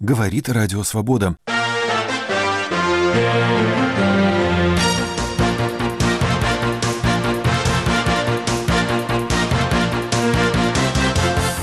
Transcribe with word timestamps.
говорит 0.00 0.48
Радио 0.48 0.82
Свобода. 0.82 1.36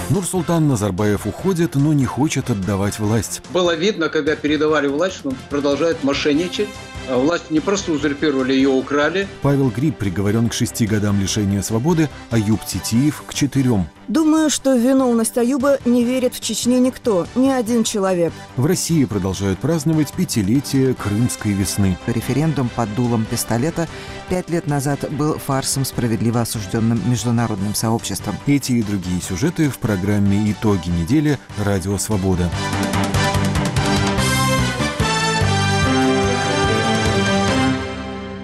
Нурсултан 0.10 0.68
Назарбаев 0.68 1.26
уходит, 1.26 1.76
но 1.76 1.94
не 1.94 2.05
хочет 2.05 2.50
отдавать 2.50 3.00
власть. 3.00 3.42
Было 3.52 3.76
видно, 3.76 4.10
когда 4.10 4.36
передавали 4.36 4.88
власть, 4.88 5.16
что 5.16 5.30
он 5.30 5.36
продолжает 5.50 6.04
мошенничать, 6.04 6.70
власть 7.10 7.52
не 7.52 7.60
просто 7.60 7.92
узурпировали, 7.92 8.54
ее 8.54 8.70
украли. 8.70 9.28
Павел 9.42 9.70
Гриб 9.70 9.98
приговорен 9.98 10.50
к 10.50 10.54
шести 10.54 10.86
годам 10.86 11.20
лишения 11.20 11.62
свободы, 11.62 12.10
а 12.30 12.38
Юб 12.38 12.64
Титиев– 12.66 13.23
к 13.28 13.34
четырем. 13.34 13.88
Думаю, 14.08 14.50
что 14.50 14.76
в 14.76 14.80
виновность 14.80 15.38
Аюба 15.38 15.80
не 15.86 16.04
верит 16.04 16.34
в 16.34 16.40
Чечне 16.40 16.80
никто, 16.80 17.28
ни 17.36 17.50
один 17.50 17.84
человек. 17.84 18.32
В 18.55 18.66
России 18.66 19.04
продолжают 19.05 19.59
праздновать 19.59 20.14
пятилетие 20.14 20.94
Крымской 20.94 21.52
весны. 21.52 21.98
Референдум 22.08 22.70
под 22.73 22.94
дулом 22.95 23.26
пистолета 23.30 23.88
пять 24.30 24.50
лет 24.50 24.67
назад 24.67 25.12
был 25.12 25.38
фарсом, 25.38 25.84
справедливо 25.84 26.42
осужденным 26.42 27.02
международным 27.09 27.76
сообществом. 27.76 28.36
Эти 28.45 28.73
и 28.73 28.84
другие 28.84 29.22
сюжеты 29.22 29.70
в 29.70 29.78
программе 29.78 30.52
«Итоги 30.52 30.89
недели» 30.89 31.38
«Радио 31.58 31.98
Свобода». 31.98 32.50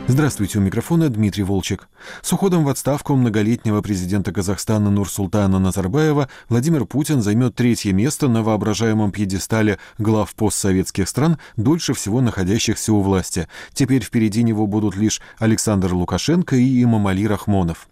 Здравствуйте, 0.05 0.59
у 0.59 0.61
микрофона 0.61 1.07
Дмитрий 1.07 1.43
Волчек. 1.43 1.87
С 2.21 2.33
уходом 2.33 2.65
в 2.65 2.69
отставку 2.69 3.15
многолетнего 3.15 3.81
президента 3.81 4.33
Казахстана 4.33 4.91
Нурсултана 4.91 5.59
Назарбаева 5.59 6.27
Владимир 6.49 6.85
Путин 6.85 7.21
займет 7.21 7.55
третье 7.55 7.93
место 7.93 8.27
на 8.27 8.43
воображаемом 8.43 9.13
пьедестале 9.13 9.79
глав 9.97 10.35
постсоветских 10.35 11.07
стран, 11.07 11.37
дольше 11.55 11.93
всего 11.93 12.19
находящихся 12.19 12.91
у 12.91 13.01
власти. 13.01 13.47
Теперь 13.73 14.03
впереди 14.03 14.43
него 14.43 14.67
будут 14.67 14.97
лишь 14.97 15.21
Александр 15.39 15.93
Лукашенко 15.93 16.57
и 16.57 16.83
Имамали 16.83 17.25
Рахмонов. 17.25 17.87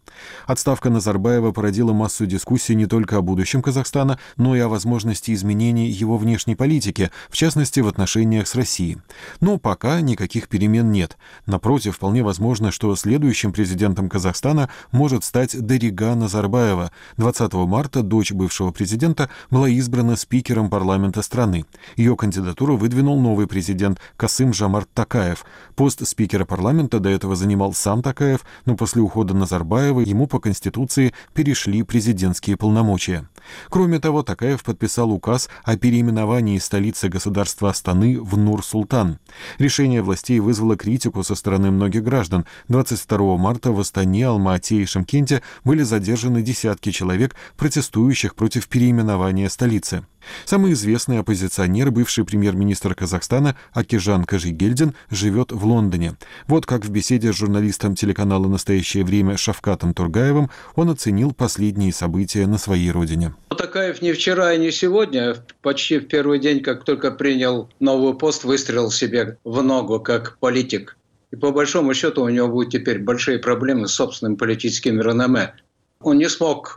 Отставка 0.45 0.89
Назарбаева 0.89 1.51
породила 1.51 1.93
массу 1.93 2.25
дискуссий 2.25 2.75
не 2.75 2.85
только 2.85 3.17
о 3.17 3.21
будущем 3.21 3.61
Казахстана, 3.61 4.19
но 4.37 4.55
и 4.55 4.59
о 4.59 4.67
возможности 4.67 5.33
изменений 5.33 5.89
его 5.89 6.17
внешней 6.17 6.55
политики, 6.55 7.11
в 7.29 7.37
частности 7.37 7.79
в 7.79 7.87
отношениях 7.87 8.47
с 8.47 8.55
Россией. 8.55 8.97
Но 9.39 9.57
пока 9.57 10.01
никаких 10.01 10.47
перемен 10.47 10.91
нет. 10.91 11.17
Напротив, 11.45 11.97
вполне 12.01 12.23
возможно, 12.23 12.71
что 12.71 12.95
следующим 12.95 13.53
президентом 13.53 14.09
Казахстана 14.09 14.69
может 14.91 15.23
стать 15.23 15.55
Дарига 15.55 16.15
Назарбаева. 16.15 16.91
20 17.17 17.53
марта 17.53 18.01
дочь 18.01 18.31
бывшего 18.31 18.71
президента 18.71 19.29
была 19.51 19.69
избрана 19.69 20.15
спикером 20.15 20.71
парламента 20.71 21.21
страны. 21.21 21.63
Ее 21.95 22.15
кандидатуру 22.15 22.75
выдвинул 22.75 23.21
новый 23.21 23.45
президент 23.45 23.99
Касым 24.17 24.51
Жамарт 24.51 24.89
Такаев. 24.95 25.45
Пост 25.75 26.07
спикера 26.07 26.43
парламента 26.43 26.99
до 26.99 27.09
этого 27.09 27.35
занимал 27.35 27.71
сам 27.73 28.01
Такаев, 28.01 28.39
но 28.65 28.75
после 28.75 29.03
ухода 29.03 29.35
Назарбаева 29.35 29.99
ему 29.99 30.25
по 30.25 30.39
Конституции 30.39 31.13
перешли 31.35 31.83
президентские 31.83 32.57
полномочия. 32.57 33.27
Кроме 33.69 33.99
того, 33.99 34.23
Такаев 34.23 34.63
подписал 34.63 35.11
указ 35.11 35.49
о 35.63 35.77
переименовании 35.77 36.57
столицы 36.59 37.09
государства 37.09 37.69
Астаны 37.69 38.19
в 38.21 38.37
Нур-Султан. 38.37 39.19
Решение 39.57 40.01
властей 40.01 40.39
вызвало 40.39 40.75
критику 40.75 41.23
со 41.23 41.35
стороны 41.35 41.71
многих 41.71 42.03
граждан. 42.03 42.45
22 42.67 43.37
марта 43.37 43.71
в 43.71 43.79
Астане, 43.79 44.27
Алма-Ате 44.27 44.77
и 44.77 44.85
Шымкенте 44.85 45.41
были 45.63 45.83
задержаны 45.83 46.41
десятки 46.41 46.91
человек, 46.91 47.35
протестующих 47.57 48.35
против 48.35 48.67
переименования 48.67 49.49
столицы. 49.49 50.03
Самый 50.45 50.73
известный 50.73 51.19
оппозиционер, 51.19 51.91
бывший 51.91 52.25
премьер-министр 52.25 52.95
Казахстана 52.95 53.55
Акижан 53.73 54.25
Кажигельдин, 54.25 54.93
живет 55.09 55.51
в 55.51 55.65
Лондоне. 55.65 56.15
Вот 56.47 56.65
как 56.65 56.85
в 56.85 56.89
беседе 56.89 57.33
с 57.33 57.35
журналистом 57.35 57.95
телеканала 57.95 58.47
«Настоящее 58.47 59.03
время» 59.03 59.37
Шавкатом 59.37 59.93
Тургаевым 59.93 60.49
он 60.75 60.89
оценил 60.89 61.33
последние 61.33 61.93
события 61.93 62.47
на 62.47 62.57
своей 62.57 62.91
родине. 62.91 63.30
Такаев 63.61 64.01
не 64.01 64.11
вчера 64.13 64.53
и 64.53 64.57
не 64.57 64.71
сегодня, 64.71 65.35
почти 65.61 65.99
в 65.99 66.07
первый 66.07 66.39
день, 66.39 66.61
как 66.61 66.83
только 66.83 67.11
принял 67.11 67.69
новый 67.79 68.17
пост, 68.17 68.43
выстрелил 68.43 68.89
себе 68.89 69.37
в 69.43 69.61
ногу 69.61 69.99
как 69.99 70.39
политик. 70.39 70.97
И 71.29 71.35
по 71.35 71.51
большому 71.51 71.93
счету 71.93 72.23
у 72.23 72.29
него 72.29 72.47
будут 72.47 72.71
теперь 72.71 72.99
большие 72.99 73.37
проблемы 73.37 73.87
с 73.87 73.93
собственным 73.93 74.35
политическим 74.35 74.99
реноме. 74.99 75.53
Он 75.99 76.17
не 76.17 76.27
смог 76.27 76.75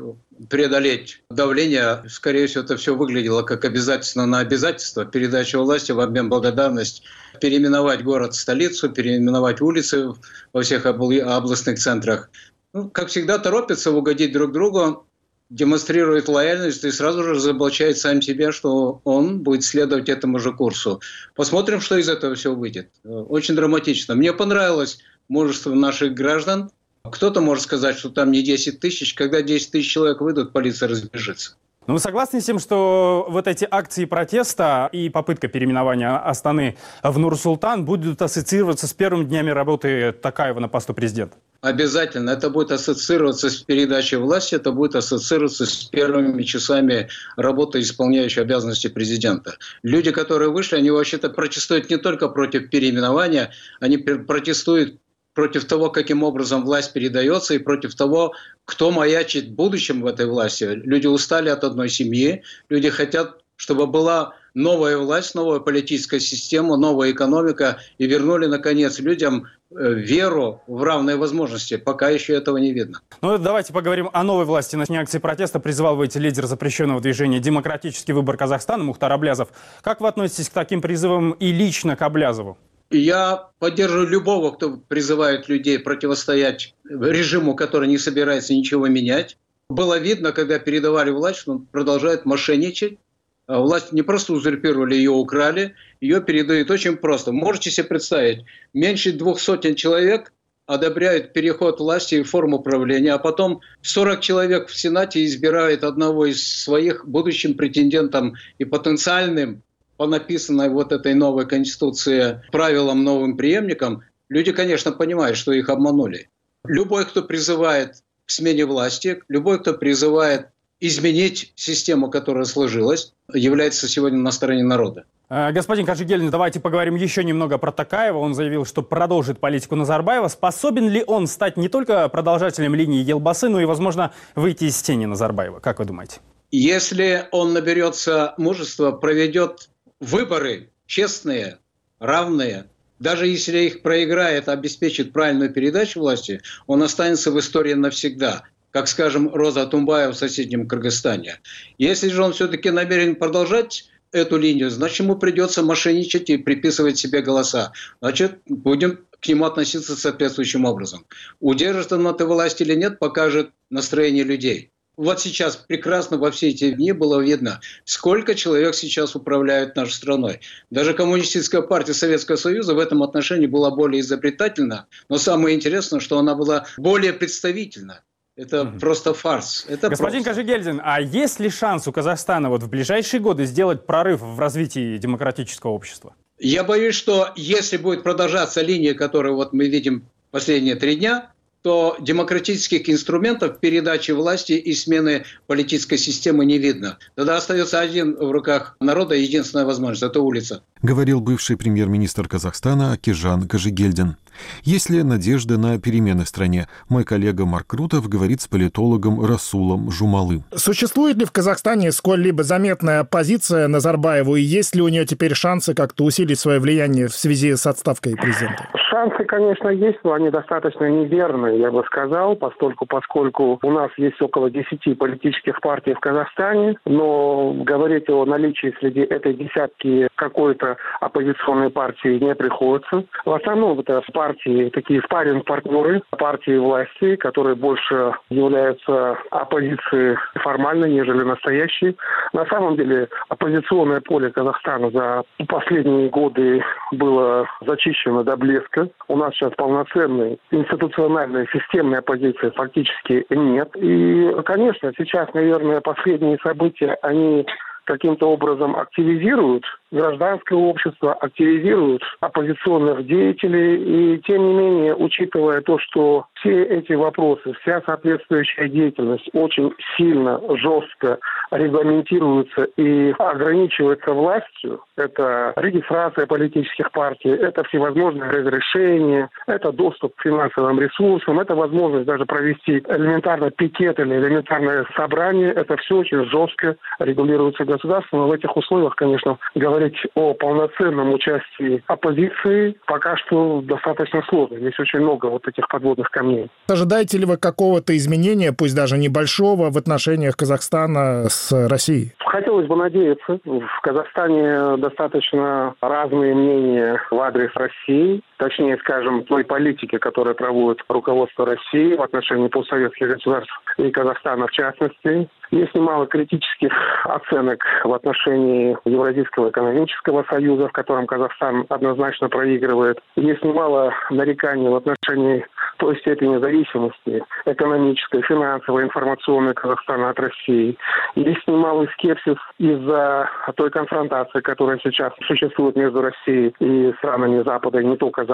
преодолеть 0.51 1.23
давление. 1.31 2.05
Скорее 2.09 2.47
всего, 2.47 2.63
это 2.63 2.77
все 2.77 2.95
выглядело 2.95 3.43
как 3.43 3.65
обязательство 3.65 4.27
на 4.27 4.41
обязательство. 4.41 5.07
Передача 5.07 5.59
власти 5.59 5.93
в 5.93 6.01
обмен 6.01 6.29
благодарность. 6.29 7.03
Переименовать 7.41 8.05
город 8.05 8.35
в 8.35 8.39
столицу, 8.39 8.91
переименовать 8.91 9.63
улицы 9.63 10.13
во 10.53 10.63
всех 10.63 10.85
областных 10.85 11.79
центрах. 11.79 12.29
Ну, 12.75 12.91
как 12.91 13.09
всегда, 13.09 13.39
торопятся 13.39 13.91
угодить 13.91 14.33
друг 14.33 14.53
другу, 14.53 15.07
демонстрирует 15.55 16.29
лояльность 16.29 16.85
и 16.85 16.91
сразу 16.91 17.23
же 17.23 17.35
разоблачает 17.35 17.99
сам 17.99 18.21
себя, 18.21 18.53
что 18.53 19.01
он 19.05 19.41
будет 19.41 19.65
следовать 19.65 20.09
этому 20.09 20.39
же 20.39 20.53
курсу. 20.53 21.01
Посмотрим, 21.35 21.81
что 21.81 21.97
из 21.97 22.09
этого 22.09 22.35
все 22.35 22.55
выйдет. 22.55 22.91
Очень 23.05 23.55
драматично. 23.55 24.15
Мне 24.15 24.33
понравилось 24.33 24.99
мужество 25.29 25.73
наших 25.75 26.15
граждан– 26.15 26.71
кто-то 27.11 27.41
может 27.41 27.65
сказать, 27.65 27.99
что 27.99 28.09
там 28.09 28.31
не 28.31 28.43
10 28.43 28.81
тысяч. 28.81 29.15
Когда 29.15 29.43
10 29.43 29.71
тысяч 29.71 29.93
человек 29.93 30.21
выйдут, 30.21 30.53
полиция 30.53 30.89
разбежится. 30.89 31.57
Но 31.87 31.95
вы 31.95 32.01
согласны 32.01 32.41
с 32.41 32.45
тем, 32.45 32.59
что 32.59 33.27
вот 33.29 33.47
эти 33.47 33.69
акции 33.71 34.07
протеста 34.07 34.89
и 34.91 35.11
попытка 35.11 35.49
переименования 35.49 36.17
Астаны 36.17 36.79
в 37.03 37.19
Нур-Султан 37.19 37.85
будут 37.85 38.23
ассоциироваться 38.23 38.87
с 38.87 38.95
первыми 38.95 39.25
днями 39.25 39.51
работы 39.51 40.13
Такаева 40.13 40.61
на 40.61 40.69
посту 40.69 40.95
президента? 40.95 41.37
Обязательно. 41.65 42.29
Это 42.29 42.51
будет 42.51 42.73
ассоциироваться 42.73 43.49
с 43.49 43.57
передачей 43.57 44.17
власти, 44.17 44.55
это 44.55 44.71
будет 44.71 44.97
ассоциироваться 44.97 45.65
с 45.65 45.85
первыми 45.85 46.43
часами 46.43 47.09
работы 47.39 47.81
исполняющей 47.81 48.43
обязанности 48.43 48.89
президента. 48.89 49.57
Люди, 49.83 50.11
которые 50.11 50.51
вышли, 50.51 50.77
они 50.77 50.91
вообще-то 50.91 51.31
протестуют 51.31 51.89
не 51.89 51.97
только 51.97 52.29
против 52.29 52.69
переименования, 52.69 53.51
они 53.81 53.97
протестуют 53.97 54.99
против 55.33 55.65
того, 55.65 55.89
каким 55.89 56.23
образом 56.23 56.67
власть 56.67 56.93
передается, 56.93 57.55
и 57.55 57.59
против 57.59 57.95
того, 57.95 58.35
кто 58.67 58.91
маячит 58.91 59.51
будущем 59.51 60.03
в 60.03 60.07
этой 60.07 60.27
власти. 60.27 60.65
Люди 60.65 61.07
устали 61.07 61.49
от 61.49 61.65
одной 61.65 61.89
семьи, 61.89 62.43
люди 62.69 62.91
хотят, 62.91 63.43
чтобы 63.57 63.87
была 63.87 64.35
новая 64.53 64.99
власть, 64.99 65.35
новая 65.35 65.61
политическая 65.61 66.21
система, 66.21 66.77
новая 66.77 67.11
экономика, 67.11 67.79
и 67.97 68.07
вернули, 68.07 68.45
наконец, 68.45 68.99
людям 68.99 69.47
веру 69.75 70.63
в 70.67 70.83
равные 70.83 71.17
возможности. 71.17 71.77
Пока 71.77 72.09
еще 72.09 72.35
этого 72.35 72.57
не 72.57 72.73
видно. 72.73 73.01
Ну, 73.21 73.39
давайте 73.39 73.73
поговорим 73.73 74.11
о 74.13 74.23
новой 74.23 74.45
власти. 74.45 74.77
На 74.77 74.85
акции 75.01 75.19
протеста 75.19 75.61
призывал 75.61 75.97
выйти 75.97 76.19
лидер 76.19 76.47
запрещенного 76.47 77.01
движения 77.01 77.41
«Демократический 77.41 78.13
выбор 78.13 78.37
Казахстана» 78.37 78.85
Мухтар 78.85 79.13
Аблязов. 79.13 79.49
Как 79.83 80.01
вы 80.01 80.09
относитесь 80.09 80.49
к 80.49 80.53
таким 80.53 80.81
призывам 80.81 81.33
и 81.33 81.53
лично 81.53 81.97
к 81.97 82.03
Аблязову? 82.03 82.59
Я 82.91 83.49
поддерживаю 83.59 84.09
любого, 84.09 84.53
кто 84.53 84.77
призывает 84.77 85.49
людей 85.49 85.79
противостоять 85.79 86.75
режиму, 86.89 87.57
который 87.57 87.89
не 87.89 87.99
собирается 87.99 88.55
ничего 88.55 88.87
менять. 88.87 89.37
Было 89.69 89.99
видно, 89.99 90.33
когда 90.33 90.59
передавали 90.59 91.11
власть, 91.11 91.41
что 91.41 91.53
он 91.53 91.67
продолжает 91.67 92.27
мошенничать. 92.27 92.99
А 93.47 93.61
власть 93.61 93.93
не 93.93 94.03
просто 94.03 94.33
узурпировали, 94.33 94.95
ее 94.95 95.11
украли. 95.11 95.75
Ее 96.01 96.23
передают 96.23 96.71
очень 96.71 96.97
просто. 96.97 97.33
Можете 97.33 97.71
себе 97.71 97.87
представить, 97.87 98.45
меньше 98.73 99.13
двух 99.13 99.39
сотен 99.39 99.75
человек 99.75 100.33
одобряют 100.67 101.35
переход 101.35 101.79
власти 101.79 102.17
и 102.17 102.23
форму 102.23 102.61
правления, 102.61 103.13
а 103.13 103.19
потом 103.19 103.61
40 103.83 104.21
человек 104.21 104.69
в 104.69 104.79
Сенате 104.79 105.25
избирают 105.25 105.85
одного 105.85 106.27
из 106.27 106.47
своих 106.47 107.07
будущим 107.07 107.55
претендентом 107.55 108.35
и 108.57 108.65
потенциальным 108.65 109.63
по 109.97 110.07
написанной 110.07 110.71
вот 110.71 110.93
этой 110.93 111.15
новой 111.15 111.47
конституции 111.47 112.43
правилам 112.51 113.05
новым 113.05 113.37
преемникам, 113.37 114.03
люди, 114.29 114.53
конечно, 114.53 114.91
понимают, 114.91 115.37
что 115.37 115.53
их 115.53 115.69
обманули. 115.69 116.31
Любой, 116.65 117.05
кто 117.05 117.23
призывает 117.23 117.97
к 118.25 118.31
смене 118.31 118.65
власти, 118.65 119.23
любой, 119.29 119.61
кто 119.61 119.75
призывает 119.75 120.49
изменить 120.87 121.53
систему, 121.57 122.11
которая 122.11 122.45
сложилась, 122.45 123.15
является 123.33 123.89
сегодня 123.89 124.19
на 124.19 124.31
стороне 124.31 124.63
народа. 124.63 125.05
Э, 125.31 125.51
господин 125.51 125.87
Кажигельн, 125.87 126.31
давайте 126.31 126.61
поговорим 126.61 126.95
еще 126.95 127.25
немного 127.25 127.57
про 127.57 127.73
Такаева. 127.73 128.19
Он 128.19 128.35
заявил, 128.35 128.67
что 128.67 128.83
продолжит 128.83 129.41
политику 129.41 129.77
Назарбаева. 129.77 130.29
Способен 130.29 130.91
ли 130.91 131.03
он 131.07 131.27
стать 131.27 131.57
не 131.57 131.71
только 131.71 132.07
продолжателем 132.11 132.75
линии 132.75 133.03
Елбасы, 133.03 133.49
но 133.49 133.63
и, 133.63 133.65
возможно, 133.65 134.13
выйти 134.35 134.65
из 134.65 134.81
тени 134.83 135.07
Назарбаева? 135.07 135.61
Как 135.61 135.79
вы 135.79 135.87
думаете? 135.87 136.21
Если 136.51 137.29
он 137.33 137.55
наберется 137.55 138.35
мужества, 138.37 138.93
проведет 138.93 139.71
выборы 140.01 140.71
честные, 140.87 141.59
равные, 141.99 142.67
даже 142.99 143.27
если 143.27 143.61
их 143.61 143.81
проиграет, 143.81 144.51
обеспечит 144.51 145.15
правильную 145.15 145.51
передачу 145.51 146.01
власти, 146.01 146.43
он 146.67 146.83
останется 146.83 147.33
в 147.33 147.39
истории 147.39 147.73
навсегда 147.73 148.45
как, 148.75 148.89
скажем, 148.89 149.33
Роза 149.33 149.67
Тумбаева 149.67 150.13
в 150.13 150.17
соседнем 150.17 150.67
Кыргызстане. 150.67 151.39
Если 151.79 152.09
же 152.09 152.21
он 152.21 152.33
все-таки 152.33 152.71
намерен 152.71 153.15
продолжать 153.15 153.89
эту 154.11 154.37
линию, 154.37 154.69
значит, 154.69 154.99
ему 154.99 155.15
придется 155.15 155.63
мошенничать 155.63 156.29
и 156.29 156.39
приписывать 156.39 156.99
себе 156.99 157.23
голоса. 157.23 157.73
Значит, 158.01 158.41
будем 158.47 158.99
к 159.21 159.29
нему 159.29 159.45
относиться 159.45 159.95
соответствующим 159.95 160.65
образом. 160.65 161.07
Удержит 161.39 161.93
он 161.93 162.05
этой 162.09 162.27
власти 162.27 162.65
или 162.65 162.75
нет, 162.75 162.99
покажет 162.99 163.53
настроение 163.71 164.25
людей. 164.25 164.73
Вот 164.97 165.21
сейчас 165.21 165.55
прекрасно 165.55 166.19
во 166.19 166.33
все 166.33 166.49
эти 166.49 166.73
дни 166.73 166.91
было 166.91 167.21
видно, 167.21 167.61
сколько 167.85 168.35
человек 168.35 168.75
сейчас 168.75 169.15
управляют 169.15 169.77
нашей 169.77 169.93
страной. 169.93 170.41
Даже 170.71 170.95
коммунистическая 170.95 171.63
партия 171.63 171.95
Советского 171.95 172.37
Союза 172.37 172.75
в 172.75 172.81
этом 172.81 173.05
отношении 173.05 173.47
была 173.47 173.71
более 173.71 174.01
изобретательна, 174.01 174.89
но 175.09 175.19
самое 175.19 175.55
интересное, 175.55 176.01
что 176.01 176.19
она 176.19 176.35
была 176.35 176.67
более 176.77 177.13
представительна. 177.13 178.03
Это 178.37 178.63
mm 178.63 178.81
просто 178.81 179.15
фарс. 179.15 179.65
Это 179.69 179.89
Господин 179.89 180.25
просто. 180.25 180.43
Кожегельдин, 180.43 180.81
а 180.83 181.01
есть 181.01 181.39
ли 181.39 181.49
шанс 181.51 181.87
у 181.87 181.93
Казахстана 181.93 182.51
вот 182.51 182.63
в 182.63 182.69
ближайшие 182.69 183.21
годы 183.21 183.45
сделать 183.45 183.87
прорыв 183.87 184.21
в 184.21 184.39
развитии 184.41 184.99
демократического 184.99 185.71
общества? 185.71 186.15
Я 186.39 186.65
боюсь, 186.65 186.97
что 186.97 187.33
если 187.37 187.77
будет 187.77 188.03
продолжаться 188.03 188.61
линия, 188.61 188.95
которую 188.95 189.37
вот 189.37 189.53
мы 189.53 189.69
видим 189.69 190.05
последние 190.33 190.75
три 190.75 190.97
дня, 190.97 191.31
то 191.63 191.97
демократических 191.99 192.91
инструментов 192.91 193.59
передачи 193.59 194.11
власти 194.11 194.53
и 194.53 194.75
смены 194.75 195.25
политической 195.47 195.97
системы 195.97 196.45
не 196.45 196.59
видно. 196.59 196.99
Тогда 197.15 197.39
остается 197.39 197.81
один 197.81 198.17
в 198.17 198.31
руках 198.31 198.77
народа 198.81 199.15
единственная 199.15 199.65
возможность– 199.65 200.03
это 200.11 200.21
улица. 200.21 200.63
Говорил 200.83 201.21
бывший 201.21 201.57
премьер-министр 201.57 202.29
Казахстана 202.29 202.93
Акижан 202.93 203.49
Кожегельдин. 203.49 204.17
Есть 204.63 204.91
ли 204.91 205.03
надежда 205.03 205.59
на 205.59 205.79
перемены 205.79 206.25
в 206.25 206.29
стране? 206.29 206.69
Мой 206.89 207.05
коллега 207.05 207.45
Марк 207.45 207.69
Крутов 207.69 208.09
говорит 208.09 208.41
с 208.41 208.49
политологом 208.49 209.25
Расулом 209.25 209.91
Жумалы. 209.91 210.43
Существует 210.55 211.17
ли 211.17 211.25
в 211.25 211.33
Казахстане 211.33 211.93
сколь-либо 211.93 212.43
заметная 212.43 213.01
оппозиция 213.01 213.69
Назарбаеву, 213.69 214.37
и 214.37 214.43
есть 214.43 214.75
ли 214.75 214.83
у 214.83 214.89
нее 214.89 215.05
теперь 215.07 215.35
шансы 215.35 215.75
как-то 215.75 216.05
усилить 216.05 216.39
свое 216.39 216.61
влияние 216.61 217.09
в 217.09 217.15
связи 217.15 217.55
с 217.55 217.67
отставкой 217.67 218.17
президента? 218.17 218.69
Шансы, 218.91 219.25
конечно, 219.25 219.69
есть, 219.69 219.99
но 220.05 220.13
они 220.13 220.31
достаточно 220.31 220.89
неверные, 220.89 221.59
я 221.59 221.71
бы 221.71 221.83
сказал, 221.85 222.37
постольку, 222.37 222.87
поскольку 222.87 223.59
у 223.61 223.71
нас 223.71 223.91
есть 223.97 224.23
около 224.23 224.51
10 224.51 224.99
политических 224.99 225.61
партий 225.61 225.95
в 225.95 226.01
Казахстане, 226.01 226.77
но 226.85 227.53
говорить 227.65 228.09
о 228.09 228.25
наличии 228.25 228.75
среди 228.79 229.01
этой 229.01 229.35
десятки 229.35 230.09
какой-то 230.15 230.77
оппозиционной 231.01 231.71
партии 231.71 232.23
не 232.23 232.35
приходится. 232.35 233.05
В 233.25 233.33
основном 233.33 233.81
это 233.81 234.03
партии, 234.13 234.24
такие 234.71 235.01
спарринг-партнеры 235.03 236.03
партии 236.19 236.57
власти, 236.57 237.17
которые 237.17 237.55
больше 237.55 238.13
являются 238.31 239.19
оппозицией 239.31 240.17
формальной, 240.37 240.91
нежели 240.91 241.23
настоящей. 241.23 241.97
На 242.33 242.47
самом 242.47 242.77
деле 242.77 243.09
оппозиционное 243.29 244.01
поле 244.01 244.31
Казахстана 244.31 244.91
за 244.91 245.23
последние 245.49 246.09
годы 246.09 246.63
было 246.93 247.47
зачищено 247.61 248.23
до 248.23 248.37
блеска. 248.37 248.89
У 249.09 249.17
нас 249.17 249.35
сейчас 249.35 249.53
полноценной 249.57 250.39
институциональной 250.51 251.47
системной 251.53 251.99
оппозиции 251.99 252.51
фактически 252.51 253.27
нет. 253.31 253.71
И, 253.77 254.35
конечно, 254.45 254.93
сейчас, 254.97 255.33
наверное, 255.35 255.81
последние 255.81 256.39
события, 256.43 256.97
они 257.03 257.47
каким-то 257.85 258.31
образом 258.31 258.77
активизируют 258.77 259.65
гражданское 259.95 260.57
общество, 260.57 261.15
активизируют 261.15 262.03
оппозиционных 262.21 263.07
деятелей. 263.07 264.17
И 264.17 264.19
тем 264.23 264.47
не 264.47 264.55
менее, 264.55 264.95
учитывая 264.95 265.61
то, 265.63 265.79
что 265.79 266.27
все 266.35 266.63
эти 266.65 266.93
вопросы, 266.93 267.53
вся 267.63 267.81
соответствующая 267.87 268.69
деятельность 268.69 269.29
очень 269.33 269.73
сильно, 269.97 270.41
жестко 270.57 271.19
регламентируется 271.51 272.65
и 272.77 273.15
ограничивается 273.19 274.13
властью, 274.13 274.81
это 274.97 275.53
регистрация 275.57 276.27
политических 276.27 276.91
партий, 276.91 277.31
это 277.31 277.63
всевозможные 277.65 278.31
разрешения, 278.31 279.31
это 279.47 279.73
доступ 279.73 280.15
к 280.17 280.23
финансовым 280.23 280.81
ресурсам, 280.81 281.41
это 281.41 281.55
возможность 281.55 282.07
даже 282.07 282.25
провести 282.27 282.83
элементарно 282.89 283.51
пикет 283.51 283.99
или 284.01 284.17
элементарное 284.17 284.87
собрание, 284.97 285.53
это 285.53 285.77
все 285.77 285.99
очень 285.99 286.25
жестко 286.27 286.77
регулируется 286.99 287.65
государством. 287.65 288.21
Но 288.21 288.29
в 288.29 288.33
этих 288.33 288.57
условиях, 288.57 288.97
конечно, 288.97 289.39
говорить 289.55 289.84
о 290.15 290.35
полноценном 290.35 291.13
участии 291.13 291.83
оппозиции 291.87 292.77
пока 292.87 293.17
что 293.17 293.61
достаточно 293.63 294.23
сложно. 294.29 294.59
Здесь 294.59 294.79
очень 294.79 295.01
много 295.01 295.27
вот 295.27 295.47
этих 295.47 295.69
подводных 295.69 296.11
камней. 296.11 296.49
Ожидаете 296.69 297.19
ли 297.19 297.27
вы 297.27 297.37
какого-то 297.37 297.97
изменения, 297.97 298.53
пусть 298.53 298.77
даже 298.77 298.99
небольшого, 298.99 299.71
в 299.71 299.77
отношениях 299.77 300.37
Казахстана 300.37 301.29
с 301.29 301.53
Россией? 301.69 302.13
Хотелось 302.19 302.67
бы 302.67 302.77
надеяться. 302.77 303.39
В 303.45 303.81
Казахстане 303.83 304.77
достаточно 304.79 305.75
разные 305.81 306.35
мнения 306.35 307.01
в 307.11 307.21
адрес 307.21 307.51
России, 307.55 308.23
точнее, 308.39 308.77
скажем, 308.79 309.25
той 309.25 309.45
политики, 309.45 309.99
которую 309.99 310.35
проводит 310.35 310.83
руководство 310.89 311.47
России 311.47 311.97
в 311.97 312.03
отношении 312.03 312.49
постсоветских 312.49 313.09
государств 313.09 313.53
и 313.79 313.91
Казахстана 313.91 314.47
в 314.47 314.53
частности. 314.53 315.29
Есть 315.51 315.75
немало 315.75 316.07
критических 316.07 316.73
оценок 317.05 317.63
в 317.85 317.93
отношении 317.93 318.77
Евразийского 318.85 319.51
экономического 319.51 320.25
союза, 320.29 320.69
в 320.69 320.73
котором 320.73 321.07
Казахстан 321.07 321.67
однозначно 321.69 322.29
проигрывает. 322.29 322.99
Есть 323.17 323.45
немало 323.45 323.95
нареканий 324.11 324.69
в 324.69 324.75
отношении 324.75 325.47
той 325.79 325.99
степени 325.99 326.39
зависимости 326.39 327.23
экономической, 327.47 328.23
финансовой, 328.23 328.85
информационной 328.85 329.55
Казахстана 329.55 330.11
от 330.11 330.21
России. 330.21 330.77
Есть 331.15 331.47
немалый 331.47 331.89
скепсис 331.95 332.37
из-за 332.59 333.29
той 333.57 333.71
конфронтации, 333.71 334.41
которая 334.41 334.79
сейчас 334.83 335.13
существует 335.27 335.77
между 335.77 336.03
Россией 336.03 336.55
и 336.61 336.93
странами 336.99 337.43
Запада, 337.43 337.81
и 337.81 337.85
не 337.85 337.97
только 337.97 338.25
Запада. 338.25 338.34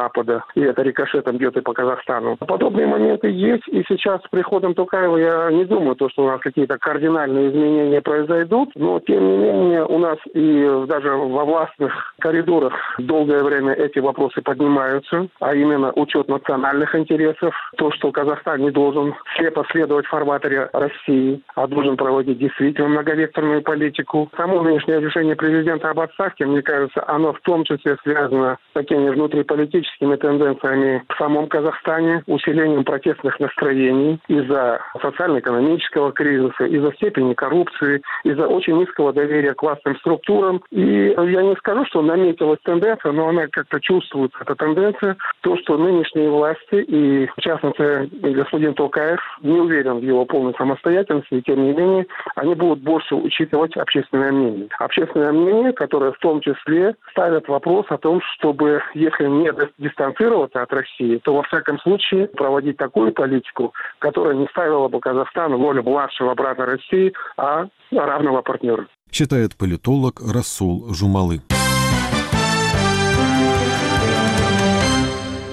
И 0.55 0.61
это 0.61 0.83
рикошетом 0.83 1.37
бьет 1.37 1.57
и 1.57 1.61
по 1.61 1.73
Казахстану. 1.73 2.37
Подобные 2.37 2.87
моменты 2.87 3.29
есть, 3.29 3.67
и 3.69 3.85
сейчас 3.89 4.23
с 4.23 4.29
приходом 4.31 4.75
Тукаева 4.75 5.17
я 5.17 5.51
не 5.51 5.65
думаю, 5.65 5.97
то, 5.97 6.09
что 6.09 6.25
у 6.25 6.27
нас 6.27 6.41
какие-то 6.41 6.79
кардинальные 6.79 7.51
изменения 7.51 8.01
произойдут, 8.01 8.71
но 8.75 9.01
тем 9.01 9.27
не 9.27 9.37
менее 9.39 9.85
у 9.85 9.99
нас 9.99 10.19
и 10.35 10.85
даже 10.87 11.11
во 11.11 11.45
властных 11.45 12.15
коридорах 12.21 12.75
долгое 12.99 13.43
время 13.43 13.73
эти 13.73 13.99
вопросы 13.99 14.43
поднимаются, 14.43 15.29
а 15.41 15.55
именно 15.55 15.93
учет 15.93 16.29
национальных 16.29 16.95
интересов, 16.95 17.55
то, 17.77 17.91
что 17.93 18.13
Казахстан 18.13 18.61
не 18.61 18.71
должен 18.71 19.15
слепо 19.37 19.65
следовать 19.71 20.07
форматоре 20.07 20.69
России, 20.73 21.43
а 21.55 21.67
должен 21.67 21.97
проводить 21.97 22.39
действительно 22.39 22.89
многовекторную 22.89 23.63
политику. 23.63 24.31
Само 24.37 24.63
нынешнее 24.63 25.01
решение 25.01 25.37
президента 25.37 25.91
об 25.91 26.01
отставке, 26.01 26.47
мне 26.47 26.63
кажется, 26.63 27.03
оно 27.07 27.33
в 27.33 27.41
том 27.41 27.65
числе 27.65 27.97
связано 28.03 28.59
с 28.71 28.75
такими 28.75 29.11
внутриполитическими 29.11 29.80
тенденциями 30.17 31.05
в 31.09 31.17
самом 31.17 31.49
Казахстане, 31.49 32.23
усилением 32.27 32.85
протестных 32.85 33.39
настроений 33.41 34.19
из-за 34.29 34.81
социально-экономического 35.01 36.13
кризиса, 36.13 36.65
из-за 36.65 36.93
степени 36.95 37.35
коррупции, 37.35 38.03
из-за 38.25 38.47
очень 38.47 38.77
низкого 38.79 39.13
доверия 39.13 39.55
к 39.55 39.63
властным 39.63 39.97
структурам. 39.97 40.63
И 40.71 40.83
я 40.83 41.43
не 41.43 41.55
скажу, 41.57 41.85
что 41.87 42.03
наметилась 42.03 42.61
тенденция, 42.65 43.13
но 43.13 43.29
она 43.29 43.47
как-то 43.49 43.81
чувствуется, 43.81 44.39
эта 44.41 44.55
тенденция, 44.55 45.17
то, 45.41 45.57
что 45.59 45.79
нынешние 45.79 46.31
власти 46.31 46.75
и, 46.75 47.27
в 47.37 47.41
частности, 47.41 48.09
господин 48.33 48.75
Токаев, 48.75 49.21
не 49.43 49.59
уверен 49.59 49.99
в 49.99 50.03
его 50.03 50.25
полной 50.25 50.55
самостоятельности, 50.55 51.35
и 51.35 51.43
тем 51.43 51.65
не 51.65 51.73
менее, 51.73 52.07
они 52.37 52.55
будут 52.55 52.81
больше 52.81 53.15
учитывать 53.15 53.77
общественное 53.77 54.33
мнение. 54.33 54.69
Общественное 54.79 55.33
мнение, 55.33 55.73
которое 55.73 56.13
в 56.13 56.19
том 56.19 56.41
числе 56.41 56.95
ставит 57.11 57.49
вопрос 57.49 57.87
о 57.89 57.99
том, 57.99 58.21
чтобы, 58.35 58.83
если 58.95 59.27
не 59.27 59.53
дистанцироваться 59.79 60.63
от 60.63 60.73
России, 60.73 61.21
то 61.25 61.35
во 61.35 61.43
всяком 61.45 61.79
случае 61.81 62.27
проводить 62.29 62.77
такую 62.77 63.13
политику, 63.13 63.73
которая 63.99 64.35
не 64.35 64.47
ставила 64.49 64.89
бы 64.89 65.01
Казахстан 65.01 65.55
в 65.55 65.63
роль 65.63 65.83
младшего 65.83 66.35
брата 66.35 66.67
России, 66.67 67.13
а 67.37 67.67
равного 67.91 68.43
партнера. 68.43 68.87
Считает 69.11 69.57
политолог 69.57 70.21
Расул 70.21 70.93
Жумалы. 70.95 71.41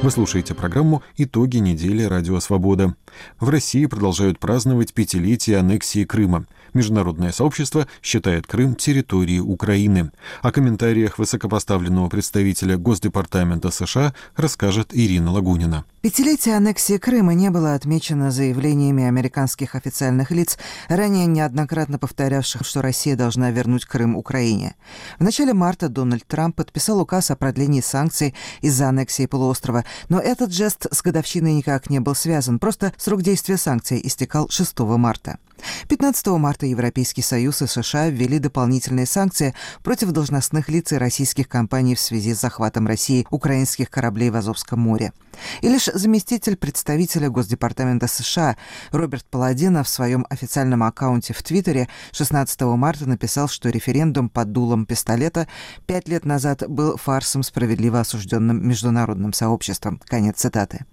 Вы 0.04 0.12
слушаете 0.12 0.54
программу 0.54 1.02
«Итоги 1.18 1.58
недели 1.58 2.04
Радио 2.04 2.40
Свобода». 2.40 2.96
В 3.40 3.50
России 3.50 3.88
продолжают 3.88 4.38
праздновать 4.38 4.94
пятилетие 4.94 5.58
аннексии 5.58 6.06
Крыма. 6.06 6.46
Международное 6.74 7.32
сообщество 7.32 7.88
считает 8.02 8.48
Крым 8.48 8.76
территорией 8.76 9.40
Украины. 9.40 10.12
О 10.42 10.52
комментариях 10.52 11.18
высокопоставленного 11.18 12.10
представителя 12.10 12.78
Госдепартамента 12.78 13.72
США 13.72 14.14
расскажет 14.36 14.90
Ирина 14.94 15.32
Лагунина. 15.32 15.86
Пятилетие 16.02 16.56
аннексии 16.56 16.98
Крыма 16.98 17.34
не 17.34 17.50
было 17.50 17.74
отмечено 17.74 18.32
заявлениями 18.32 19.04
американских 19.04 19.76
официальных 19.76 20.32
лиц, 20.32 20.58
ранее 20.88 21.26
неоднократно 21.26 22.00
повторявших, 22.00 22.66
что 22.66 22.82
Россия 22.82 23.16
должна 23.16 23.52
вернуть 23.52 23.86
Крым 23.86 24.16
Украине. 24.16 24.76
В 25.20 25.24
начале 25.24 25.54
марта 25.54 25.90
Дональд 25.90 26.26
Трамп 26.26 26.56
подписал 26.56 27.02
указ 27.02 27.32
о 27.32 27.36
продлении 27.36 27.82
санкций 27.82 28.36
из-за 28.62 28.88
аннексии 28.88 29.26
полуострова, 29.26 29.84
но 30.08 30.20
этот 30.20 30.54
жест 30.54 30.88
с 30.92 31.02
годовщиной 31.02 31.56
никак 31.56 31.90
не 31.90 32.00
был 32.00 32.16
связан, 32.16 32.60
просто 32.60 32.94
срок 32.98 33.22
действия 33.22 33.58
санкций 33.58 34.00
истекал 34.04 34.48
6 34.50 34.80
марта. 34.80 35.40
15 35.88 36.28
марта 36.28 36.66
Европейский 36.66 37.22
Союз 37.22 37.62
и 37.62 37.68
США 37.68 38.10
ввели 38.10 38.40
дополнительные 38.40 39.06
санкции 39.06 39.54
против 39.84 40.12
должностных 40.12 40.70
лиц 40.70 40.92
и 40.92 40.98
российских 40.98 41.48
компаний 41.48 41.96
в 41.96 42.00
связи 42.00 42.34
с 42.34 42.42
захватом 42.42 42.88
России 42.88 43.26
украинских 43.30 43.90
кораблей 43.90 44.30
в 44.30 44.36
Азовском 44.36 44.80
море. 44.80 45.14
И 45.62 45.70
лишь 45.70 45.86
заместитель 45.86 46.58
представителя 46.58 47.30
Госдепартамента 47.30 48.08
США 48.08 48.58
Роберт 48.92 49.26
Паладина 49.26 49.84
в 49.84 49.90
своем 49.90 50.26
официальном 50.30 50.84
аккаунте 50.84 51.34
в 51.34 51.44
Твиттере 51.44 51.88
16 52.12 52.62
марта 52.62 53.08
написал, 53.08 53.48
что 53.48 53.70
референдум 53.70 54.30
под 54.30 54.52
дулом 54.52 54.86
пистолета 54.86 55.48
пять 55.86 56.08
лет 56.08 56.26
назад 56.26 56.64
был 56.68 56.98
фарсом, 56.98 57.44
справедливо 57.44 58.00
осужденным 58.00 58.68
международным 58.68 59.34
сообществом. 59.34 60.02
Конец 60.06 60.38
цитаты. 60.38 60.86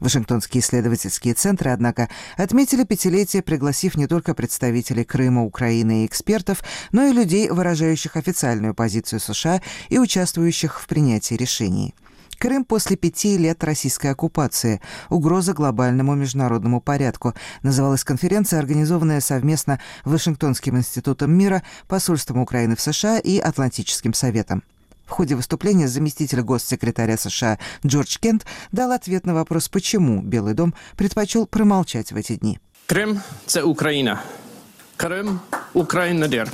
Вашингтонские 0.00 0.62
исследовательские 0.62 1.34
центры, 1.34 1.70
однако, 1.70 2.08
отметили 2.36 2.84
пятилетие, 2.84 3.42
пригласив 3.42 3.96
не 3.96 4.06
только 4.06 4.34
представителей 4.34 5.04
Крыма, 5.04 5.44
Украины 5.44 6.02
и 6.02 6.06
экспертов, 6.06 6.62
но 6.92 7.04
и 7.04 7.12
людей, 7.12 7.48
выражающих 7.48 8.16
официальную 8.16 8.74
позицию 8.74 9.20
США 9.20 9.60
и 9.88 9.98
участвующих 9.98 10.80
в 10.80 10.86
принятии 10.86 11.34
решений. 11.34 11.94
Крым 12.40 12.64
после 12.64 12.96
пяти 12.96 13.36
лет 13.36 13.62
российской 13.64 14.06
оккупации. 14.06 14.80
Угроза 15.10 15.52
глобальному 15.52 16.14
международному 16.14 16.80
порядку. 16.80 17.34
Называлась 17.62 18.02
конференция, 18.02 18.60
организованная 18.60 19.20
совместно 19.20 19.78
Вашингтонским 20.06 20.78
институтом 20.78 21.32
мира, 21.32 21.62
посольством 21.86 22.38
Украины 22.38 22.76
в 22.76 22.80
США 22.80 23.18
и 23.18 23.38
Атлантическим 23.38 24.14
советом. 24.14 24.62
В 25.10 25.12
ходе 25.12 25.34
выступления 25.34 25.88
заместитель 25.88 26.40
госсекретаря 26.42 27.16
США 27.16 27.58
Джордж 27.84 28.16
Кент 28.20 28.46
дал 28.70 28.92
ответ 28.92 29.26
на 29.26 29.34
вопрос, 29.34 29.68
почему 29.68 30.22
Белый 30.22 30.54
дом 30.54 30.72
предпочел 30.96 31.48
промолчать 31.48 32.12
в 32.12 32.16
эти 32.16 32.36
дни. 32.36 32.60
Крым– 32.86 33.20
это 33.48 33.66
Украина. 33.66 34.20
Крым– 34.96 35.40
Украина 35.74 36.28
дер. 36.28 36.48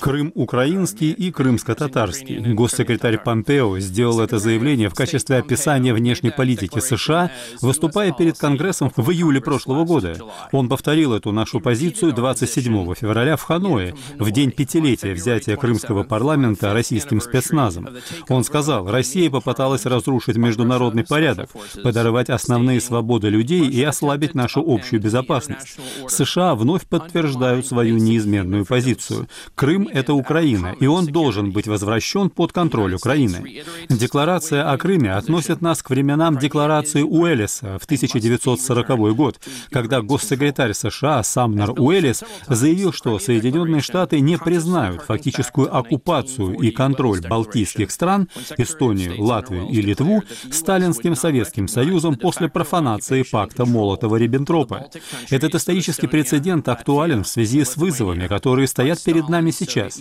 Крым 0.00 0.30
украинский 0.36 1.10
и 1.10 1.32
крымско-татарский. 1.32 2.38
Госсекретарь 2.54 3.18
Помпео 3.18 3.78
сделал 3.80 4.20
это 4.20 4.38
заявление 4.38 4.88
в 4.88 4.94
качестве 4.94 5.38
описания 5.38 5.92
внешней 5.92 6.30
политики 6.30 6.78
США, 6.78 7.32
выступая 7.60 8.12
перед 8.12 8.38
Конгрессом 8.38 8.92
в 8.94 9.10
июле 9.10 9.40
прошлого 9.40 9.84
года. 9.84 10.16
Он 10.52 10.68
повторил 10.68 11.14
эту 11.14 11.32
нашу 11.32 11.60
позицию 11.60 12.12
27 12.12 12.94
февраля 12.94 13.36
в 13.36 13.42
Ханое, 13.42 13.94
в 14.18 14.30
день 14.30 14.52
пятилетия 14.52 15.14
взятия 15.14 15.56
крымского 15.56 16.04
парламента 16.04 16.72
российским 16.72 17.20
спецназом. 17.20 17.88
Он 18.28 18.44
сказал, 18.44 18.88
Россия 18.88 19.28
попыталась 19.30 19.84
разрушить 19.84 20.36
международный 20.36 21.04
порядок, 21.04 21.50
подорвать 21.82 22.30
основные 22.30 22.80
свободы 22.80 23.30
людей 23.30 23.66
и 23.66 23.82
ослабить 23.82 24.34
нашу 24.34 24.64
общую 24.64 25.02
безопасность. 25.02 25.78
США 26.06 26.54
вновь 26.54 26.86
подтверждают 26.86 27.66
свою 27.66 27.96
неизменную 27.98 28.64
позицию. 28.64 29.28
Крым 29.56 29.87
это 29.92 30.14
Украина, 30.14 30.74
и 30.78 30.86
он 30.86 31.06
должен 31.06 31.50
быть 31.50 31.66
возвращен 31.66 32.30
под 32.30 32.52
контроль 32.52 32.94
Украины. 32.94 33.62
Декларация 33.88 34.70
о 34.70 34.76
Крыме 34.76 35.12
относит 35.12 35.60
нас 35.60 35.82
к 35.82 35.90
временам 35.90 36.38
декларации 36.38 37.02
Уэллиса 37.02 37.78
в 37.78 37.84
1940 37.84 39.14
год, 39.14 39.40
когда 39.70 40.02
госсекретарь 40.02 40.74
США 40.74 41.22
Самнер 41.22 41.70
Уэллис 41.70 42.24
заявил, 42.48 42.92
что 42.92 43.18
Соединенные 43.18 43.80
Штаты 43.80 44.20
не 44.20 44.38
признают 44.38 45.02
фактическую 45.02 45.74
оккупацию 45.74 46.58
и 46.58 46.70
контроль 46.70 47.20
балтийских 47.20 47.90
стран, 47.90 48.28
Эстонию, 48.56 49.20
Латвию 49.22 49.68
и 49.68 49.80
Литву, 49.80 50.22
Сталинским 50.50 51.14
Советским 51.14 51.68
Союзом 51.68 52.16
после 52.16 52.48
профанации 52.48 53.22
пакта 53.22 53.64
Молотова-Риббентропа. 53.64 54.86
Этот 55.30 55.54
исторический 55.54 56.06
прецедент 56.06 56.68
актуален 56.68 57.24
в 57.24 57.28
связи 57.28 57.64
с 57.64 57.76
вызовами, 57.76 58.26
которые 58.26 58.66
стоят 58.66 59.02
перед 59.02 59.28
нами 59.28 59.50
сейчас 59.50 59.77
сейчас. 59.78 60.00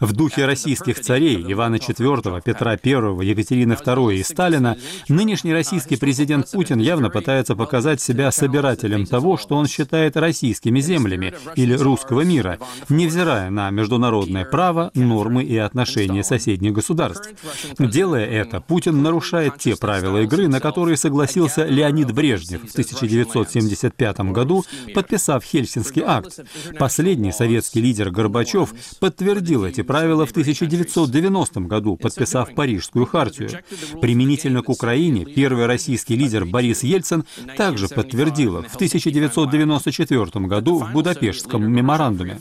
В 0.00 0.12
духе 0.12 0.46
российских 0.46 1.00
царей 1.00 1.44
Ивана 1.52 1.76
IV, 1.76 2.42
Петра 2.42 2.72
I, 2.72 3.26
Екатерины 3.26 3.72
II 3.74 4.14
и 4.14 4.22
Сталина, 4.22 4.76
нынешний 5.08 5.52
российский 5.52 5.96
президент 5.96 6.50
Путин 6.50 6.78
явно 6.78 7.10
пытается 7.10 7.54
показать 7.56 8.00
себя 8.00 8.30
собирателем 8.30 9.06
того, 9.06 9.36
что 9.36 9.56
он 9.56 9.66
считает 9.66 10.16
российскими 10.16 10.80
землями 10.80 11.34
или 11.56 11.74
русского 11.74 12.22
мира, 12.22 12.58
невзирая 12.88 13.50
на 13.50 13.70
международное 13.70 14.44
право, 14.44 14.90
нормы 14.94 15.44
и 15.44 15.56
отношения 15.56 16.24
соседних 16.24 16.72
государств. 16.72 17.28
Делая 17.78 18.26
это, 18.26 18.60
Путин 18.60 19.02
нарушает 19.02 19.58
те 19.58 19.76
правила 19.76 20.18
игры, 20.18 20.48
на 20.48 20.60
которые 20.60 20.96
согласился 20.96 21.64
Леонид 21.64 22.12
Брежнев 22.12 22.62
в 22.62 22.72
1975 22.72 24.20
году, 24.32 24.64
подписав 24.94 25.44
Хельсинский 25.44 26.02
акт. 26.04 26.40
Последний 26.78 27.32
советский 27.32 27.80
лидер 27.80 28.10
Горбачев 28.10 28.72
подписал 29.00 29.17
подтвердил 29.18 29.64
эти 29.64 29.82
правила 29.82 30.26
в 30.26 30.30
1990 30.30 31.60
году, 31.62 31.96
подписав 31.96 32.54
Парижскую 32.54 33.04
хартию. 33.04 33.50
Применительно 34.00 34.62
к 34.62 34.68
Украине 34.68 35.24
первый 35.24 35.66
российский 35.66 36.14
лидер 36.14 36.44
Борис 36.44 36.84
Ельцин 36.84 37.24
также 37.56 37.88
подтвердил 37.88 38.62
в 38.62 38.76
1994 38.76 40.46
году 40.46 40.78
в 40.78 40.92
Будапештском 40.92 41.68
меморандуме. 41.68 42.38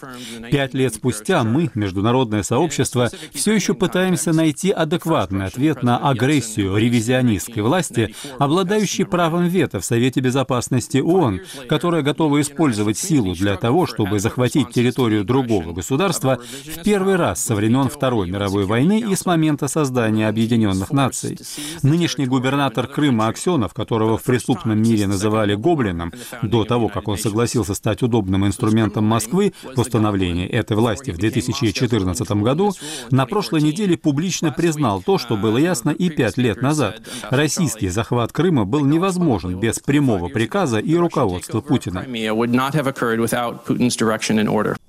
Пять 0.52 0.76
лет 0.76 0.94
спустя 0.94 1.44
мы, 1.44 1.72
международное 1.74 2.44
сообщество, 2.44 3.10
все 3.34 3.54
еще 3.54 3.74
пытаемся 3.74 4.32
найти 4.32 4.70
адекватный 4.70 5.48
ответ 5.48 5.82
на 5.82 5.98
агрессию 5.98 6.78
ревизионистской 6.78 7.64
власти, 7.64 8.14
обладающей 8.38 9.06
правом 9.06 9.48
вето 9.48 9.80
в 9.80 9.86
Совете 9.86 10.20
Безопасности 10.20 11.00
ООН, 11.00 11.42
которая 11.68 12.04
готова 12.04 12.40
использовать 12.40 13.00
силу 13.00 13.34
для 13.34 13.56
того, 13.58 13.88
чтобы 13.88 14.20
захватить 14.20 14.70
территорию 14.70 15.24
другого 15.24 15.74
государства 15.74 16.40
в 16.68 16.84
первый 16.84 17.16
раз 17.16 17.44
со 17.44 17.56
времен 17.56 17.90
Второй 17.90 18.30
мировой 18.30 18.66
войны 18.66 19.00
и 19.00 19.16
с 19.16 19.26
момента 19.26 19.68
создания 19.68 20.28
Объединенных 20.28 20.92
Наций. 20.92 21.40
Нынешний 21.84 22.26
губернатор 22.26 22.88
Крыма 22.88 23.28
Аксенов, 23.28 23.74
которого 23.74 24.18
в 24.18 24.24
преступном 24.24 24.82
мире 24.82 25.08
называли 25.08 25.56
«гоблином», 25.56 26.12
до 26.42 26.66
того, 26.66 26.90
как 26.90 27.08
он 27.08 27.18
согласился 27.18 27.74
стать 27.74 28.04
удобным 28.04 28.46
инструментом 28.46 29.06
Москвы 29.06 29.54
в 29.76 29.80
установлении 29.80 30.48
этой 30.48 30.76
власти 30.76 31.12
в 31.12 31.18
2014 31.18 32.30
году, 32.32 32.74
на 33.12 33.26
прошлой 33.26 33.62
неделе 33.62 33.98
публично 33.98 34.52
признал 34.52 35.02
то, 35.02 35.18
что 35.18 35.38
было 35.38 35.58
ясно 35.58 35.92
и 35.92 36.10
пять 36.10 36.38
лет 36.38 36.62
назад. 36.62 37.02
Российский 37.30 37.90
захват 37.90 38.32
Крыма 38.32 38.66
был 38.66 38.86
невозможен 38.86 39.60
без 39.60 39.80
прямого 39.80 40.30
приказа 40.30 40.80
и 40.80 40.96
руководства 40.96 41.62
Путина. 41.62 42.06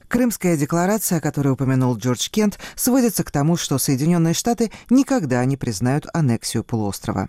Крымская 0.08 0.56
декларация, 0.56 1.18
о 1.18 1.20
которой 1.20 1.52
упомянул 1.68 1.96
Джордж 1.96 2.28
Кент, 2.30 2.58
сводится 2.76 3.24
к 3.24 3.30
тому, 3.30 3.56
что 3.56 3.78
Соединенные 3.78 4.32
Штаты 4.32 4.70
никогда 4.88 5.44
не 5.44 5.56
признают 5.58 6.06
аннексию 6.14 6.64
полуострова. 6.64 7.28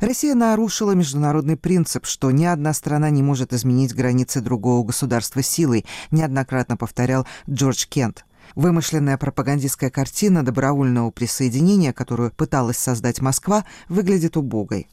Россия 0.00 0.34
нарушила 0.34 0.92
международный 0.92 1.56
принцип, 1.56 2.04
что 2.04 2.30
ни 2.30 2.44
одна 2.44 2.74
страна 2.74 3.08
не 3.08 3.22
может 3.22 3.52
изменить 3.54 3.94
границы 3.94 4.40
другого 4.40 4.84
государства 4.84 5.42
силой, 5.42 5.86
неоднократно 6.10 6.76
повторял 6.76 7.26
Джордж 7.48 7.86
Кент. 7.88 8.26
Вымышленная 8.54 9.16
пропагандистская 9.16 9.90
картина 9.90 10.44
добровольного 10.44 11.10
присоединения, 11.10 11.92
которую 11.92 12.32
пыталась 12.32 12.78
создать 12.78 13.20
Москва, 13.20 13.64
выглядит 13.88 14.36
убогой. 14.36 14.88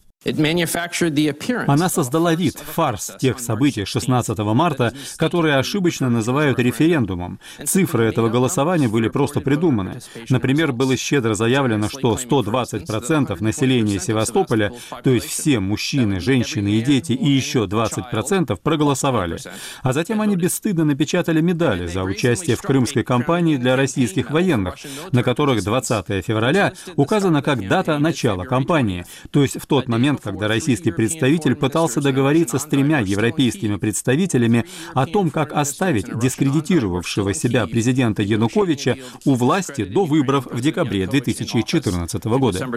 Она 1.67 1.89
создала 1.89 2.35
вид, 2.35 2.57
фарс 2.57 3.13
тех 3.19 3.39
событий 3.39 3.85
16 3.85 4.37
марта, 4.39 4.93
которые 5.17 5.55
ошибочно 5.55 6.09
называют 6.09 6.59
референдумом. 6.59 7.39
Цифры 7.65 8.05
этого 8.05 8.29
голосования 8.29 8.87
были 8.87 9.09
просто 9.09 9.41
придуманы. 9.41 9.99
Например, 10.29 10.71
было 10.71 10.97
щедро 10.97 11.33
заявлено, 11.33 11.89
что 11.89 12.15
120% 12.15 13.41
населения 13.41 13.99
Севастополя, 13.99 14.73
то 15.03 15.09
есть 15.09 15.27
все 15.27 15.59
мужчины, 15.59 16.19
женщины 16.19 16.69
и 16.69 16.81
дети, 16.81 17.13
и 17.13 17.29
еще 17.29 17.65
20% 17.65 18.57
проголосовали. 18.61 19.37
А 19.81 19.93
затем 19.93 20.21
они 20.21 20.35
бесстыдно 20.35 20.85
напечатали 20.85 21.41
медали 21.41 21.87
за 21.87 22.03
участие 22.03 22.55
в 22.55 22.61
крымской 22.61 23.03
кампании 23.03 23.57
для 23.57 23.75
российских 23.75 24.31
военных, 24.31 24.75
на 25.11 25.23
которых 25.23 25.63
20 25.63 26.25
февраля 26.25 26.73
указано 26.95 27.41
как 27.41 27.67
дата 27.67 27.97
начала 27.99 28.43
кампании, 28.43 29.05
то 29.31 29.41
есть 29.41 29.61
в 29.61 29.65
тот 29.65 29.87
момент, 29.87 30.16
момент, 30.17 30.21
когда 30.23 30.47
российский 30.47 30.91
представитель 30.91 31.55
пытался 31.55 32.01
договориться 32.01 32.59
с 32.59 32.65
тремя 32.65 32.99
европейскими 32.99 33.77
представителями 33.77 34.65
о 34.93 35.05
том, 35.05 35.29
как 35.29 35.53
оставить 35.53 36.19
дискредитировавшего 36.19 37.33
себя 37.33 37.65
президента 37.67 38.21
Януковича 38.21 38.97
у 39.25 39.35
власти 39.35 39.83
до 39.83 40.05
выборов 40.05 40.47
в 40.49 40.61
декабре 40.61 41.07
2014 41.07 42.25
года. 42.25 42.67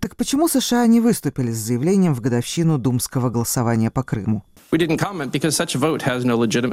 Так 0.00 0.16
почему 0.16 0.48
США 0.48 0.86
не 0.88 1.00
выступили 1.00 1.52
с 1.52 1.58
заявлением 1.58 2.12
в 2.14 2.20
годовщину 2.20 2.76
думского 2.76 3.30
голосования 3.30 3.90
по 3.90 4.02
Крыму? 4.02 4.42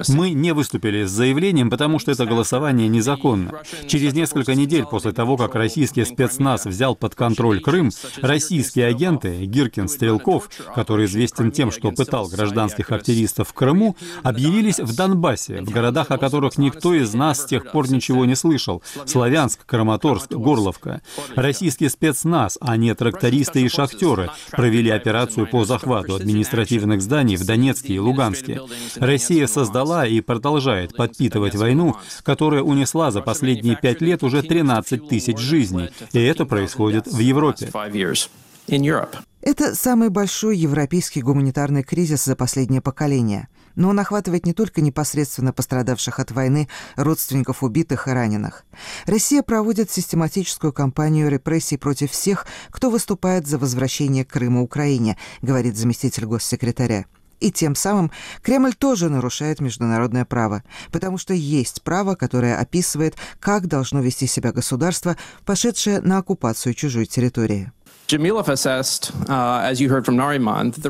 Мы 0.07 0.29
не 0.29 0.53
выступили 0.53 1.03
с 1.03 1.11
заявлением, 1.11 1.69
потому 1.69 1.99
что 1.99 2.11
это 2.11 2.25
голосование 2.25 2.87
незаконно. 2.87 3.61
Через 3.87 4.13
несколько 4.13 4.55
недель 4.55 4.85
после 4.85 5.11
того, 5.11 5.35
как 5.35 5.53
российский 5.55 6.05
спецназ 6.05 6.65
взял 6.65 6.95
под 6.95 7.15
контроль 7.15 7.59
Крым, 7.59 7.91
российские 8.21 8.85
агенты 8.85 9.43
Гиркин 9.43 9.89
Стрелков, 9.89 10.49
который 10.73 11.07
известен 11.07 11.51
тем, 11.51 11.71
что 11.71 11.91
пытал 11.91 12.29
гражданских 12.29 12.89
активистов 12.93 13.49
в 13.49 13.53
Крыму, 13.53 13.97
объявились 14.23 14.79
в 14.79 14.95
Донбассе, 14.95 15.61
в 15.61 15.69
городах, 15.69 16.09
о 16.09 16.17
которых 16.17 16.57
никто 16.57 16.93
из 16.93 17.13
нас 17.13 17.41
с 17.41 17.45
тех 17.47 17.69
пор 17.69 17.91
ничего 17.91 18.23
не 18.23 18.35
слышал. 18.37 18.81
Славянск, 19.07 19.65
Краматорск, 19.65 20.31
Горловка. 20.31 21.01
Российский 21.35 21.89
спецназ, 21.89 22.57
а 22.61 22.77
не 22.77 22.95
трактористы 22.95 23.61
и 23.61 23.67
шахтеры, 23.67 24.29
провели 24.51 24.89
операцию 24.89 25.47
по 25.47 25.65
захвату 25.65 26.15
административных 26.15 27.01
зданий 27.01 27.35
в 27.35 27.45
Донецке 27.45 27.88
Донецке 27.89 27.93
и 27.93 27.99
Луганске. 27.99 28.61
Россия 28.95 29.47
создала 29.47 30.05
и 30.05 30.21
продолжает 30.21 30.95
подпитывать 30.95 31.55
войну, 31.55 31.95
которая 32.23 32.61
унесла 32.61 33.11
за 33.11 33.21
последние 33.21 33.75
пять 33.75 34.01
лет 34.01 34.23
уже 34.23 34.43
13 34.43 35.07
тысяч 35.07 35.37
жизней, 35.37 35.89
и 36.13 36.19
это 36.19 36.45
происходит 36.45 37.07
в 37.07 37.19
Европе. 37.19 37.71
Это 39.41 39.73
самый 39.73 40.09
большой 40.09 40.57
европейский 40.57 41.21
гуманитарный 41.21 41.81
кризис 41.81 42.25
за 42.25 42.35
последнее 42.35 42.81
поколение. 42.81 43.47
Но 43.75 43.89
он 43.89 43.99
охватывает 43.99 44.45
не 44.45 44.53
только 44.53 44.81
непосредственно 44.81 45.53
пострадавших 45.53 46.19
от 46.19 46.31
войны 46.31 46.67
родственников 46.97 47.63
убитых 47.63 48.07
и 48.07 48.11
раненых. 48.11 48.65
Россия 49.05 49.41
проводит 49.41 49.89
систематическую 49.89 50.73
кампанию 50.73 51.29
репрессий 51.29 51.77
против 51.77 52.11
всех, 52.11 52.45
кто 52.69 52.89
выступает 52.89 53.47
за 53.47 53.57
возвращение 53.57 54.25
Крыма 54.25 54.61
Украине, 54.61 55.17
говорит 55.41 55.77
заместитель 55.77 56.25
госсекретаря. 56.25 57.05
И 57.39 57.51
тем 57.51 57.75
самым 57.75 58.11
Кремль 58.41 58.73
тоже 58.73 59.09
нарушает 59.09 59.59
международное 59.59 60.25
право, 60.25 60.63
потому 60.91 61.17
что 61.17 61.33
есть 61.33 61.81
право, 61.83 62.15
которое 62.15 62.57
описывает, 62.57 63.15
как 63.39 63.67
должно 63.67 64.01
вести 64.01 64.27
себя 64.27 64.51
государство, 64.51 65.15
пошедшее 65.45 66.01
на 66.01 66.17
оккупацию 66.17 66.73
чужой 66.73 67.05
территории. 67.05 67.71
Uh, 68.09 68.15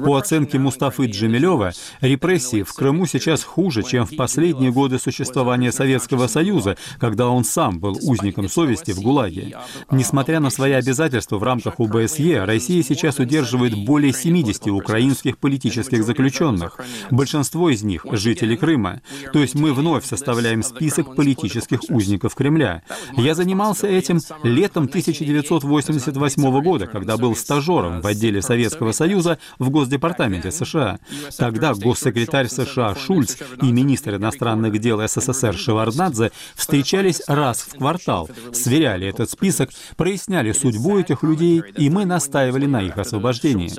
По 0.06 0.18
оценке 0.18 0.58
Мустафы 0.58 1.08
Джемилева, 1.08 1.74
репрессии 2.00 2.64
в 2.64 2.74
Крыму 2.74 3.06
сейчас 3.08 3.44
хуже, 3.44 3.84
чем 3.84 4.06
в 4.06 4.16
последние 4.16 4.72
годы 4.72 5.00
существования 5.00 5.74
Советского 5.74 6.28
Союза, 6.28 6.78
когда 6.98 7.28
он 7.28 7.44
сам 7.44 7.82
был 7.82 7.98
узником 8.02 8.48
совести 8.48 8.92
в 8.92 9.02
ГУЛАГе. 9.02 9.58
Несмотря 9.92 10.40
на 10.40 10.50
свои 10.50 10.72
обязательства 10.72 11.38
в 11.38 11.44
рамках 11.44 11.82
УБСЕ, 11.82 12.46
Россия 12.46 12.84
сейчас 12.84 13.20
удерживает 13.20 13.76
более 13.86 14.14
70 14.14 14.68
украинских 14.68 15.40
политических 15.40 16.06
заключенных. 16.06 16.80
Большинство 17.12 17.70
из 17.70 17.84
них— 17.84 18.06
жители 18.12 18.56
Крыма. 18.56 19.02
То 19.34 19.40
есть 19.40 19.56
мы 19.56 19.74
вновь 19.74 20.06
составляем 20.06 20.64
список 20.64 21.16
политических 21.16 21.82
узников 21.90 22.36
Кремля. 22.36 22.82
Я 23.18 23.36
занимался 23.36 23.88
этим 23.88 24.22
летом 24.44 24.86
1988 24.86 26.62
года, 26.62 26.88
когда 26.88 27.09
когда 27.10 27.18
был 27.18 27.36
стажером 27.36 28.02
в 28.02 28.06
отделе 28.06 28.40
Советского 28.40 28.92
Союза 28.92 29.40
в 29.58 29.72
Госдепартаменте 29.72 30.52
США. 30.52 31.00
Тогда 31.40 31.74
госсекретарь 31.74 32.48
США 32.48 32.94
Шульц 32.94 33.38
и 33.64 33.72
министр 33.72 34.18
иностранных 34.18 34.78
дел 34.78 35.02
СССР 35.08 35.58
Шеварднадзе 35.58 36.32
встречались 36.54 37.24
раз 37.26 37.62
в 37.62 37.78
квартал, 37.78 38.30
сверяли 38.54 39.08
этот 39.08 39.32
список, 39.32 39.72
проясняли 39.98 40.52
судьбу 40.52 41.00
этих 41.00 41.24
людей, 41.24 41.64
и 41.78 41.90
мы 41.90 42.06
настаивали 42.06 42.68
на 42.68 42.84
их 42.84 43.00
освобождении. 43.00 43.72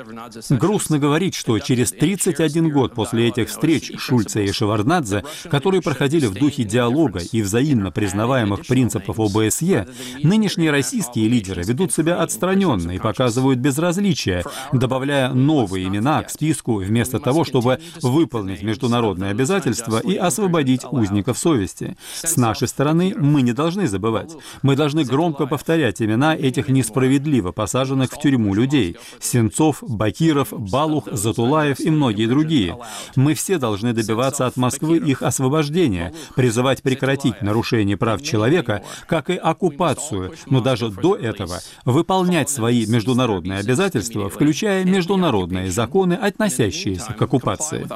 Грустно 0.52 0.98
говорить, 0.98 1.36
что 1.36 1.56
через 1.60 1.92
31 1.92 2.72
год 2.72 2.94
после 2.94 3.28
этих 3.28 3.48
встреч 3.48 3.92
Шульца 3.96 4.40
и 4.40 4.50
Шеварднадзе, 4.50 5.22
которые 5.48 5.82
проходили 5.82 6.26
в 6.26 6.34
духе 6.34 6.64
диалога 6.64 7.20
и 7.30 7.42
взаимно 7.42 7.92
признаваемых 7.92 8.66
принципов 8.66 9.20
ОБСЕ, 9.20 9.86
нынешние 10.24 10.72
российские 10.72 11.28
лидеры 11.28 11.62
ведут 11.62 11.92
себя 11.92 12.20
отстраненно 12.20 12.90
и 12.90 12.98
пока 12.98 13.19
показывают 13.20 13.58
безразличие, 13.58 14.44
добавляя 14.72 15.34
новые 15.34 15.88
имена 15.88 16.22
к 16.22 16.30
списку 16.30 16.76
вместо 16.76 17.18
того, 17.18 17.44
чтобы 17.44 17.78
выполнить 18.00 18.62
международные 18.62 19.30
обязательства 19.32 19.98
и 19.98 20.16
освободить 20.16 20.84
узников 20.90 21.36
совести. 21.36 21.98
С 22.14 22.38
нашей 22.38 22.66
стороны 22.66 23.14
мы 23.14 23.42
не 23.42 23.52
должны 23.52 23.86
забывать. 23.88 24.34
Мы 24.62 24.74
должны 24.74 25.04
громко 25.04 25.44
повторять 25.44 26.00
имена 26.00 26.34
этих 26.34 26.70
несправедливо 26.70 27.52
посаженных 27.52 28.10
в 28.10 28.18
тюрьму 28.18 28.54
людей. 28.54 28.96
Сенцов, 29.20 29.82
Бакиров, 29.82 30.48
Балух, 30.52 31.06
Затулаев 31.12 31.78
и 31.78 31.90
многие 31.90 32.26
другие. 32.26 32.78
Мы 33.16 33.34
все 33.34 33.58
должны 33.58 33.92
добиваться 33.92 34.46
от 34.46 34.56
Москвы 34.56 34.96
их 34.96 35.20
освобождения, 35.20 36.14
призывать 36.36 36.82
прекратить 36.82 37.42
нарушение 37.42 37.98
прав 37.98 38.22
человека, 38.22 38.82
как 39.06 39.28
и 39.28 39.36
оккупацию, 39.36 40.32
но 40.46 40.62
даже 40.62 40.88
до 40.88 41.16
этого 41.16 41.58
выполнять 41.84 42.48
свои 42.48 42.86
международные 42.86 43.09
международные 43.10 43.58
обязательства, 43.58 44.28
включая 44.28 44.84
международные 44.84 45.70
законы, 45.70 46.14
относящиеся 46.14 47.12
к 47.12 47.22
оккупации. 47.22 47.86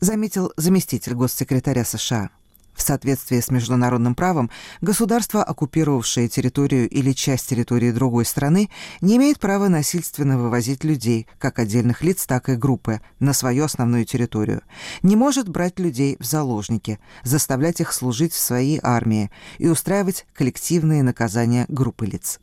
Заметил 0.00 0.52
заместитель 0.56 1.14
госсекретаря 1.14 1.84
США. 1.84 2.30
В 2.78 2.82
соответствии 2.82 3.40
с 3.40 3.50
международным 3.50 4.14
правом, 4.14 4.50
государство, 4.80 5.42
оккупировавшее 5.42 6.28
территорию 6.28 6.88
или 6.88 7.10
часть 7.12 7.48
территории 7.48 7.90
другой 7.90 8.24
страны, 8.24 8.70
не 9.00 9.16
имеет 9.16 9.40
права 9.40 9.68
насильственно 9.68 10.38
вывозить 10.38 10.84
людей, 10.84 11.26
как 11.40 11.58
отдельных 11.58 12.02
лиц, 12.02 12.24
так 12.24 12.48
и 12.48 12.54
группы, 12.54 13.00
на 13.18 13.32
свою 13.32 13.64
основную 13.64 14.04
территорию. 14.04 14.62
Не 15.02 15.16
может 15.16 15.48
брать 15.48 15.80
людей 15.80 16.16
в 16.20 16.24
заложники, 16.24 17.00
заставлять 17.24 17.80
их 17.80 17.92
служить 17.92 18.32
в 18.32 18.38
своей 18.38 18.78
армии 18.80 19.32
и 19.58 19.66
устраивать 19.66 20.24
коллективные 20.32 21.02
наказания 21.02 21.66
группы 21.68 22.06
лиц. 22.06 22.38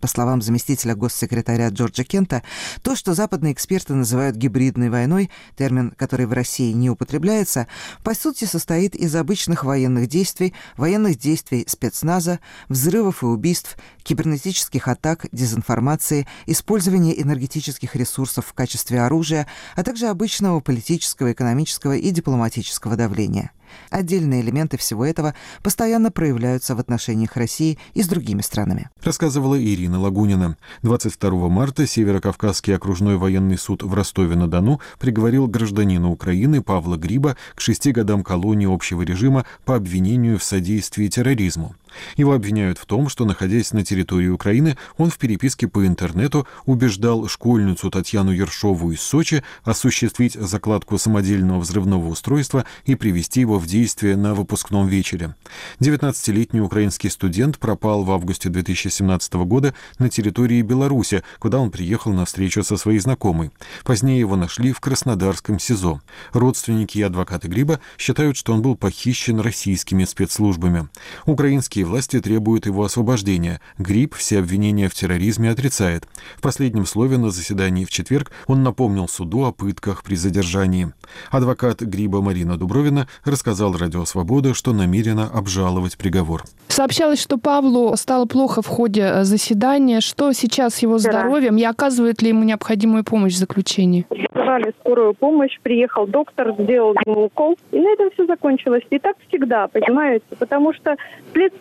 По 0.00 0.06
словам 0.06 0.40
заместителя 0.40 0.94
госсекретаря 0.94 1.68
Джорджа 1.68 2.04
Кента, 2.04 2.42
то, 2.82 2.96
что 2.96 3.12
западные 3.14 3.52
эксперты 3.52 3.94
называют 3.94 4.34
гибридной 4.34 4.88
войной, 4.88 5.30
термин, 5.56 5.92
который 5.96 6.24
в 6.24 6.32
России 6.32 6.72
не 6.72 6.88
употребляется, 6.88 7.66
по 8.02 8.14
сути 8.14 8.46
состоит 8.46 8.94
из 8.94 9.14
обычных 9.14 9.64
военных 9.64 10.06
действий, 10.06 10.54
военных 10.78 11.18
действий 11.18 11.66
спецназа, 11.68 12.40
взрывов 12.68 13.22
и 13.22 13.26
убийств, 13.26 13.76
кибернетических 14.02 14.88
атак, 14.88 15.26
дезинформации, 15.32 16.26
использования 16.46 17.20
энергетических 17.20 17.94
ресурсов 17.94 18.46
в 18.46 18.54
качестве 18.54 19.02
оружия, 19.02 19.46
а 19.76 19.82
также 19.82 20.06
обычного 20.06 20.60
политического, 20.60 21.32
экономического 21.32 21.94
и 21.94 22.10
дипломатического 22.10 22.96
давления. 22.96 23.52
Отдельные 23.90 24.40
элементы 24.40 24.76
всего 24.76 25.04
этого 25.04 25.34
постоянно 25.62 26.10
проявляются 26.10 26.74
в 26.74 26.80
отношениях 26.80 27.36
России 27.36 27.78
и 27.94 28.02
с 28.02 28.08
другими 28.08 28.42
странами. 28.42 28.90
Рассказывала 29.02 29.60
Ирина 29.60 30.00
Лагунина. 30.00 30.56
22 30.82 31.48
марта 31.48 31.86
Северокавказский 31.86 32.74
окружной 32.74 33.16
военный 33.16 33.58
суд 33.58 33.82
в 33.82 33.92
Ростове-на-Дону 33.94 34.80
приговорил 34.98 35.46
гражданина 35.46 36.10
Украины 36.10 36.62
Павла 36.62 36.96
Гриба 36.96 37.36
к 37.54 37.60
шести 37.60 37.92
годам 37.92 38.22
колонии 38.22 38.72
общего 38.72 39.02
режима 39.02 39.44
по 39.64 39.76
обвинению 39.76 40.38
в 40.38 40.44
содействии 40.44 41.08
терроризму. 41.08 41.74
Его 42.16 42.32
обвиняют 42.32 42.78
в 42.78 42.86
том, 42.86 43.08
что, 43.08 43.24
находясь 43.24 43.72
на 43.72 43.84
территории 43.84 44.28
Украины, 44.28 44.76
он 44.96 45.10
в 45.10 45.18
переписке 45.18 45.68
по 45.68 45.86
интернету 45.86 46.46
убеждал 46.66 47.28
школьницу 47.28 47.90
Татьяну 47.90 48.32
Ершову 48.32 48.92
из 48.92 49.00
Сочи 49.00 49.42
осуществить 49.64 50.34
закладку 50.34 50.98
самодельного 50.98 51.60
взрывного 51.60 52.08
устройства 52.08 52.64
и 52.84 52.94
привести 52.94 53.40
его 53.40 53.58
в 53.58 53.66
действие 53.66 54.16
на 54.16 54.34
выпускном 54.34 54.88
вечере. 54.88 55.34
19-летний 55.80 56.60
украинский 56.60 57.10
студент 57.10 57.58
пропал 57.58 58.04
в 58.04 58.10
августе 58.10 58.48
2017 58.48 59.32
года 59.34 59.74
на 59.98 60.08
территории 60.08 60.62
Беларуси, 60.62 61.22
куда 61.38 61.58
он 61.58 61.70
приехал 61.70 62.12
на 62.12 62.24
встречу 62.24 62.62
со 62.62 62.76
своей 62.76 62.98
знакомой. 62.98 63.50
Позднее 63.84 64.18
его 64.18 64.36
нашли 64.36 64.72
в 64.72 64.80
Краснодарском 64.80 65.58
СИЗО. 65.58 66.00
Родственники 66.32 66.98
и 66.98 67.02
адвокаты 67.02 67.48
Гриба 67.48 67.80
считают, 67.98 68.36
что 68.36 68.52
он 68.52 68.62
был 68.62 68.76
похищен 68.76 69.40
российскими 69.40 70.04
спецслужбами. 70.04 70.88
Украинские 71.26 71.84
власти 71.90 72.20
требуют 72.20 72.66
его 72.66 72.84
освобождения. 72.84 73.60
Гриб 73.78 74.14
все 74.14 74.38
обвинения 74.38 74.88
в 74.88 74.94
терроризме 74.94 75.50
отрицает. 75.50 76.04
В 76.36 76.40
последнем 76.40 76.86
слове 76.86 77.18
на 77.18 77.30
заседании 77.30 77.84
в 77.84 77.90
четверг 77.90 78.30
он 78.46 78.62
напомнил 78.62 79.08
суду 79.08 79.44
о 79.44 79.52
пытках 79.52 80.04
при 80.04 80.14
задержании. 80.14 80.92
Адвокат 81.30 81.80
Гриба 81.80 82.22
Марина 82.22 82.56
Дубровина 82.56 83.08
рассказал 83.24 83.76
Радио 83.76 84.04
Свобода, 84.04 84.54
что 84.54 84.72
намерена 84.72 85.28
обжаловать 85.28 85.98
приговор. 85.98 86.44
Сообщалось, 86.68 87.20
что 87.20 87.36
Павлу 87.36 87.96
стало 87.96 88.26
плохо 88.26 88.62
в 88.62 88.68
ходе 88.68 89.02
э, 89.02 89.24
заседания. 89.24 90.00
Что 90.00 90.32
сейчас 90.32 90.76
с 90.76 90.78
его 90.78 90.98
здоровьем 90.98 91.56
и 91.56 91.64
оказывает 91.64 92.22
ли 92.22 92.28
ему 92.28 92.44
необходимую 92.44 93.02
помощь 93.02 93.34
в 93.34 93.38
заключении? 93.38 94.06
Вызвали 94.50 94.72
скорую 94.80 95.14
помощь, 95.14 95.58
приехал 95.62 96.06
доктор, 96.06 96.54
сделал 96.58 96.94
ему 97.06 97.24
укол, 97.24 97.56
и 97.72 97.78
на 97.78 97.92
этом 97.92 98.10
все 98.12 98.26
закончилось. 98.26 98.82
И 98.90 98.98
так 98.98 99.16
всегда, 99.28 99.68
понимаете? 99.68 100.24
Потому 100.38 100.72
что 100.72 100.96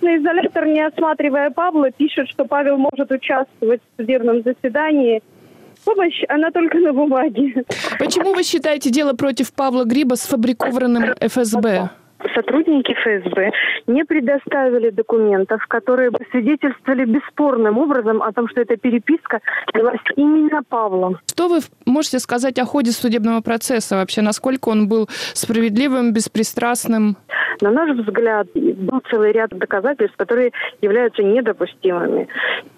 следственный 0.09 0.17
изолятор, 0.17 0.65
не 0.65 0.81
осматривая 0.81 1.49
Павла, 1.49 1.91
пишет, 1.91 2.27
что 2.29 2.45
Павел 2.45 2.77
может 2.77 3.11
участвовать 3.11 3.81
в 3.81 4.01
судебном 4.01 4.43
заседании. 4.43 5.21
помощь, 5.85 6.23
она 6.27 6.51
только 6.51 6.77
на 6.77 6.93
бумаге. 6.93 7.63
Почему 7.99 8.33
вы 8.33 8.43
считаете 8.43 8.89
дело 8.89 9.13
против 9.13 9.53
Павла 9.53 9.85
Гриба 9.85 10.15
сфабрикованным 10.15 11.15
ФСБ? 11.19 11.89
Сотрудники 12.33 12.93
ФСБ 12.93 13.51
не 13.87 14.03
предоставили 14.05 14.89
документов, 14.89 15.65
которые 15.67 16.11
бы 16.11 16.19
свидетельствовали 16.31 17.05
бесспорным 17.05 17.77
образом 17.77 18.21
о 18.21 18.31
том, 18.31 18.47
что 18.49 18.61
эта 18.61 18.77
переписка 18.77 19.41
велась 19.73 19.99
именно 20.15 20.61
Павлом. 20.67 21.17
Что 21.27 21.47
вы 21.47 21.59
можете 21.85 22.19
сказать 22.19 22.59
о 22.59 22.65
ходе 22.65 22.91
судебного 22.91 23.41
процесса 23.41 23.95
вообще? 23.95 24.21
Насколько 24.21 24.69
он 24.69 24.87
был 24.87 25.07
справедливым, 25.33 26.13
беспристрастным? 26.13 27.17
На 27.61 27.71
наш 27.71 27.97
взгляд, 27.97 28.47
был 28.53 29.01
целый 29.09 29.31
ряд 29.31 29.49
доказательств, 29.49 30.15
которые 30.17 30.51
являются 30.81 31.23
недопустимыми. 31.23 32.27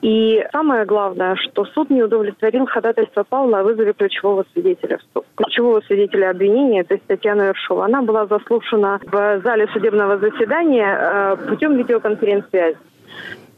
И 0.01 0.43
самое 0.51 0.86
главное, 0.86 1.36
что 1.36 1.65
суд 1.65 1.89
не 1.89 2.01
удовлетворил 2.01 2.65
ходатайство 2.65 3.23
Павла 3.23 3.60
о 3.60 3.63
вызове 3.63 3.93
ключевого 3.93 4.45
свидетеля. 4.54 4.99
Ключевого 5.36 5.82
свидетеля 5.82 6.32
обвинения, 6.32 6.84
то 6.84 6.95
есть 6.95 7.06
Татьяна 7.06 7.49
Ершова, 7.49 7.86
она 7.86 8.01
была 8.01 8.25
заслушана 8.25 8.99
в 9.06 9.30
зале 9.39 9.67
судебного 9.73 10.17
заседания 10.17 10.97
э, 10.99 11.37
путем 11.47 11.77
видеоконференц-связи. 11.77 12.77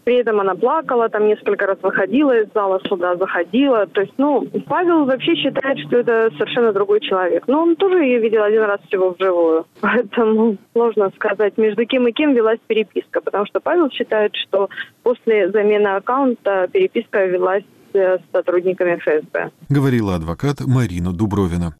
При 0.03 0.15
этом 0.15 0.39
она 0.41 0.55
плакала, 0.55 1.07
там 1.07 1.27
несколько 1.27 1.65
раз 1.65 1.77
выходила 1.81 2.37
из 2.37 2.51
зала 2.53 2.81
суда, 2.87 3.15
заходила. 3.15 3.85
То 3.87 4.01
есть, 4.01 4.13
ну, 4.17 4.45
Павел 4.67 5.05
вообще 5.05 5.35
считает, 5.35 5.79
что 5.79 5.97
это 5.97 6.29
совершенно 6.37 6.73
другой 6.73 6.99
человек. 6.99 7.45
Но 7.47 7.61
он 7.61 7.75
тоже 7.77 8.03
ее 8.03 8.19
видел 8.19 8.43
один 8.43 8.63
раз 8.63 8.81
всего 8.87 9.11
вживую. 9.11 9.65
Поэтому 9.81 10.57
сложно 10.73 11.09
сказать, 11.15 11.57
между 11.57 11.85
кем 11.85 12.07
и 12.07 12.11
кем 12.11 12.33
велась 12.33 12.59
переписка. 12.67 13.21
Потому 13.21 13.45
что 13.45 13.61
Павел 13.61 13.89
считает, 13.91 14.35
что 14.35 14.69
после 15.03 15.49
замены 15.51 15.87
аккаунта 15.87 16.67
переписка 16.71 17.25
велась 17.25 17.63
э, 17.93 18.17
с 18.17 18.21
сотрудниками 18.33 18.97
ФСБ. 18.97 19.51
Говорила 19.69 20.15
адвокат 20.15 20.59
Марина 20.65 21.13
Дубровина. 21.13 21.73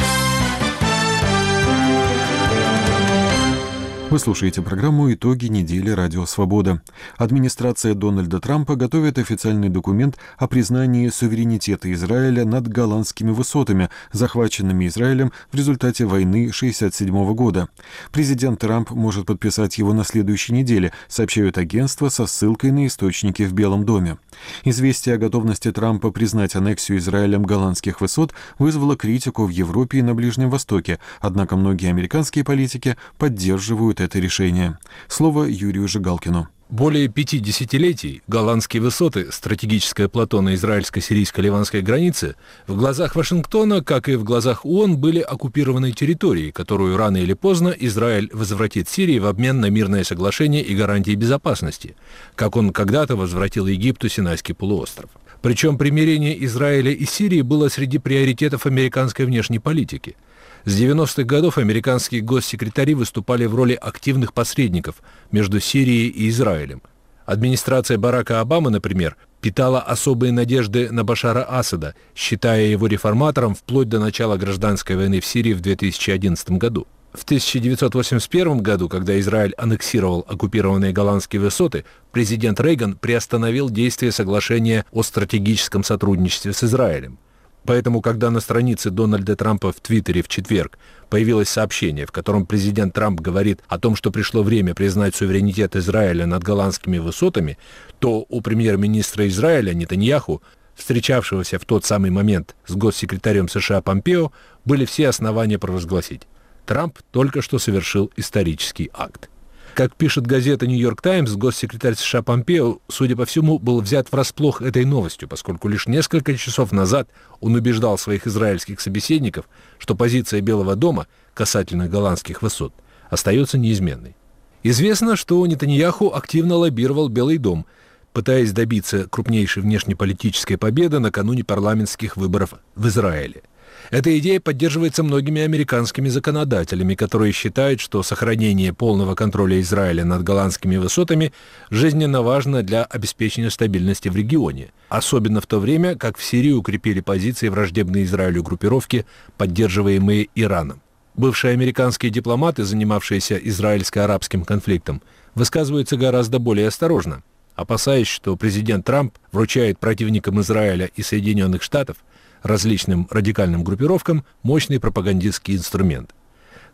Вы 4.13 4.19
слушаете 4.19 4.62
программу 4.62 5.12
«Итоги 5.12 5.47
недели 5.47 5.89
Радио 5.89 6.28
Свобода». 6.28 6.84
Администрация 7.17 7.95
Дональда 7.95 8.39
Трампа 8.39 8.76
готовит 8.76 9.17
официальный 9.17 9.69
документ 9.69 10.19
о 10.38 10.47
признании 10.47 11.10
суверенитета 11.10 11.91
Израиля 11.93 12.45
над 12.45 12.67
голландскими 12.67 13.32
высотами, 13.32 13.89
захваченными 14.12 14.86
Израилем 14.86 15.32
в 15.52 15.56
результате 15.56 16.06
войны 16.06 16.52
1967 16.52 17.34
года. 17.34 17.69
Президент 18.12 18.60
Трамп 18.60 18.91
может 18.91 19.26
подписать 19.26 19.80
его 19.80 19.93
на 19.93 20.04
следующей 20.04 20.54
неделе, 20.54 20.93
сообщают 21.08 21.58
агентства 21.58 22.10
со 22.10 22.28
ссылкой 22.28 22.69
на 22.69 22.86
источники 22.86 23.41
в 23.41 23.54
Белом 23.54 23.84
доме. 23.84 24.19
Известие 24.63 25.15
о 25.15 25.17
готовности 25.17 25.71
Трампа 25.71 26.12
признать 26.12 26.56
аннексию 26.56 26.99
Израилем 26.99 27.41
голландских 27.41 27.99
высот 27.99 28.32
вызвало 28.60 28.95
критику 28.95 29.45
в 29.45 29.49
Европе 29.49 29.97
и 29.97 30.02
на 30.04 30.13
Ближнем 30.13 30.52
Востоке, 30.52 30.99
однако 31.19 31.56
многие 31.56 31.89
американские 31.89 32.43
политики 32.43 32.95
поддерживают 33.17 34.03
это 34.04 34.20
решение. 34.20 34.78
Слово 35.08 35.46
Юрию 35.46 35.88
Жигалкину. 35.88 36.48
Более 36.70 37.08
пяти 37.08 37.38
десятилетий 37.38 38.24
голландские 38.28 38.82
высоты, 38.82 39.32
стратегическое 39.32 40.08
плато 40.08 40.42
на 40.42 40.56
израильско-сирийско-ливанской 40.56 41.82
границе, 41.84 42.36
в 42.66 42.76
глазах 42.76 43.16
Вашингтона, 43.16 43.84
как 43.84 44.10
и 44.10 44.16
в 44.16 44.24
глазах 44.24 44.66
ООН, 44.66 44.98
были 44.98 45.20
оккупированной 45.20 45.92
территорией, 45.92 46.52
которую 46.52 46.98
рано 46.98 47.18
или 47.18 47.34
поздно 47.34 47.70
Израиль 47.70 48.30
возвратит 48.34 48.89
Сирии 48.89 49.20
в 49.20 49.28
обмен 49.28 49.60
на 49.60 49.70
мирное 49.70 50.04
соглашение 50.04 50.63
и 50.63 50.76
гарантии 50.76 51.13
безопасности, 51.13 51.96
как 52.34 52.56
он 52.56 52.72
когда-то 52.72 53.16
возвратил 53.16 53.68
Египту 53.68 54.10
Синайский 54.10 54.56
полуостров. 54.56 55.12
Причем 55.44 55.78
примирение 55.78 56.44
Израиля 56.46 56.92
и 56.92 57.06
Сирии 57.06 57.42
было 57.42 57.68
среди 57.68 58.00
приоритетов 58.00 58.66
американской 58.66 59.26
внешней 59.26 59.60
политики– 59.60 60.16
с 60.65 60.80
90-х 60.80 61.23
годов 61.23 61.58
американские 61.58 62.21
госсекретари 62.21 62.93
выступали 62.93 63.45
в 63.45 63.56
роли 63.56 63.73
активных 63.73 64.34
посредников 64.34 64.95
между 65.32 65.60
Сирией 65.60 66.08
и 66.08 66.30
Израилем. 66.30 66.82
Администрация 67.26 67.97
Барака 67.97 68.39
Обамы, 68.39 68.69
например, 68.69 69.17
питала 69.41 69.82
особые 69.82 70.32
надежды 70.32 70.89
на 70.89 71.04
Башара 71.04 71.43
Асада, 71.43 71.95
считая 72.15 72.65
его 72.65 72.88
реформатором 72.88 73.56
вплоть 73.56 73.89
до 73.89 73.99
начала 73.99 74.38
гражданской 74.38 74.95
войны 74.95 75.19
в 75.19 75.26
Сирии 75.26 75.54
в 75.54 75.62
2011 75.62 76.52
году. 76.52 76.88
В 77.13 77.23
1981 77.26 78.60
году, 78.60 78.89
когда 78.89 79.19
Израиль 79.19 79.54
аннексировал 79.56 80.26
оккупированные 80.28 80.93
голландские 80.93 81.41
высоты, 81.41 81.86
президент 82.12 82.60
Рейган 82.60 82.95
приостановил 82.95 83.69
действие 83.69 84.12
соглашения 84.12 84.86
о 84.91 85.04
стратегическом 85.04 85.84
сотрудничестве 85.84 86.54
с 86.54 86.63
Израилем. 86.63 87.19
Поэтому, 87.65 88.02
когда 88.02 88.30
на 88.30 88.39
странице 88.39 88.89
Дональда 88.89 89.36
Трампа 89.36 89.71
в 89.71 89.80
Твиттере 89.80 90.21
в 90.21 90.28
четверг 90.28 90.78
появилось 91.10 91.49
сообщение, 91.49 92.06
в 92.06 92.12
котором 92.12 92.45
президент 92.45 92.93
Трамп 92.93 93.21
говорит 93.21 93.62
о 93.67 93.80
том, 93.80 93.95
что 93.95 94.12
пришло 94.12 94.43
время 94.43 94.76
признать 94.76 95.15
суверенитет 95.15 95.76
Израиля 95.76 96.26
над 96.26 96.43
голландскими 96.43 96.97
высотами, 96.97 97.58
то 97.99 98.26
у 98.28 98.41
премьер-министра 98.41 99.28
Израиля 99.28 99.73
Нетаньяху, 99.73 100.41
встречавшегося 100.76 101.58
в 101.60 101.65
тот 101.65 101.86
самый 101.86 102.10
момент 102.10 102.56
с 102.65 102.76
госсекретарем 102.76 103.47
США 103.47 103.82
Помпео, 103.82 104.32
были 104.65 104.86
все 104.86 105.08
основания 105.08 105.58
провозгласить. 105.58 106.23
Трамп 106.65 106.99
только 107.12 107.41
что 107.41 107.60
совершил 107.60 108.12
исторический 108.17 108.89
акт. 108.93 109.30
Как 109.74 109.96
пишет 109.96 110.28
газета 110.28 110.68
«Нью-Йорк 110.68 111.02
Таймс», 111.02 111.32
госсекретарь 111.32 111.96
США 111.96 112.22
Помпео, 112.22 112.78
судя 112.90 113.16
по 113.16 113.26
всему, 113.26 113.58
был 113.58 113.82
взят 113.82 114.12
врасплох 114.12 114.62
этой 114.62 114.86
новостью, 114.86 115.28
поскольку 115.28 115.68
лишь 115.68 115.88
несколько 115.88 116.38
часов 116.38 116.72
назад 116.72 117.10
он 117.42 117.56
убеждал 117.56 117.98
своих 117.98 118.28
израильских 118.28 118.80
собеседников, 118.82 119.46
что 119.80 119.96
позиция 119.96 120.42
Белого 120.42 120.76
дома 120.76 121.08
касательно 121.34 121.88
голландских 121.88 122.44
высот 122.44 122.72
остается 123.10 123.58
неизменной. 123.58 124.16
Известно, 124.62 125.16
что 125.16 125.46
Нетаньяху 125.48 126.14
активно 126.14 126.56
лоббировал 126.56 127.10
Белый 127.10 127.40
дом, 127.40 127.66
пытаясь 128.14 128.52
добиться 128.52 129.08
крупнейшей 129.10 129.64
внешнеполитической 129.64 130.60
победы 130.60 131.00
накануне 131.00 131.44
парламентских 131.44 132.16
выборов 132.16 132.54
в 132.76 132.88
Израиле– 132.88 133.42
эта 133.92 134.18
идея 134.20 134.40
поддерживается 134.40 135.04
многими 135.04 135.42
американскими 135.42 136.10
законодателями, 136.10 136.96
которые 136.96 137.32
считают, 137.32 137.80
что 137.80 138.04
сохранение 138.04 138.74
полного 138.74 139.16
контроля 139.16 139.60
Израиля 139.62 140.06
над 140.06 140.24
голландскими 140.24 140.78
высотами 140.78 141.34
жизненно 141.70 142.22
важно 142.22 142.64
для 142.64 142.84
обеспечения 142.86 143.50
стабильности 143.50 144.10
в 144.10 144.16
регионе, 144.16 144.72
особенно 144.90 145.42
в 145.42 145.48
то 145.48 145.60
время, 145.60 145.96
как 145.96 146.18
в 146.18 146.24
Сирии 146.24 146.52
укрепили 146.52 147.02
позиции 147.02 147.50
враждебные 147.50 148.06
Израилю 148.06 148.44
группировки, 148.44 149.06
поддерживаемые 149.38 150.30
Ираном. 150.36 150.82
Бывшие 151.16 151.54
американские 151.54 152.12
дипломаты, 152.12 152.64
занимавшиеся 152.64 153.38
израильско-арабским 153.38 154.46
конфликтом, 154.46 155.04
высказываются 155.36 155.98
гораздо 155.98 156.40
более 156.40 156.68
осторожно, 156.68 157.22
опасаясь, 157.56 158.08
что 158.08 158.36
президент 158.36 158.86
Трамп 158.86 159.16
вручает 159.32 159.78
противникам 159.78 160.42
Израиля 160.42 160.90
и 160.96 161.04
Соединенных 161.04 161.62
Штатов– 161.62 161.98
различным 162.43 163.08
радикальным 163.10 163.63
группировкам 163.63 164.25
мощный 164.43 164.79
пропагандистский 164.79 165.56
инструмент. 165.56 166.13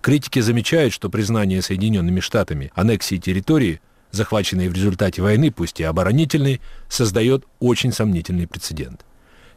Критики 0.01 0.39
замечают, 0.39 0.93
что 0.93 1.09
признание 1.09 1.61
Соединенными 1.61 2.19
Штатами 2.19 2.71
аннексии 2.75 3.17
территории, 3.17 3.81
захваченной 4.11 4.67
в 4.67 4.73
результате 4.73 5.21
войны, 5.21 5.51
пусть 5.51 5.79
и 5.79 5.83
оборонительной, 5.83 6.61
создает 6.89 7.45
очень 7.59 7.93
сомнительный 7.93 8.47
прецедент. 8.47 9.05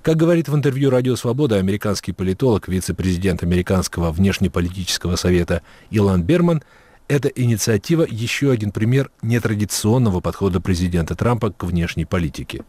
Как 0.03 0.17
говорит 0.17 0.49
в 0.49 0.55
интервью 0.55 0.91
«Радио 0.91 1.15
Свобода» 1.17 1.57
американский 1.57 2.13
политолог, 2.13 2.69
вице-президент 2.69 3.43
Американского 3.45 4.11
внешнеполитического 4.11 5.17
совета 5.17 5.63
Илан 5.91 6.23
Берман– 6.23 6.63
эта 7.09 7.29
инициатива 7.29 8.07
еще 8.09 8.51
один 8.51 8.71
пример 8.71 9.11
нетрадиционного 9.23 10.21
подхода 10.21 10.61
президента 10.61 11.15
Трампа 11.15 11.51
к 11.51 11.65
внешней 11.65 12.05
политике. 12.05 12.65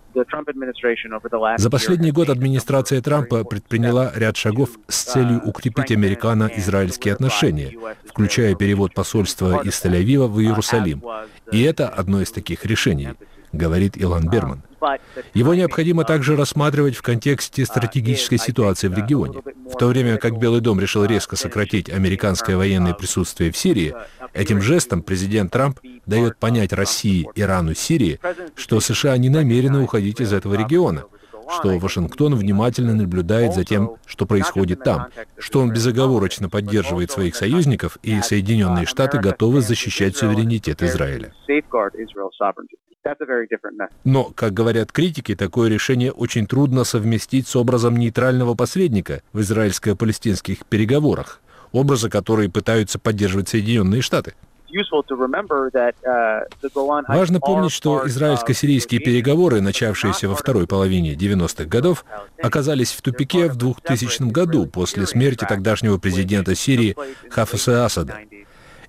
За 1.58 1.70
последний 1.70 2.12
год 2.12 2.30
администрация 2.30 3.02
Трампа 3.02 3.44
предприняла 3.44 4.12
ряд 4.16 4.38
шагов 4.38 4.70
с 4.88 5.04
целью 5.04 5.42
укрепить 5.44 5.92
американо-израильские 5.92 7.14
отношения, 7.14 7.74
включая 8.06 8.56
перевод 8.56 8.94
посольства 8.94 9.62
из 9.64 9.84
Тель-Авива 9.84 10.28
в 10.28 10.40
Иерусалим. 10.42 11.04
И 11.52 11.62
это 11.62 11.88
одно 11.88 12.22
из 12.22 12.32
таких 12.32 12.66
решений, 12.66 13.10
говорит 13.54 13.96
Илон 13.96 14.28
Берман. 14.28 14.64
Его 15.34 15.54
необходимо 15.54 16.04
также 16.04 16.36
рассматривать 16.36 16.96
в 16.96 17.02
контексте 17.02 17.66
стратегической 17.66 18.38
ситуации 18.38 18.90
в 18.90 18.98
регионе. 18.98 19.40
В 19.66 19.78
то 19.78 19.88
время 19.88 20.18
как 20.18 20.38
Белый 20.38 20.60
дом 20.60 20.80
решил 20.80 21.06
резко 21.06 21.36
сократить 21.36 21.90
американское 21.90 22.58
военное 22.58 22.94
присутствие 22.94 23.52
в 23.52 23.58
Сирии, 23.58 23.96
этим 24.34 24.62
жестом 24.62 25.02
президент 25.02 25.52
Трамп 25.52 25.80
дает 26.06 26.38
понять 26.38 26.74
России, 26.74 27.30
Ирану, 27.36 27.74
Сирии, 27.74 28.20
что 28.56 28.82
США 28.82 29.16
не 29.18 29.30
намерены 29.30 29.82
уходить 29.82 30.20
из 30.20 30.34
этого 30.34 30.56
региона, 30.56 31.06
что 31.50 31.78
Вашингтон 31.78 32.36
внимательно 32.36 32.94
наблюдает 32.94 33.54
за 33.54 33.64
тем, 33.64 33.96
что 34.06 34.26
происходит 34.26 34.84
там, 34.84 35.08
что 35.38 35.60
он 35.60 35.72
безоговорочно 35.72 36.50
поддерживает 36.50 37.12
своих 37.12 37.36
союзников 37.36 37.98
и 38.04 38.22
Соединенные 38.22 38.86
Штаты 38.86 39.20
готовы 39.20 39.62
защищать 39.62 40.18
суверенитет 40.18 40.82
Израиля. 40.84 41.34
Но, 44.04 44.24
как 44.36 44.54
говорят 44.54 44.92
критики, 44.92 45.36
такое 45.36 45.70
решение 45.70 46.12
очень 46.12 46.48
трудно 46.48 46.84
совместить 46.84 47.48
с 47.48 47.56
образом 47.56 47.98
нейтрального 47.98 48.56
посредника 48.56 49.22
в 49.34 49.42
израильско-палестинских 49.42 50.66
переговорах, 50.66 51.42
образа, 51.74 52.10
который 52.10 52.50
пытаются 52.50 53.00
поддерживать 53.00 53.50
Соединенные 53.50 54.02
Штаты. 54.02 54.36
Важно 57.08 57.40
помнить, 57.40 57.72
что 57.72 58.08
израильско-сирийские 58.08 59.00
переговоры, 59.00 59.62
начавшиеся 59.62 60.28
во 60.28 60.36
второй 60.36 60.68
половине 60.68 61.14
90-х 61.14 61.66
годов, 61.66 62.06
оказались 62.42 62.92
в 62.92 63.02
тупике 63.02 63.50
в 63.50 63.56
2000 63.56 64.24
году 64.32 64.66
после 64.66 65.06
смерти 65.06 65.46
тогдашнего 65.48 65.98
президента 65.98 66.56
Сирии 66.56 66.96
Хафаса 67.30 67.86
Асада. 67.86 68.20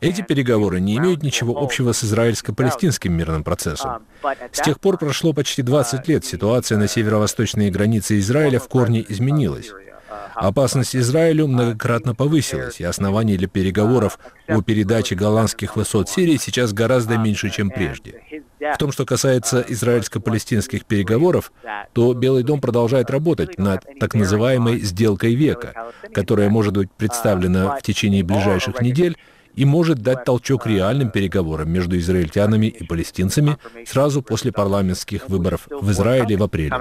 Эти 0.00 0.22
переговоры 0.22 0.80
не 0.80 0.96
имеют 0.98 1.22
ничего 1.22 1.58
общего 1.58 1.92
с 1.92 2.04
израильско-палестинским 2.04 3.12
мирным 3.12 3.42
процессом. 3.42 4.06
С 4.52 4.60
тех 4.60 4.78
пор 4.80 4.98
прошло 4.98 5.32
почти 5.32 5.62
20 5.62 6.08
лет, 6.08 6.24
ситуация 6.24 6.78
на 6.78 6.88
северо-восточной 6.88 7.70
границе 7.70 8.18
Израиля 8.18 8.58
в 8.58 8.68
корне 8.68 9.04
изменилась. 9.08 9.72
Опасность 10.34 10.96
Израилю 10.96 11.46
многократно 11.46 12.14
повысилась, 12.14 12.80
и 12.80 12.84
оснований 12.84 13.36
для 13.36 13.48
переговоров 13.48 14.18
о 14.48 14.62
передаче 14.62 15.14
голландских 15.14 15.76
высот 15.76 16.08
Сирии 16.08 16.36
сейчас 16.36 16.72
гораздо 16.72 17.16
меньше, 17.16 17.50
чем 17.50 17.70
прежде. 17.70 18.22
В 18.60 18.78
том, 18.78 18.92
что 18.92 19.04
касается 19.04 19.64
израильско-палестинских 19.68 20.86
переговоров, 20.86 21.52
то 21.92 22.14
Белый 22.14 22.42
дом 22.42 22.60
продолжает 22.60 23.10
работать 23.10 23.58
над 23.58 23.84
так 24.00 24.14
называемой 24.14 24.80
«сделкой 24.80 25.34
века», 25.34 25.92
которая 26.12 26.48
может 26.48 26.74
быть 26.74 26.90
представлена 26.90 27.76
в 27.76 27.82
течение 27.82 28.22
ближайших 28.22 28.80
недель 28.80 29.16
и 29.56 29.64
может 29.64 29.98
дать 29.98 30.24
толчок 30.24 30.66
реальным 30.66 31.10
переговорам 31.10 31.70
между 31.70 31.96
израильтянами 31.98 32.66
и 32.66 32.84
палестинцами 32.84 33.58
сразу 33.86 34.22
после 34.22 34.52
парламентских 34.52 35.28
выборов 35.28 35.68
в 35.70 35.90
Израиле 35.90 36.36
в 36.36 36.42
апреле, 36.42 36.72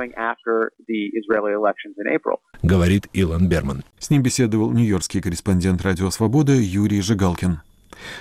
говорит 2.61 3.07
Илон 3.13 3.47
Берман. 3.47 3.83
С 3.99 4.09
ним 4.09 4.23
беседовал 4.23 4.71
нью-йоркский 4.71 5.21
корреспондент 5.21 5.81
«Радио 5.81 6.09
Свобода» 6.09 6.53
Юрий 6.53 7.01
Жигалкин. 7.01 7.61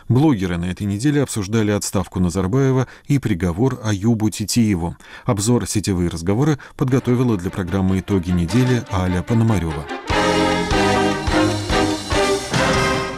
Блогеры 0.09 0.59
на 0.59 0.67
этой 0.67 0.87
неделе 0.87 1.23
обсуждали 1.23 1.71
отставку 1.71 2.21
Назарбаева 2.21 2.87
и 3.07 3.19
приговор 3.19 3.81
Аюбу 3.83 4.31
Титиеву. 4.31 4.97
Обзор 5.25 5.67
«Сетевые 5.67 6.09
разговоры» 6.09 6.59
подготовила 6.77 7.37
для 7.37 7.51
программы 7.51 8.01
«Итоги 8.01 8.31
недели» 8.31 8.83
Аля 8.93 9.23
Пономарева. 9.23 9.85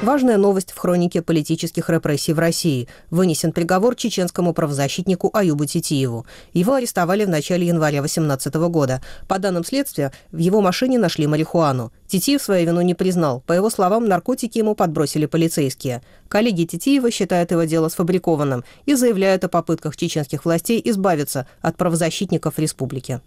Важная 0.04 0.36
новость 0.36 0.72
в 0.72 0.76
хронике 0.76 1.22
политических 1.22 1.88
репрессий 1.88 2.34
в 2.34 2.38
России. 2.38 2.88
Вынесен 3.08 3.52
приговор 3.52 3.96
чеченскому 3.96 4.52
правозащитнику 4.52 5.30
Аюбу 5.32 5.64
Титиеву. 5.64 6.26
Его 6.52 6.74
арестовали 6.74 7.24
в 7.24 7.30
начале 7.30 7.66
января 7.66 8.00
2018 8.00 8.54
года. 8.68 9.00
По 9.28 9.38
данным 9.38 9.64
следствия, 9.64 10.12
в 10.30 10.36
его 10.36 10.60
машине 10.60 10.98
нашли 10.98 11.26
марихуану. 11.26 11.90
Титиев 12.06 12.42
свою 12.42 12.66
вину 12.66 12.82
не 12.82 12.92
признал. 12.92 13.42
По 13.46 13.54
его 13.54 13.70
словам, 13.70 14.06
наркотики 14.06 14.58
ему 14.58 14.74
подбросили 14.74 15.24
полицейские. 15.24 16.02
Коллеги 16.28 16.64
Титиева 16.64 17.10
считают 17.10 17.52
его 17.52 17.64
дело 17.64 17.88
сфабрикованным 17.88 18.62
и 18.84 18.96
заявляют 18.96 19.44
о 19.44 19.48
попытках 19.48 19.96
чеченских 19.96 20.44
властей 20.44 20.82
избавиться 20.84 21.46
от 21.62 21.78
правозащитников 21.78 22.58
республики. 22.58 23.22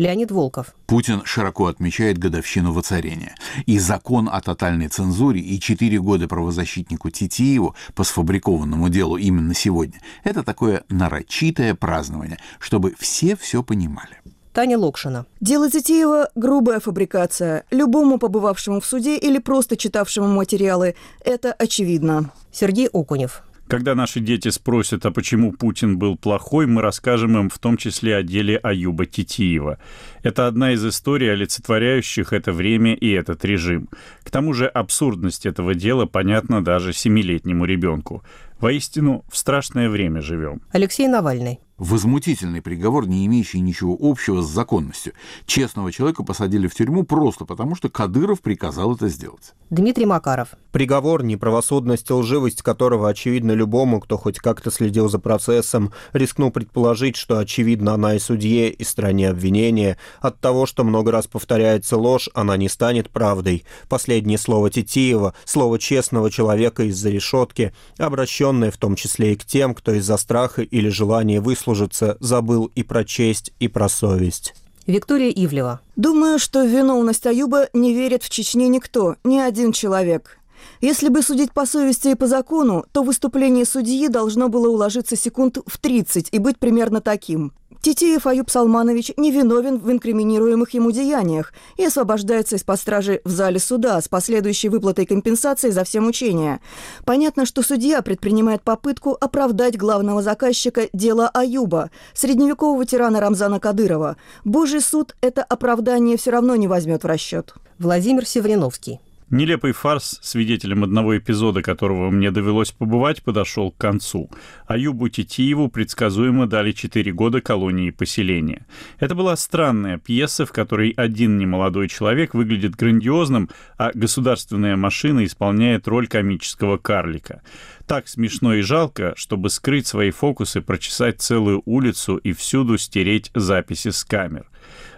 Леонид 0.00 0.30
Волков. 0.30 0.74
Путин 0.86 1.20
широко 1.26 1.66
отмечает 1.66 2.16
годовщину 2.16 2.72
воцарения. 2.72 3.34
И 3.66 3.78
закон 3.78 4.30
о 4.32 4.40
тотальной 4.40 4.88
цензуре, 4.88 5.42
и 5.42 5.60
четыре 5.60 6.00
года 6.00 6.26
правозащитнику 6.26 7.10
Титиеву 7.10 7.74
по 7.94 8.02
сфабрикованному 8.02 8.88
делу 8.88 9.18
именно 9.18 9.52
сегодня– 9.52 10.00
это 10.24 10.42
такое 10.42 10.84
нарочитое 10.88 11.74
празднование, 11.74 12.38
чтобы 12.58 12.94
все 12.98 13.36
все 13.36 13.62
понимали. 13.62 14.16
Таня 14.54 14.78
Локшина. 14.78 15.26
Дело 15.40 15.70
Титиева– 15.70 16.30
грубая 16.34 16.80
фабрикация. 16.80 17.64
Любому 17.70 18.18
побывавшему 18.18 18.80
в 18.80 18.86
суде 18.86 19.18
или 19.18 19.36
просто 19.36 19.76
читавшему 19.76 20.28
материалы 20.28 20.94
это 21.22 21.52
очевидно. 21.52 22.32
Сергей 22.50 22.88
Окунев. 22.88 23.42
Когда 23.70 23.94
наши 23.94 24.18
дети 24.18 24.48
спросят, 24.48 25.06
а 25.06 25.12
почему 25.12 25.52
Путин 25.52 25.96
был 25.96 26.16
плохой, 26.16 26.66
мы 26.66 26.82
расскажем 26.82 27.38
им 27.38 27.48
в 27.48 27.60
том 27.60 27.76
числе 27.76 28.16
о 28.16 28.24
деле 28.24 28.56
Аюба 28.56 29.06
Титиева. 29.06 29.78
Это 30.24 30.48
одна 30.48 30.72
из 30.72 30.84
историй, 30.84 31.32
олицетворяющих 31.32 32.32
это 32.32 32.52
время 32.52 32.94
и 32.94 33.08
этот 33.10 33.44
режим. 33.44 33.88
К 34.24 34.30
тому 34.32 34.54
же 34.54 34.66
абсурдность 34.66 35.46
этого 35.46 35.76
дела 35.76 36.06
понятна 36.06 36.64
даже 36.64 36.92
семилетнему 36.92 37.64
ребенку. 37.64 38.24
Воистину, 38.58 39.24
в 39.30 39.36
страшное 39.36 39.88
время 39.88 40.20
живем. 40.20 40.62
Алексей 40.72 41.06
Навальный. 41.06 41.60
Возмутительный 41.80 42.60
приговор, 42.60 43.08
не 43.08 43.24
имеющий 43.24 43.58
ничего 43.58 43.96
общего 43.98 44.42
с 44.42 44.46
законностью. 44.46 45.14
Честного 45.46 45.90
человека 45.90 46.22
посадили 46.22 46.68
в 46.68 46.74
тюрьму 46.74 47.04
просто 47.04 47.46
потому, 47.46 47.74
что 47.74 47.88
Кадыров 47.88 48.42
приказал 48.42 48.94
это 48.94 49.08
сделать. 49.08 49.54
Дмитрий 49.70 50.04
Макаров. 50.04 50.48
Приговор, 50.72 51.22
неправосудность 51.22 52.10
и 52.10 52.12
лживость 52.12 52.60
которого 52.60 53.08
очевидно 53.08 53.52
любому, 53.52 53.98
кто 54.00 54.18
хоть 54.18 54.38
как-то 54.38 54.70
следил 54.70 55.08
за 55.08 55.18
процессом, 55.18 55.92
рискнул 56.12 56.50
предположить, 56.50 57.16
что 57.16 57.38
очевидно 57.38 57.94
она 57.94 58.14
и 58.14 58.18
судье, 58.18 58.70
и 58.70 58.84
стране 58.84 59.30
обвинения. 59.30 59.96
От 60.20 60.38
того, 60.38 60.66
что 60.66 60.84
много 60.84 61.10
раз 61.10 61.28
повторяется 61.28 61.96
ложь, 61.96 62.28
она 62.34 62.58
не 62.58 62.68
станет 62.68 63.08
правдой. 63.08 63.64
Последнее 63.88 64.36
слово 64.36 64.68
Титиева, 64.68 65.32
слово 65.46 65.78
честного 65.78 66.30
человека 66.30 66.82
из-за 66.82 67.08
решетки, 67.08 67.72
обращенное 67.96 68.70
в 68.70 68.76
том 68.76 68.96
числе 68.96 69.32
и 69.32 69.36
к 69.36 69.46
тем, 69.46 69.74
кто 69.74 69.92
из-за 69.92 70.18
страха 70.18 70.60
или 70.60 70.90
желания 70.90 71.40
выслушать 71.40 71.69
выслужиться, 71.70 72.16
забыл 72.20 72.70
и 72.74 72.82
про 72.82 73.04
честь, 73.04 73.52
и 73.60 73.68
про 73.68 73.88
совесть. 73.88 74.54
Виктория 74.86 75.30
Ивлева. 75.30 75.80
Думаю, 75.96 76.38
что 76.38 76.64
в 76.64 76.68
виновность 76.68 77.26
Аюба 77.26 77.68
не 77.72 77.94
верит 77.94 78.22
в 78.24 78.30
Чечне 78.30 78.68
никто, 78.68 79.16
ни 79.24 79.38
один 79.38 79.72
человек. 79.72 80.38
Если 80.80 81.08
бы 81.08 81.22
судить 81.22 81.52
по 81.52 81.64
совести 81.66 82.08
и 82.08 82.14
по 82.14 82.26
закону, 82.26 82.84
то 82.92 83.02
выступление 83.02 83.64
судьи 83.64 84.08
должно 84.08 84.48
было 84.48 84.68
уложиться 84.68 85.16
секунд 85.16 85.58
в 85.66 85.78
30 85.78 86.28
и 86.32 86.38
быть 86.38 86.58
примерно 86.58 87.00
таким. 87.00 87.52
Титиев 87.82 88.26
Аюб 88.26 88.50
Салманович 88.50 89.12
невиновен 89.16 89.78
в 89.78 89.90
инкриминируемых 89.90 90.74
ему 90.74 90.90
деяниях 90.90 91.54
и 91.78 91.84
освобождается 91.86 92.56
из-под 92.56 92.78
стражи 92.78 93.22
в 93.24 93.30
зале 93.30 93.58
суда 93.58 93.98
с 94.02 94.06
последующей 94.06 94.68
выплатой 94.68 95.06
компенсации 95.06 95.70
за 95.70 95.84
все 95.84 96.00
мучения. 96.00 96.60
Понятно, 97.06 97.46
что 97.46 97.62
судья 97.62 98.02
предпринимает 98.02 98.62
попытку 98.62 99.16
оправдать 99.18 99.78
главного 99.78 100.20
заказчика 100.20 100.88
дела 100.92 101.30
Аюба, 101.32 101.90
средневекового 102.12 102.84
тирана 102.84 103.18
Рамзана 103.18 103.60
Кадырова. 103.60 104.18
Божий 104.44 104.82
суд 104.82 105.16
это 105.22 105.42
оправдание 105.42 106.18
все 106.18 106.32
равно 106.32 106.56
не 106.56 106.68
возьмет 106.68 107.04
в 107.04 107.06
расчет. 107.06 107.54
Владимир 107.78 108.26
Севриновский. 108.26 109.00
Нелепый 109.30 109.70
фарс, 109.70 110.18
свидетелем 110.22 110.82
одного 110.82 111.16
эпизода 111.16 111.62
которого 111.62 112.10
мне 112.10 112.32
довелось 112.32 112.72
побывать, 112.72 113.22
подошел 113.22 113.70
к 113.70 113.76
концу. 113.76 114.28
Аюбу 114.66 115.08
Титиеву 115.08 115.68
предсказуемо 115.68 116.48
дали 116.48 116.72
4 116.72 117.12
года 117.12 117.40
колонии 117.40 117.88
и 117.88 117.92
поселения. 117.92 118.66
Это 118.98 119.14
была 119.14 119.36
странная 119.36 119.98
пьеса, 119.98 120.46
в 120.46 120.52
которой 120.52 120.90
один 120.90 121.38
немолодой 121.38 121.86
человек 121.86 122.34
выглядит 122.34 122.74
грандиозным, 122.74 123.50
а 123.78 123.92
государственная 123.94 124.76
машина 124.76 125.24
исполняет 125.24 125.86
роль 125.86 126.08
комического 126.08 126.76
карлика. 126.76 127.42
Так 127.86 128.08
смешно 128.08 128.54
и 128.54 128.62
жалко, 128.62 129.14
чтобы 129.16 129.48
скрыть 129.50 129.86
свои 129.86 130.10
фокусы, 130.10 130.60
прочесать 130.60 131.20
целую 131.20 131.62
улицу 131.66 132.16
и 132.16 132.32
всюду 132.32 132.78
стереть 132.78 133.30
записи 133.34 133.90
с 133.90 134.02
камер 134.02 134.46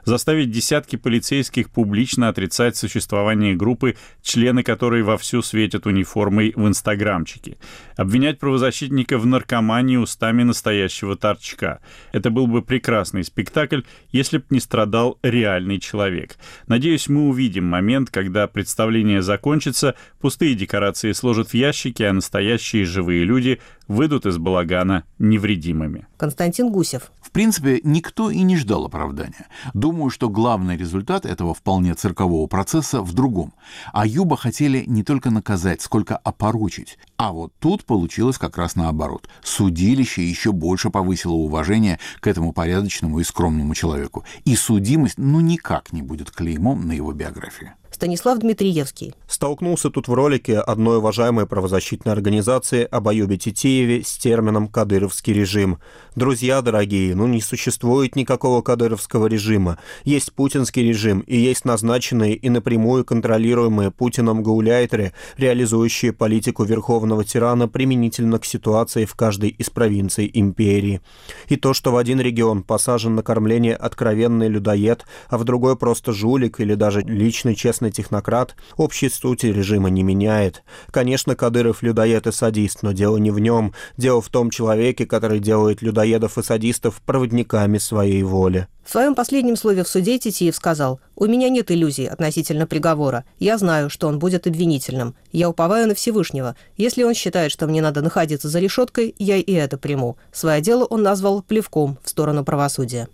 заставить 0.05 0.51
десятки 0.51 0.97
полицейских 0.97 1.71
публично 1.71 2.29
отрицать 2.29 2.77
существование 2.77 3.55
группы, 3.55 3.97
члены 4.23 4.63
которой 4.63 5.03
вовсю 5.03 5.43
светят 5.43 5.87
униформой 5.87 6.53
в 6.55 6.67
инстаграмчике, 6.67 7.57
обвинять 7.97 8.39
правозащитника 8.39 9.19
в 9.19 9.27
наркомании 9.27 9.97
устами 9.97 10.43
настоящего 10.43 11.17
торчка. 11.17 11.81
Это 12.13 12.31
был 12.31 12.47
бы 12.47 12.63
прекрасный 12.63 13.25
спектакль, 13.25 13.83
если 14.11 14.39
б 14.39 14.45
не 14.51 14.61
страдал 14.61 15.19
реальный 15.23 15.79
человек. 15.79 16.37
Надеюсь, 16.67 17.09
мы 17.09 17.29
увидим 17.29 17.65
момент, 17.65 18.11
когда 18.11 18.47
представление 18.47 19.23
закончится, 19.23 19.95
пустые 20.21 20.55
декорации 20.55 21.13
сложат 21.13 21.49
в 21.49 21.55
ящики, 21.55 22.03
а 22.03 22.13
настоящие 22.13 22.85
живые 22.85 23.25
люди 23.25 23.61
выйдут 23.89 24.27
из 24.27 24.39
балагана 24.39 25.05
невредимыми. 25.19 26.07
Константин 26.17 26.71
Гусев. 26.71 27.11
В 27.21 27.31
принципе, 27.31 27.81
никто 27.83 28.31
и 28.31 28.43
не 28.43 28.57
ждал 28.57 28.87
оправдания. 28.87 29.47
Думаю, 29.75 30.11
что 30.11 30.29
главный 30.29 30.77
результат 30.77 31.25
этого 31.25 31.55
вполне 31.55 31.95
циркового 31.95 32.47
процесса 32.47 33.03
в 33.03 33.13
другом. 33.13 33.55
Аюба 33.93 34.37
хотели 34.37 34.85
не 34.87 35.03
только 35.03 35.31
наказать, 35.31 35.81
сколько 35.81 36.17
опорочить. 36.17 36.99
А 37.17 37.33
вот 37.33 37.53
тут 37.59 37.85
получилось 37.85 38.39
как 38.39 38.59
раз 38.59 38.77
наоборот. 38.77 39.29
Судилище 39.43 40.29
еще 40.29 40.53
больше 40.53 40.91
повысило 40.91 41.33
уважение 41.33 41.99
к 42.21 42.27
этому 42.27 42.53
порядочному 42.53 43.21
и 43.21 43.25
скромному 43.25 43.75
человеку. 43.75 44.25
И 44.45 44.55
судимость 44.57 45.19
ну 45.19 45.41
никак 45.41 45.93
не 45.93 46.03
будет 46.03 46.31
клеймом 46.31 46.87
на 46.87 46.93
его 46.93 47.13
биографии. 47.13 47.73
Станислав 47.93 48.39
Дмитриевский. 48.39 49.15
Столкнулся 49.29 49.91
тут 49.91 50.09
в 50.09 50.15
ролике 50.15 50.59
одной 50.59 50.99
уважаемой 50.99 51.47
правозащитной 51.47 52.13
организации 52.13 52.85
об 52.91 53.09
Аюбе 53.09 53.37
Титиеве 53.37 54.03
с 54.03 54.17
термином 54.17 54.69
«кадыровский 54.69 55.33
режим». 55.33 55.79
Друзья 56.17 56.61
дорогие, 56.63 57.15
ну 57.15 57.27
не 57.27 57.41
существует 57.41 58.17
никакого 58.17 58.63
кадыровского 58.63 59.27
режима. 59.27 59.79
Есть 60.05 60.33
путинский 60.33 60.87
режим 60.87 61.21
и 61.21 61.37
есть 61.37 61.65
назначенные 61.65 62.35
и 62.35 62.49
напрямую 62.51 63.05
контролируемые 63.05 63.91
Путиным 63.91 64.43
гауляйтеры, 64.43 65.13
реализующие 65.37 66.13
политику 66.13 66.65
верховного 66.65 67.25
тирана 67.25 67.69
применительно 67.69 68.39
к 68.39 68.45
ситуации 68.45 69.05
в 69.05 69.15
каждой 69.15 69.51
из 69.51 69.71
провинций 69.71 70.31
империи. 70.33 71.01
И 71.49 71.57
то, 71.57 71.73
что 71.73 71.93
в 71.93 71.97
один 71.97 72.21
регион 72.21 72.63
посажен 72.63 73.15
на 73.15 73.23
кормление 73.23 73.75
откровенный 73.75 74.49
людоед, 74.49 75.05
а 75.29 75.39
в 75.39 75.45
другой 75.45 75.77
просто 75.77 76.13
жулик 76.13 76.61
или 76.61 76.75
даже 76.75 77.01
личный 77.01 77.55
честный 77.55 77.82
технократ, 77.91 78.55
общей 78.77 79.09
сути 79.09 79.47
режима 79.47 79.91
не 79.91 80.03
меняет. 80.03 80.63
Конечно, 80.91 81.35
Кадыров 81.35 81.83
людоед 81.83 82.27
и 82.27 82.33
садист, 82.33 82.83
но 82.83 82.93
дело 82.93 83.17
не 83.17 83.31
в 83.31 83.39
нем. 83.39 83.75
Дело 83.97 84.21
в 84.21 84.29
том 84.29 84.51
человеке, 84.51 85.07
который 85.07 85.41
делает 85.41 85.83
людоедов 85.83 86.39
и 86.39 86.43
садистов 86.43 87.01
проводниками 87.03 87.79
своей 87.79 88.23
воли. 88.23 88.69
В 88.85 88.91
своем 88.91 89.15
последнем 89.15 89.57
слове 89.57 89.85
в 89.85 89.89
суде 89.89 90.19
Титиев 90.19 90.57
сказал, 90.57 91.01
«У 91.15 91.27
меня 91.27 91.49
нет 91.49 91.71
иллюзий 91.71 92.07
относительно 92.07 92.67
приговора. 92.67 93.25
Я 93.39 93.57
знаю, 93.57 93.89
что 93.89 94.09
он 94.09 94.19
будет 94.19 94.47
обвинительным. 94.47 95.15
Я 95.31 95.49
уповаю 95.49 95.87
на 95.87 95.95
Всевышнего. 95.95 96.57
Если 96.77 97.05
он 97.05 97.15
считает, 97.15 97.53
что 97.53 97.67
мне 97.67 97.81
надо 97.81 98.03
находиться 98.03 98.49
за 98.49 98.59
решеткой, 98.59 99.15
я 99.19 99.37
и 99.37 99.53
это 99.53 99.79
приму». 99.79 100.17
Свое 100.33 100.61
дело 100.61 100.85
он 100.85 101.03
назвал 101.03 101.43
плевком 101.43 101.99
в 102.03 102.09
сторону 102.09 102.45
правосудия. 102.45 103.09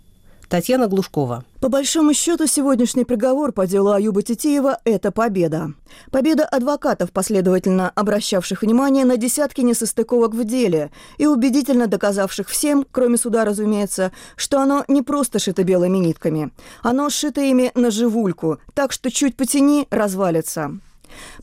Татьяна 0.49 0.87
Глушкова. 0.87 1.45
По 1.61 1.69
большому 1.69 2.13
счету, 2.13 2.47
сегодняшний 2.47 3.05
приговор 3.05 3.51
по 3.51 3.67
делу 3.67 3.91
Аюба 3.91 4.23
Титиева– 4.23 4.79
это 4.83 5.11
победа. 5.11 5.73
Победа 6.09 6.43
адвокатов, 6.43 7.11
последовательно 7.11 7.91
обращавших 7.93 8.63
внимание 8.63 9.05
на 9.05 9.17
десятки 9.17 9.61
несостыковок 9.61 10.33
в 10.33 10.43
деле 10.43 10.89
и 11.19 11.27
убедительно 11.27 11.85
доказавших 11.85 12.49
всем, 12.49 12.85
кроме 12.91 13.17
суда, 13.17 13.45
разумеется, 13.45 14.11
что 14.35 14.59
оно 14.59 14.83
не 14.87 15.03
просто 15.03 15.37
шито 15.37 15.63
белыми 15.63 15.99
нитками. 15.99 16.51
Оно 16.81 17.11
сшито 17.11 17.41
ими 17.41 17.71
на 17.75 17.91
живульку, 17.91 18.57
так 18.73 18.91
что 18.91 19.11
чуть 19.11 19.35
потяни– 19.35 19.87
развалится. 19.91 20.79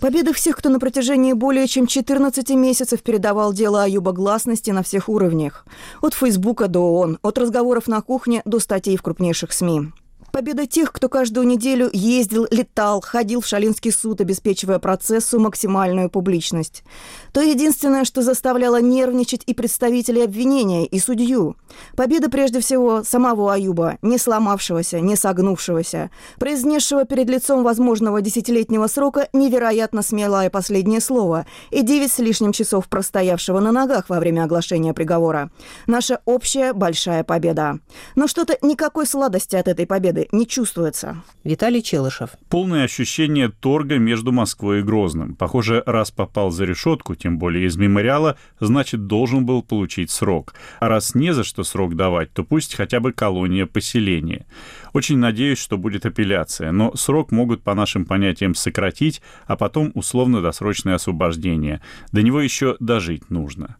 Победа 0.00 0.32
всех, 0.32 0.56
кто 0.56 0.68
на 0.68 0.78
протяжении 0.78 1.32
более 1.32 1.66
чем 1.66 1.86
14 1.86 2.50
месяцев 2.50 3.02
передавал 3.02 3.52
дело 3.52 3.82
Аюба 3.82 4.12
гласности 4.12 4.70
на 4.70 4.82
всех 4.82 5.08
уровнях. 5.08 5.66
От 6.00 6.14
Фейсбука 6.14 6.68
до 6.68 6.80
ООН, 6.80 7.18
от 7.22 7.38
разговоров 7.38 7.88
на 7.88 8.00
кухне 8.02 8.42
до 8.44 8.60
статей 8.60 8.96
в 8.96 9.02
крупнейших 9.02 9.52
СМИ 9.52 9.92
победа 10.36 10.66
тех, 10.66 10.92
кто 10.92 11.08
каждую 11.08 11.46
неделю 11.46 11.88
ездил, 11.94 12.46
летал, 12.50 13.00
ходил 13.00 13.40
в 13.40 13.46
Шалинский 13.46 13.90
суд, 13.90 14.20
обеспечивая 14.20 14.78
процессу 14.78 15.40
максимальную 15.40 16.10
публичность. 16.10 16.84
То 17.32 17.40
единственное, 17.40 18.04
что 18.04 18.20
заставляло 18.20 18.78
нервничать 18.78 19.42
и 19.46 19.54
представителей 19.54 20.24
обвинения, 20.24 20.84
и 20.84 20.98
судью. 20.98 21.56
Победа 21.96 22.28
прежде 22.28 22.60
всего 22.60 23.02
самого 23.02 23.54
Аюба, 23.54 23.96
не 24.02 24.18
сломавшегося, 24.18 25.00
не 25.00 25.16
согнувшегося, 25.16 26.10
произнесшего 26.38 27.06
перед 27.06 27.30
лицом 27.30 27.64
возможного 27.64 28.20
десятилетнего 28.20 28.88
срока 28.88 29.30
невероятно 29.32 30.02
смелое 30.02 30.50
последнее 30.50 31.00
слово 31.00 31.46
и 31.70 31.80
девять 31.80 32.12
с 32.12 32.18
лишним 32.18 32.52
часов 32.52 32.88
простоявшего 32.90 33.60
на 33.60 33.72
ногах 33.72 34.10
во 34.10 34.20
время 34.20 34.44
оглашения 34.44 34.92
приговора. 34.92 35.50
Наша 35.86 36.20
общая 36.26 36.74
большая 36.74 37.24
победа. 37.24 37.78
Но 38.16 38.26
что-то 38.26 38.58
никакой 38.60 39.06
сладости 39.06 39.56
от 39.56 39.66
этой 39.66 39.86
победы 39.86 40.25
не 40.32 40.46
чувствуется. 40.46 41.22
Виталий 41.44 41.82
Челышев. 41.82 42.30
Полное 42.48 42.84
ощущение 42.84 43.48
торга 43.48 43.98
между 43.98 44.32
Москвой 44.32 44.80
и 44.80 44.82
Грозным. 44.82 45.34
Похоже, 45.34 45.82
раз 45.86 46.10
попал 46.10 46.50
за 46.50 46.64
решетку, 46.64 47.14
тем 47.14 47.38
более 47.38 47.66
из 47.66 47.76
мемориала, 47.76 48.36
значит, 48.60 49.06
должен 49.06 49.46
был 49.46 49.62
получить 49.62 50.10
срок. 50.10 50.54
А 50.80 50.88
раз 50.88 51.14
не 51.14 51.32
за 51.32 51.44
что 51.44 51.64
срок 51.64 51.96
давать, 51.96 52.32
то 52.32 52.44
пусть 52.44 52.74
хотя 52.74 53.00
бы 53.00 53.12
колония 53.12 53.66
поселения. 53.66 54.46
Очень 54.92 55.18
надеюсь, 55.18 55.58
что 55.58 55.78
будет 55.78 56.06
апелляция, 56.06 56.72
но 56.72 56.94
срок 56.96 57.32
могут 57.32 57.62
по 57.62 57.74
нашим 57.74 58.04
понятиям 58.04 58.54
сократить, 58.54 59.20
а 59.46 59.56
потом 59.56 59.92
условно-досрочное 59.94 60.94
освобождение. 60.94 61.80
До 62.12 62.22
него 62.22 62.40
еще 62.40 62.76
дожить 62.80 63.30
нужно. 63.30 63.76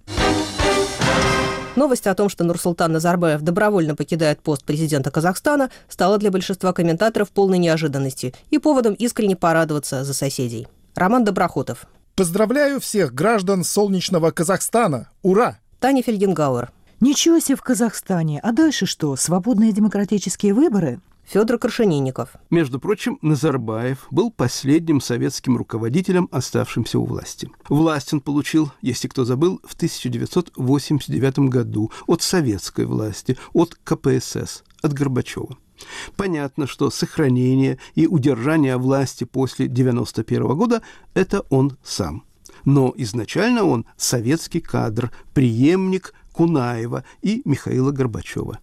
Новость 1.77 2.07
о 2.07 2.15
том, 2.15 2.31
что 2.31 2.43
Нурсултан 2.43 2.91
Назарбаев 2.93 3.43
добровольно 3.43 3.95
покидает 3.95 4.41
пост 4.41 4.65
президента 4.65 5.11
Казахстана, 5.11 5.71
стала 5.89 6.17
для 6.17 6.31
большинства 6.31 6.73
комментаторов 6.73 7.29
полной 7.29 7.59
неожиданностью 7.59 8.33
и 8.51 8.59
поводом 8.59 8.95
искренне 8.95 9.37
порадоваться 9.37 10.03
за 10.03 10.15
соседей. 10.15 10.67
Роман 10.95 11.25
Доброхотов. 11.25 11.87
Поздравляю 12.15 12.81
всех 12.81 13.13
граждан 13.13 13.63
солнечного 13.63 14.31
Казахстана. 14.31 15.11
Ура! 15.23 15.59
Таня 15.79 16.03
Фельгенгауэр. 16.03 16.73
Ничего 17.01 17.39
себе 17.41 17.57
в 17.57 17.63
Казахстане. 17.63 18.41
А 18.43 18.53
дальше 18.53 18.87
что? 18.87 19.15
Свободные 19.17 19.73
демократические 19.73 20.55
выборы? 20.55 21.01
Федор 21.27 21.59
Крашенинников. 21.59 22.37
Между 22.51 22.79
прочим, 22.79 23.19
Назарбаев 23.21 24.07
был 24.13 24.31
последним 24.31 25.01
советским 25.01 25.57
руководителем, 25.57 26.29
оставшимся 26.31 27.01
у 27.01 27.05
власти. 27.05 27.51
Власть 27.69 28.13
он 28.13 28.21
получил, 28.21 28.71
если 28.81 29.09
кто 29.09 29.25
забыл, 29.25 29.61
в 29.65 29.75
1989 29.75 31.39
году 31.51 31.91
от 32.07 32.23
советской 32.23 32.85
власти, 32.85 33.37
от 33.53 33.75
КПСС, 33.75 34.63
от 34.83 34.93
Горбачева. 34.93 35.59
Понятно, 36.15 36.69
что 36.69 36.91
сохранение 36.91 37.79
и 37.97 38.07
удержание 38.07 38.77
власти 38.77 39.25
после 39.25 39.67
1991 39.67 40.57
года– 40.57 40.83
это 41.15 41.41
он 41.51 41.77
сам. 41.83 42.25
Но 42.65 42.95
изначально 42.97 43.65
он 43.65 43.85
советский 43.97 44.61
кадр, 44.61 45.11
преемник 45.35 46.15
Кунаева 46.33 47.03
и 47.21 47.43
Михаила 47.45 47.91
Горбачева. 47.91 48.61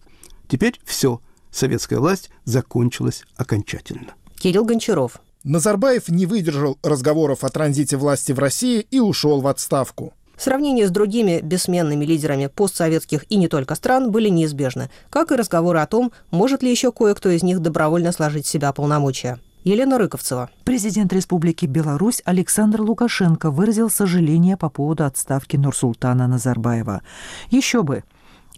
Теперь 0.48 0.80
все– 0.84 1.20
советская 1.56 1.98
власть 1.98 2.30
закончилась 2.44 3.24
окончательно. 3.36 4.14
Кирилл 4.38 4.64
Гончаров. 4.64 5.20
Назарбаев 5.44 6.08
не 6.08 6.26
выдержал 6.26 6.78
разговоров 6.82 7.44
о 7.44 7.48
транзите 7.50 7.96
власти 7.96 8.32
в 8.32 8.38
России 8.38 8.86
и 8.90 9.00
ушел 9.00 9.40
в 9.40 9.46
отставку. 9.46 10.14
Сравнения 10.36 10.88
с 10.88 10.90
другими 10.90 11.40
бессменными 11.42 12.04
лидерами 12.04 12.46
постсоветских 12.46 13.24
и 13.30 13.36
не 13.36 13.48
только 13.48 13.74
стран 13.74 14.10
были 14.10 14.28
неизбежны, 14.28 14.90
как 15.10 15.30
и 15.30 15.36
разговоры 15.36 15.78
о 15.78 15.86
том, 15.86 16.12
может 16.30 16.62
ли 16.62 16.70
еще 16.70 16.90
кое-кто 16.92 17.28
из 17.30 17.42
них 17.42 17.60
добровольно 17.60 18.10
сложить 18.10 18.46
в 18.46 18.48
себя 18.48 18.72
полномочия. 18.72 19.38
Елена 19.64 19.96
Рыковцева. 19.96 20.50
Президент 20.64 21.12
Республики 21.12 21.64
Беларусь 21.64 22.20
Александр 22.26 22.82
Лукашенко 22.82 23.50
выразил 23.50 23.88
сожаление 23.88 24.58
по 24.58 24.68
поводу 24.68 25.04
отставки 25.04 25.56
Нурсултана 25.56 26.26
Назарбаева. 26.26 27.00
Еще 27.50 27.82
бы, 27.82 28.04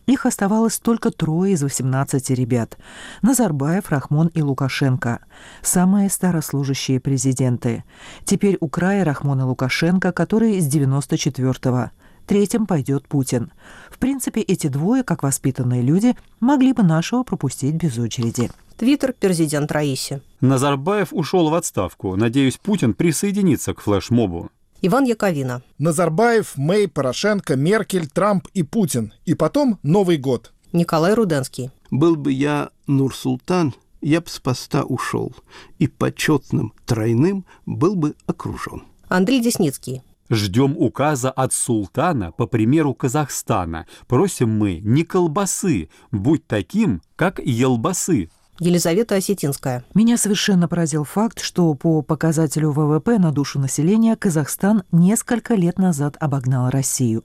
их 0.06 0.26
оставалось 0.26 0.78
только 0.78 1.10
трое 1.10 1.52
из 1.52 1.62
18 1.62 2.30
ребят– 2.30 2.78
Назарбаев, 3.22 3.90
Рахмон 3.90 4.28
и 4.28 4.42
Лукашенко. 4.42 5.20
Самые 5.62 6.10
старослужащие 6.10 7.00
президенты. 7.00 7.84
Теперь 8.24 8.56
у 8.60 8.68
края 8.68 9.04
Рахмон 9.04 9.40
и 9.40 9.44
Лукашенко, 9.44 10.12
которые 10.12 10.60
с 10.60 10.68
94-го. 10.68 11.90
Третьим 12.26 12.66
пойдет 12.66 13.06
Путин. 13.06 13.52
В 13.90 13.98
принципе, 13.98 14.40
эти 14.40 14.66
двое, 14.66 15.04
как 15.04 15.22
воспитанные 15.22 15.82
люди, 15.82 16.16
могли 16.40 16.72
бы 16.72 16.82
нашего 16.82 17.22
пропустить 17.22 17.74
без 17.74 17.98
очереди. 17.98 18.50
Твиттер 18.76 19.14
президент 19.18 19.72
Раиси. 19.72 20.20
Назарбаев 20.40 21.08
ушел 21.12 21.48
в 21.50 21.54
отставку. 21.54 22.16
Надеюсь, 22.16 22.58
Путин 22.58 22.94
присоединится 22.94 23.74
к 23.74 23.80
флешмобу. 23.80 24.50
Иван 24.82 25.04
Яковина. 25.04 25.62
Назарбаев, 25.78 26.56
Мэй, 26.56 26.88
Порошенко, 26.88 27.56
Меркель, 27.56 28.08
Трамп 28.08 28.46
и 28.54 28.62
Путин. 28.62 29.12
И 29.24 29.34
потом 29.34 29.78
Новый 29.82 30.18
год. 30.18 30.52
Николай 30.72 31.14
Руденский. 31.14 31.70
Был 31.90 32.16
бы 32.16 32.32
я 32.32 32.70
Нур-Султан, 32.86 33.74
я 34.02 34.20
бы 34.20 34.28
с 34.28 34.38
поста 34.38 34.84
ушел. 34.84 35.32
И 35.78 35.86
почетным 35.86 36.74
тройным 36.84 37.46
был 37.64 37.96
бы 37.96 38.14
окружен. 38.26 38.82
Андрей 39.08 39.40
Десницкий. 39.40 40.02
Ждем 40.28 40.76
указа 40.76 41.30
от 41.30 41.52
султана 41.52 42.32
по 42.32 42.46
примеру 42.46 42.94
Казахстана. 42.94 43.86
Просим 44.08 44.50
мы 44.50 44.80
не 44.82 45.04
колбасы, 45.04 45.88
будь 46.10 46.46
таким, 46.46 47.00
как 47.14 47.38
елбасы. 47.38 48.30
Елизавета 48.58 49.16
Осетинская. 49.16 49.84
Меня 49.94 50.16
совершенно 50.16 50.66
поразил 50.66 51.04
факт, 51.04 51.40
что 51.40 51.74
по 51.74 52.00
показателю 52.02 52.70
ВВП 52.70 53.18
на 53.18 53.30
душу 53.30 53.58
населения 53.58 54.16
Казахстан 54.16 54.82
несколько 54.92 55.54
лет 55.54 55.78
назад 55.78 56.16
обогнал 56.20 56.70
Россию. 56.70 57.24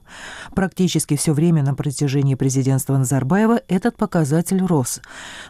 Практически 0.54 1.16
все 1.16 1.32
время 1.32 1.62
на 1.62 1.74
протяжении 1.74 2.34
президентства 2.34 2.96
Назарбаева 2.98 3.62
этот 3.68 3.96
показатель 3.96 4.62
рос. 4.64 5.00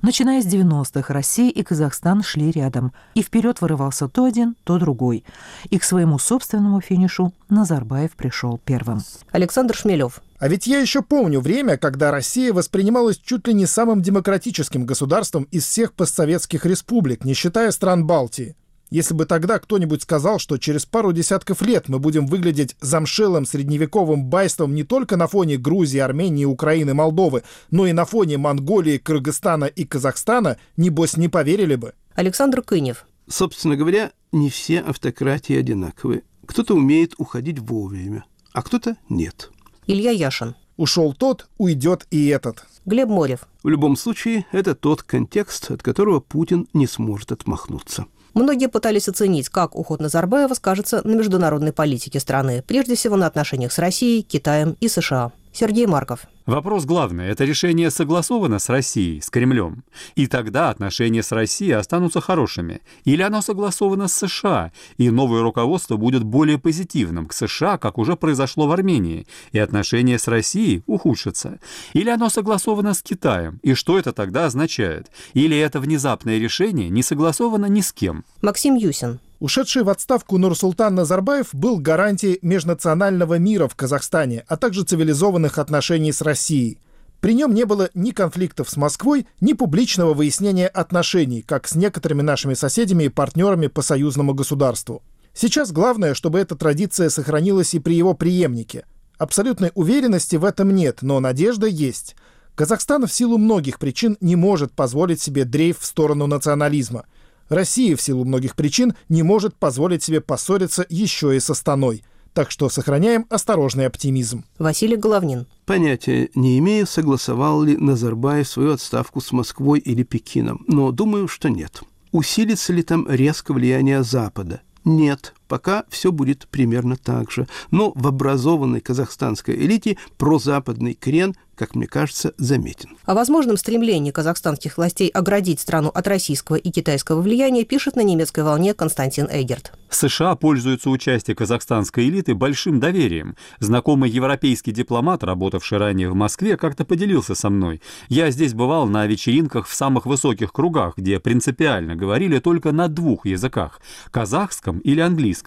Начиная 0.03 0.41
с 0.41 0.47
90-х 0.47 1.13
Россия 1.13 1.51
и 1.51 1.63
Казахстан 1.63 2.23
шли 2.23 2.51
рядом, 2.53 2.93
и 3.15 3.23
вперед 3.23 3.61
вырывался 3.61 4.09
то 4.09 4.25
один, 4.25 4.55
то 4.65 4.79
другой. 4.79 5.25
И 5.71 5.79
к 5.79 5.85
своему 5.85 6.19
собственному 6.19 6.81
финишу 6.81 7.33
Назарбаев 7.49 8.13
пришел 8.13 8.61
первым. 8.65 9.01
Александр 9.33 9.75
Шмелев. 9.75 10.23
А 10.43 10.49
ведь 10.49 10.67
я 10.67 10.81
еще 10.81 11.03
помню 11.03 11.39
время, 11.39 11.77
когда 11.77 12.11
Россия 12.11 12.53
воспринималась 12.53 13.17
чуть 13.17 13.47
ли 13.47 13.55
не 13.55 13.65
самым 13.65 14.03
демократическим 14.03 14.85
государством 14.85 15.45
из 15.53 15.65
всех 15.65 15.93
постсоветских 15.93 16.67
республик, 16.67 17.25
не 17.25 17.33
считая 17.33 17.71
стран 17.71 18.09
Балтии. 18.09 18.57
Если 18.91 19.15
бы 19.15 19.25
тогда 19.25 19.61
кто-нибудь 19.61 20.03
сказал, 20.03 20.41
что 20.41 20.59
через 20.59 20.85
пару 20.85 21.13
десятков 21.13 21.63
лет 21.63 21.89
мы 21.89 22.01
будем 22.01 22.27
выглядеть 22.27 22.75
замшелым 22.81 23.47
средневековым 23.47 24.25
байством 24.25 24.75
не 24.75 24.83
только 24.83 25.17
на 25.17 25.29
фоне 25.29 25.59
Грузии, 25.59 26.01
Армении, 26.01 26.45
Украины, 26.45 26.93
Молдовы, 26.93 27.45
но 27.71 27.87
и 27.87 27.93
на 27.93 28.05
фоне 28.05 28.37
Монголии, 28.37 28.99
Кыргызстана 28.99 29.67
и 29.67 29.85
Казахстана, 29.85 30.57
небось 30.77 31.17
не 31.17 31.29
поверили 31.29 31.77
бы. 31.77 31.93
Александр 32.17 32.63
Кынев. 32.63 33.07
Собственно 33.29 33.77
говоря, 33.77 34.11
не 34.33 34.51
все 34.51 34.81
автократии 34.81 35.57
одинаковые. 35.57 36.25
Кто-то 36.47 36.75
умеет 36.75 37.15
уходить 37.19 37.61
вовремя, 37.61 38.25
а 38.53 38.63
кто-то 38.63 38.97
нет. 39.09 39.52
Илья 39.87 40.11
Яшин. 40.11 40.55
Ушел 40.77 41.13
тот, 41.13 41.49
уйдет 41.59 42.07
и 42.11 42.29
этот. 42.29 42.65
Глеб 42.87 43.09
Морев. 43.09 43.47
В 43.63 43.69
любом 43.69 43.97
случае, 43.97 44.47
это 44.53 44.75
тот 44.75 45.03
контекст, 45.03 45.71
от 45.71 45.83
которого 45.83 46.21
Путин 46.21 46.69
не 46.73 46.87
сможет 46.87 47.33
отмахнуться. 47.33 48.07
Многие 48.35 48.69
пытались 48.69 49.09
оценить, 49.09 49.51
как 49.51 49.77
уход 49.77 50.01
Назарбаева 50.01 50.55
скажется 50.55 51.07
на 51.07 51.15
международной 51.15 51.73
политике 51.73 52.19
страны, 52.19 52.65
прежде 52.67 52.95
всего 52.95 53.17
на 53.17 53.27
отношениях 53.27 53.73
с 53.73 53.79
Россией, 53.79 54.23
Китаем 54.23 54.77
и 54.81 54.89
США. 54.89 55.33
Сергей 55.53 55.87
Марков. 55.87 56.27
Вопрос 56.47 56.85
главный– 56.85 57.27
это 57.29 57.45
решение 57.45 57.91
согласовано 57.91 58.59
с 58.59 58.69
Россией, 58.69 59.21
с 59.21 59.31
Кремлем. 59.31 59.85
И 60.17 60.27
тогда 60.27 60.71
отношения 60.71 61.23
с 61.23 61.31
Россией 61.31 61.73
останутся 61.73 62.21
хорошими. 62.21 62.81
Или 63.05 63.23
оно 63.23 63.43
согласовано 63.43 64.09
с 64.09 64.15
США, 64.15 64.73
и 64.97 65.11
новое 65.11 65.43
руководство 65.43 65.97
будет 65.97 66.25
более 66.25 66.59
позитивным 66.59 67.27
к 67.27 67.33
США, 67.33 67.79
как 67.79 67.97
уже 67.97 68.17
произошло 68.17 68.67
в 68.67 68.73
Армении, 68.73 69.27
и 69.53 69.59
отношения 69.61 70.19
с 70.19 70.27
Россией 70.27 70.83
ухудшатся. 70.87 71.61
Или 71.93 72.11
оно 72.11 72.29
согласовано 72.29 72.95
с 72.95 73.03
Китаем, 73.03 73.61
и 73.63 73.75
что 73.75 73.97
это 73.97 74.13
тогда 74.13 74.47
означает? 74.47 75.13
Или 75.35 75.57
это 75.57 75.79
внезапное 75.79 76.39
решение 76.39 76.89
не 76.89 77.05
согласовано 77.05 77.67
ни 77.67 77.83
с 77.83 77.93
кем? 77.93 78.25
Максим 78.43 78.75
Юсин. 78.75 79.21
Ушедший 79.43 79.83
в 79.83 79.89
отставку 79.89 80.39
Нурсултан 80.39 80.95
Назарбаев 80.95 81.49
был 81.53 81.81
гарантией 81.81 82.39
межнационального 82.43 83.41
мира 83.41 83.67
в 83.67 83.75
Казахстане, 83.75 84.45
а 84.47 84.57
также 84.57 84.85
цивилизованных 84.85 85.59
отношений 85.59 86.13
с 86.13 86.23
Россией. 86.23 86.79
При 87.19 87.35
нем 87.35 87.53
не 87.53 87.65
было 87.65 87.91
ни 87.93 88.13
конфликтов 88.13 88.71
с 88.71 88.77
Москвой, 88.77 89.27
ни 89.41 89.55
публичного 89.55 90.15
выяснения 90.15 90.69
отношений, 90.69 91.43
как 91.43 91.67
с 91.67 91.75
некоторыми 91.75 92.23
нашими 92.23 92.55
соседями 92.55 93.03
и 93.03 93.09
партнерами 93.09 93.67
по 93.67 93.83
союзному 93.83 94.33
государству. 94.33 95.03
Сейчас 95.35 95.73
главное, 95.73 96.15
чтобы 96.15 96.39
эта 96.39 96.55
традиция 96.55 97.11
сохранилась 97.11 97.75
и 97.75 97.81
при 97.81 97.97
его 97.97 98.15
преемнике. 98.15 98.85
Абсолютной 99.19 99.73
уверенности 99.75 100.37
в 100.37 100.45
этом 100.45 100.73
нет, 100.73 100.99
но 101.03 101.19
надежда 101.19 101.67
есть. 101.67 102.15
Казахстан 102.55 103.09
в 103.09 103.13
силу 103.13 103.39
многих 103.39 103.81
причин 103.81 104.17
не 104.21 104.37
может 104.37 104.71
позволить 104.71 105.21
себе 105.21 105.45
дрейф 105.45 105.81
в 105.81 105.85
сторону 105.85 106.29
национализма– 106.29 107.07
Россия 107.49 107.97
в 107.97 108.03
силу 108.03 108.25
многих 108.25 108.57
причин 108.57 108.95
не 109.09 109.23
может 109.23 109.55
позволить 109.57 110.03
себе 110.03 110.21
поссориться 110.21 110.87
еще 110.89 111.37
и 111.37 111.41
со 111.41 111.55
Станой. 111.55 112.05
Так 112.35 112.51
что 112.51 112.71
сохраняем 112.71 113.27
осторожный 113.29 113.87
оптимизм. 113.87 114.45
Василий 114.59 114.97
Головнин. 114.97 115.47
Понятия 115.67 116.31
не 116.35 116.59
имею, 116.59 116.87
согласовал 116.87 117.63
ли 117.63 117.77
Назарбаев 117.77 118.49
свою 118.49 118.73
отставку 118.73 119.21
с 119.21 119.33
Москвой 119.33 119.81
или 119.81 120.03
Пекином, 120.03 120.65
но 120.67 120.93
думаю, 120.93 121.29
что 121.29 121.51
нет. 121.51 121.83
Усилится 122.11 122.73
ли 122.73 122.83
там 122.83 123.07
резко 123.09 123.53
влияние 123.53 124.03
Запада? 124.03 124.63
Нет, 124.85 125.35
пока 125.53 125.85
все 125.91 126.13
будет 126.13 126.49
примерно 126.49 126.97
так 126.97 127.31
же. 127.31 127.47
Но 127.71 127.93
в 127.95 128.07
образованной 128.07 128.81
казахстанской 128.81 129.55
элите 129.55 129.99
прозападный 130.17 130.95
крен 130.95 131.35
как 131.63 131.75
мне 131.75 131.87
кажется, 131.87 132.33
заметен. 132.39 132.97
О 133.05 133.15
возможном 133.15 133.57
стремлении 133.57 134.11
казахстанских 134.11 134.79
властей 134.79 135.09
оградить 135.09 135.61
страну 135.61 135.91
от 135.91 136.09
российского 136.09 136.57
и 136.57 136.71
китайского 136.71 137.21
влияния 137.21 137.65
пишет 137.65 137.95
на 137.95 138.01
немецкой 138.01 138.43
волне 138.43 138.75
Константин 138.75 139.29
Эгерт. 139.31 139.73
США 139.91 140.35
пользуются 140.35 140.91
участием 140.91 141.37
казахстанской 141.37 142.09
элиты 142.09 142.35
большим 142.35 142.81
доверием. 142.81 143.37
Знакомый 143.61 144.11
европейский 144.11 144.73
дипломат, 144.73 145.23
работавший 145.23 145.79
ранее 145.79 146.11
в 146.11 146.15
Москве, 146.15 146.57
как-то 146.57 146.85
поделился 146.85 147.35
со 147.35 147.51
мной. 147.51 147.81
Я 148.09 148.31
здесь 148.31 148.55
бывал 148.55 148.87
на 148.87 149.07
вечеринках 149.07 149.69
в 149.69 149.75
самых 149.75 150.07
высоких 150.07 150.53
кругах, 150.53 150.95
где 150.97 151.21
принципиально 151.21 151.95
говорили 151.95 152.39
только 152.39 152.73
на 152.73 152.89
двух 152.89 153.27
языках– 153.27 153.81
казахском 154.11 154.79
или 154.81 155.01
английском. 155.01 155.42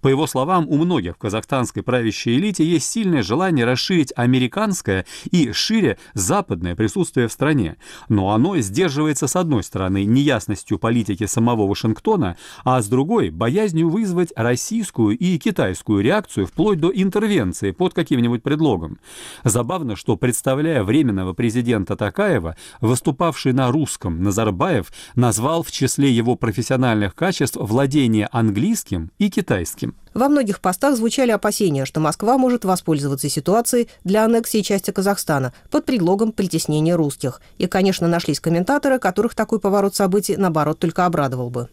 По 0.00 0.08
его 0.08 0.26
словам, 0.26 0.66
у 0.68 0.76
многих 0.76 1.14
в 1.14 1.18
казахстанской 1.18 1.82
правящей 1.82 2.38
элите 2.38 2.64
есть 2.64 2.90
сильное 2.90 3.22
желание 3.22 3.64
расширить 3.64 4.12
американское 4.16 5.06
и 5.30 5.52
шире 5.52 5.98
западное 6.14 6.76
присутствие 6.76 7.28
в 7.28 7.32
стране, 7.32 7.76
но 8.08 8.30
оно 8.30 8.58
сдерживается 8.58 9.26
с 9.26 9.36
одной 9.36 9.62
стороны 9.62 10.04
неясностью 10.04 10.78
политики 10.78 11.26
самого 11.26 11.66
Вашингтона, 11.66 12.36
а 12.64 12.80
с 12.82 12.88
другой– 12.88 13.30
боязнью 13.30 13.88
вызвать 13.88 14.32
российскую 14.36 15.16
и 15.16 15.38
китайскую 15.38 16.02
реакцию 16.02 16.46
вплоть 16.46 16.80
до 16.80 16.90
интервенции 16.94 17.70
под 17.70 17.94
каким-нибудь 17.94 18.42
предлогом. 18.42 18.98
Забавно, 19.44 19.96
что, 19.96 20.16
представляя 20.16 20.82
временного 20.82 21.32
президента 21.32 21.96
Такаева, 21.96 22.56
выступавший 22.80 23.52
на 23.52 23.70
русском 23.70 24.22
Назарбаев 24.22 24.92
назвал 25.14 25.62
в 25.62 25.70
числе 25.70 26.10
его 26.10 26.36
профессиональных 26.36 27.14
качеств 27.14 27.56
владение 27.60 28.28
английским 28.32 29.10
и 29.18 29.29
китайским. 29.30 29.94
Во 30.12 30.28
многих 30.28 30.60
постах 30.60 30.96
звучали 30.96 31.30
опасения, 31.30 31.84
что 31.84 32.00
Москва 32.00 32.36
может 32.36 32.64
воспользоваться 32.64 33.28
ситуацией 33.28 33.88
для 34.04 34.24
аннексии 34.24 34.60
части 34.60 34.90
Казахстана 34.90 35.54
под 35.70 35.86
предлогом 35.86 36.32
притеснения 36.32 36.96
русских. 36.96 37.40
И, 37.58 37.66
конечно, 37.66 38.08
нашлись 38.08 38.40
комментаторы, 38.40 38.98
которых 38.98 39.34
такой 39.34 39.60
поворот 39.60 39.94
событий, 39.94 40.36
наоборот, 40.36 40.78
только 40.78 41.06
обрадовал 41.06 41.50
бы. 41.50 41.68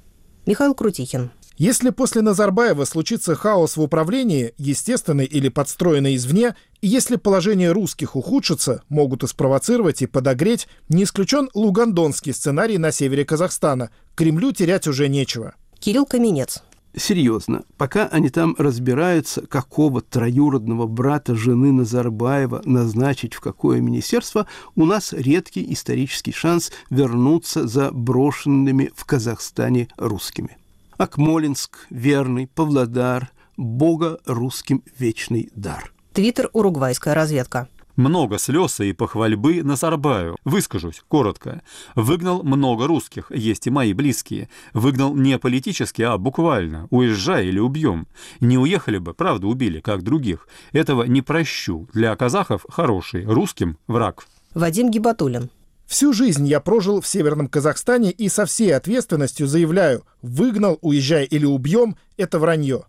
Михаил 0.45 0.73
Крутихин. 0.73 1.31
Если 1.57 1.89
после 1.89 2.21
Назарбаева 2.21 2.85
случится 2.85 3.33
хаос 3.33 3.77
в 3.77 3.81
управлении, 3.81 4.53
естественный 4.57 5.25
или 5.25 5.49
подстроенный 5.49 6.15
извне, 6.15 6.55
и 6.81 6.87
если 6.87 7.15
положение 7.15 7.71
русских 7.71 8.15
ухудшится, 8.15 8.83
могут 8.89 9.23
и 9.23 9.27
спровоцировать, 9.27 10.03
и 10.03 10.05
подогреть, 10.05 10.67
не 10.87 11.03
исключен 11.03 11.49
лугандонский 11.55 12.33
сценарий 12.33 12.77
на 12.77 12.91
севере 12.91 13.25
Казахстана. 13.25 13.89
Кремлю 14.13 14.51
терять 14.51 14.87
уже 14.87 15.09
нечего. 15.09 15.55
Кирилл 15.79 16.05
Каменец 16.05 16.61
серьезно, 16.95 17.63
пока 17.77 18.07
они 18.07 18.29
там 18.29 18.55
разбираются, 18.57 19.45
какого 19.45 20.01
троюродного 20.01 20.87
брата 20.87 21.35
жены 21.35 21.71
Назарбаева 21.71 22.61
назначить 22.65 23.33
в 23.33 23.39
какое 23.39 23.81
министерство, 23.81 24.47
у 24.75 24.85
нас 24.85 25.13
редкий 25.13 25.73
исторический 25.73 26.31
шанс 26.31 26.71
вернуться 26.89 27.67
за 27.67 27.91
брошенными 27.91 28.91
в 28.95 29.05
Казахстане 29.05 29.87
русскими. 29.97 30.57
Акмолинск, 30.97 31.85
Верный, 31.89 32.47
Павлодар, 32.47 33.31
Бога 33.55 34.19
русским 34.25 34.83
вечный 34.97 35.49
дар. 35.55 35.91
Твиттер 36.13 36.49
«Уругвайская 36.53 37.13
разведка». 37.13 37.67
Много 37.97 38.37
слез 38.37 38.79
и 38.79 38.93
похвальбы 38.93 39.63
Назарбаю. 39.63 40.37
Выскажусь 40.45 41.01
коротко. 41.07 41.63
Выгнал 41.95 42.43
много 42.43 42.85
русских, 42.85 43.31
есть 43.31 43.65
и 43.65 43.71
мои 43.71 43.93
близкие. 43.93 44.49
Выгнал 44.73 45.15
не 45.15 45.39
политически, 45.39 46.03
а 46.03 46.19
буквально. 46.19 46.87
Уезжай 46.91 47.47
или 47.47 47.57
убьем. 47.57 48.07
Не 48.39 48.59
уехали 48.59 48.99
бы, 48.99 49.15
правда 49.15 49.47
убили, 49.47 49.79
как 49.79 50.03
других. 50.03 50.47
Этого 50.73 51.03
не 51.05 51.23
прощу. 51.23 51.89
Для 51.91 52.15
казахов 52.15 52.67
хороший, 52.69 53.25
русским 53.25 53.79
враг. 53.87 54.27
Вадим 54.53 54.91
Гибатулин. 54.91 55.49
Всю 55.87 56.13
жизнь 56.13 56.45
я 56.45 56.59
прожил 56.59 57.01
в 57.01 57.07
Северном 57.07 57.47
Казахстане 57.47 58.11
и 58.11 58.29
со 58.29 58.45
всей 58.45 58.75
ответственностью 58.75 59.47
заявляю, 59.47 60.03
выгнал, 60.21 60.77
уезжай 60.81 61.25
или 61.25 61.45
убьем– 61.45 61.95
это 62.17 62.37
вранье. 62.37 62.83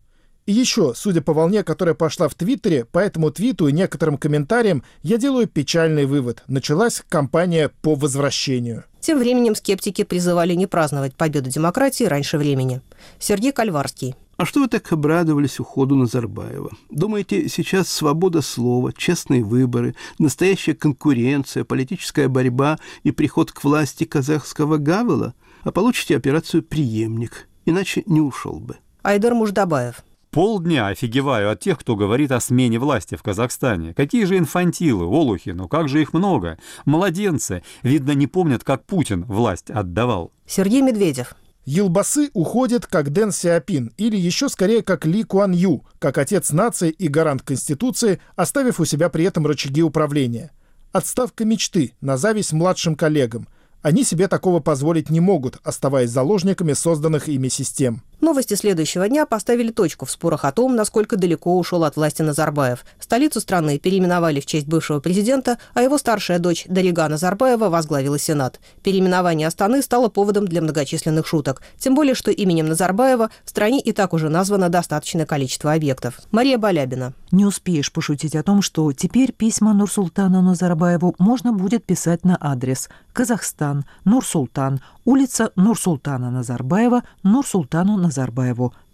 И 0.48 0.52
еще, 0.52 0.94
судя 0.96 1.20
по 1.20 1.34
волне, 1.34 1.62
которая 1.62 1.94
пошла 1.94 2.26
в 2.26 2.34
Твиттере, 2.34 2.86
по 2.86 3.00
этому 3.00 3.30
твиту 3.30 3.68
и 3.68 3.72
некоторым 3.72 4.16
комментариям, 4.16 4.82
я 5.02 5.18
делаю 5.18 5.46
печальный 5.46 6.06
вывод. 6.06 6.42
Началась 6.48 7.02
кампания 7.06 7.70
по 7.82 7.94
возвращению. 7.94 8.84
Тем 8.98 9.18
временем 9.18 9.54
скептики 9.54 10.04
призывали 10.04 10.54
не 10.54 10.66
праздновать 10.66 11.14
победу 11.14 11.50
демократии 11.50 12.04
раньше 12.04 12.38
времени. 12.38 12.80
Сергей 13.18 13.52
Кальварский. 13.52 14.14
А 14.38 14.46
что 14.46 14.60
вы 14.60 14.68
так 14.68 14.90
обрадовались 14.90 15.60
уходу 15.60 15.96
Назарбаева? 15.96 16.70
Думаете, 16.88 17.46
сейчас 17.50 17.90
свобода 17.90 18.40
слова, 18.40 18.94
честные 18.94 19.44
выборы, 19.44 19.96
настоящая 20.18 20.74
конкуренция, 20.74 21.64
политическая 21.64 22.28
борьба 22.28 22.78
и 23.02 23.10
приход 23.10 23.52
к 23.52 23.64
власти 23.64 24.04
казахского 24.04 24.78
Гавела? 24.78 25.34
А 25.64 25.72
получите 25.72 26.16
операцию 26.16 26.62
«преемник», 26.62 27.48
иначе 27.66 28.02
не 28.06 28.22
ушел 28.22 28.60
бы. 28.60 28.78
Айдар 29.02 29.34
Муждабаев. 29.34 30.02
Полдня 30.30 30.88
офигеваю 30.88 31.50
от 31.50 31.60
тех, 31.60 31.78
кто 31.78 31.96
говорит 31.96 32.32
о 32.32 32.40
смене 32.40 32.78
власти 32.78 33.14
в 33.14 33.22
Казахстане. 33.22 33.94
Какие 33.94 34.24
же 34.24 34.36
инфантилы, 34.36 35.06
олухи, 35.06 35.50
ну 35.50 35.68
как 35.68 35.88
же 35.88 36.02
их 36.02 36.12
много. 36.12 36.58
Младенцы, 36.84 37.62
видно, 37.82 38.12
не 38.12 38.26
помнят, 38.26 38.62
как 38.62 38.84
Путин 38.84 39.24
власть 39.24 39.70
отдавал. 39.70 40.32
Сергей 40.46 40.82
Медведев. 40.82 41.34
Елбасы 41.64 42.30
уходят 42.32 42.86
как 42.86 43.12
Дэн 43.12 43.30
Сиапин, 43.30 43.92
или 43.98 44.16
еще 44.16 44.48
скорее 44.48 44.82
как 44.82 45.04
Ли 45.04 45.22
Куан 45.22 45.52
Ю, 45.52 45.84
как 45.98 46.16
отец 46.16 46.50
нации 46.50 46.88
и 46.88 47.08
гарант 47.08 47.42
Конституции, 47.42 48.20
оставив 48.36 48.80
у 48.80 48.86
себя 48.86 49.10
при 49.10 49.24
этом 49.24 49.46
рычаги 49.46 49.82
управления. 49.82 50.50
Отставка 50.92 51.44
мечты 51.44 51.92
на 52.00 52.16
зависть 52.16 52.54
младшим 52.54 52.94
коллегам. 52.94 53.48
Они 53.82 54.02
себе 54.02 54.28
такого 54.28 54.60
позволить 54.60 55.10
не 55.10 55.20
могут, 55.20 55.58
оставаясь 55.62 56.10
заложниками 56.10 56.72
созданных 56.72 57.28
ими 57.28 57.48
систем. 57.48 58.02
Новости 58.20 58.54
следующего 58.54 59.08
дня 59.08 59.26
поставили 59.26 59.70
точку 59.70 60.04
в 60.04 60.10
спорах 60.10 60.44
о 60.44 60.50
том, 60.50 60.74
насколько 60.74 61.16
далеко 61.16 61.56
ушел 61.56 61.84
от 61.84 61.94
власти 61.94 62.22
Назарбаев. 62.22 62.84
Столицу 62.98 63.40
страны 63.40 63.78
переименовали 63.78 64.40
в 64.40 64.46
честь 64.46 64.66
бывшего 64.66 64.98
президента, 64.98 65.58
а 65.72 65.82
его 65.82 65.98
старшая 65.98 66.40
дочь 66.40 66.64
Дарига 66.68 67.06
Назарбаева 67.08 67.68
возглавила 67.68 68.18
Сенат. 68.18 68.58
Переименование 68.82 69.46
Астаны 69.46 69.82
стало 69.82 70.08
поводом 70.08 70.48
для 70.48 70.60
многочисленных 70.60 71.28
шуток. 71.28 71.62
Тем 71.78 71.94
более, 71.94 72.14
что 72.14 72.32
именем 72.32 72.66
Назарбаева 72.66 73.30
в 73.44 73.50
стране 73.50 73.80
и 73.80 73.92
так 73.92 74.12
уже 74.12 74.28
названо 74.28 74.68
достаточное 74.68 75.24
количество 75.24 75.72
объектов. 75.72 76.18
Мария 76.32 76.58
Балябина. 76.58 77.12
Не 77.30 77.44
успеешь 77.44 77.92
пошутить 77.92 78.34
о 78.34 78.42
том, 78.42 78.62
что 78.62 78.92
теперь 78.92 79.30
письма 79.30 79.74
Нурсултану 79.74 80.42
Назарбаеву 80.42 81.14
можно 81.20 81.52
будет 81.52 81.84
писать 81.84 82.24
на 82.24 82.36
адрес 82.40 82.88
Казахстан, 83.12 83.84
Нурсултан, 84.04 84.80
улица 85.04 85.52
Нурсултана 85.54 86.32
Назарбаева, 86.32 87.04
Нурсултану. 87.22 88.07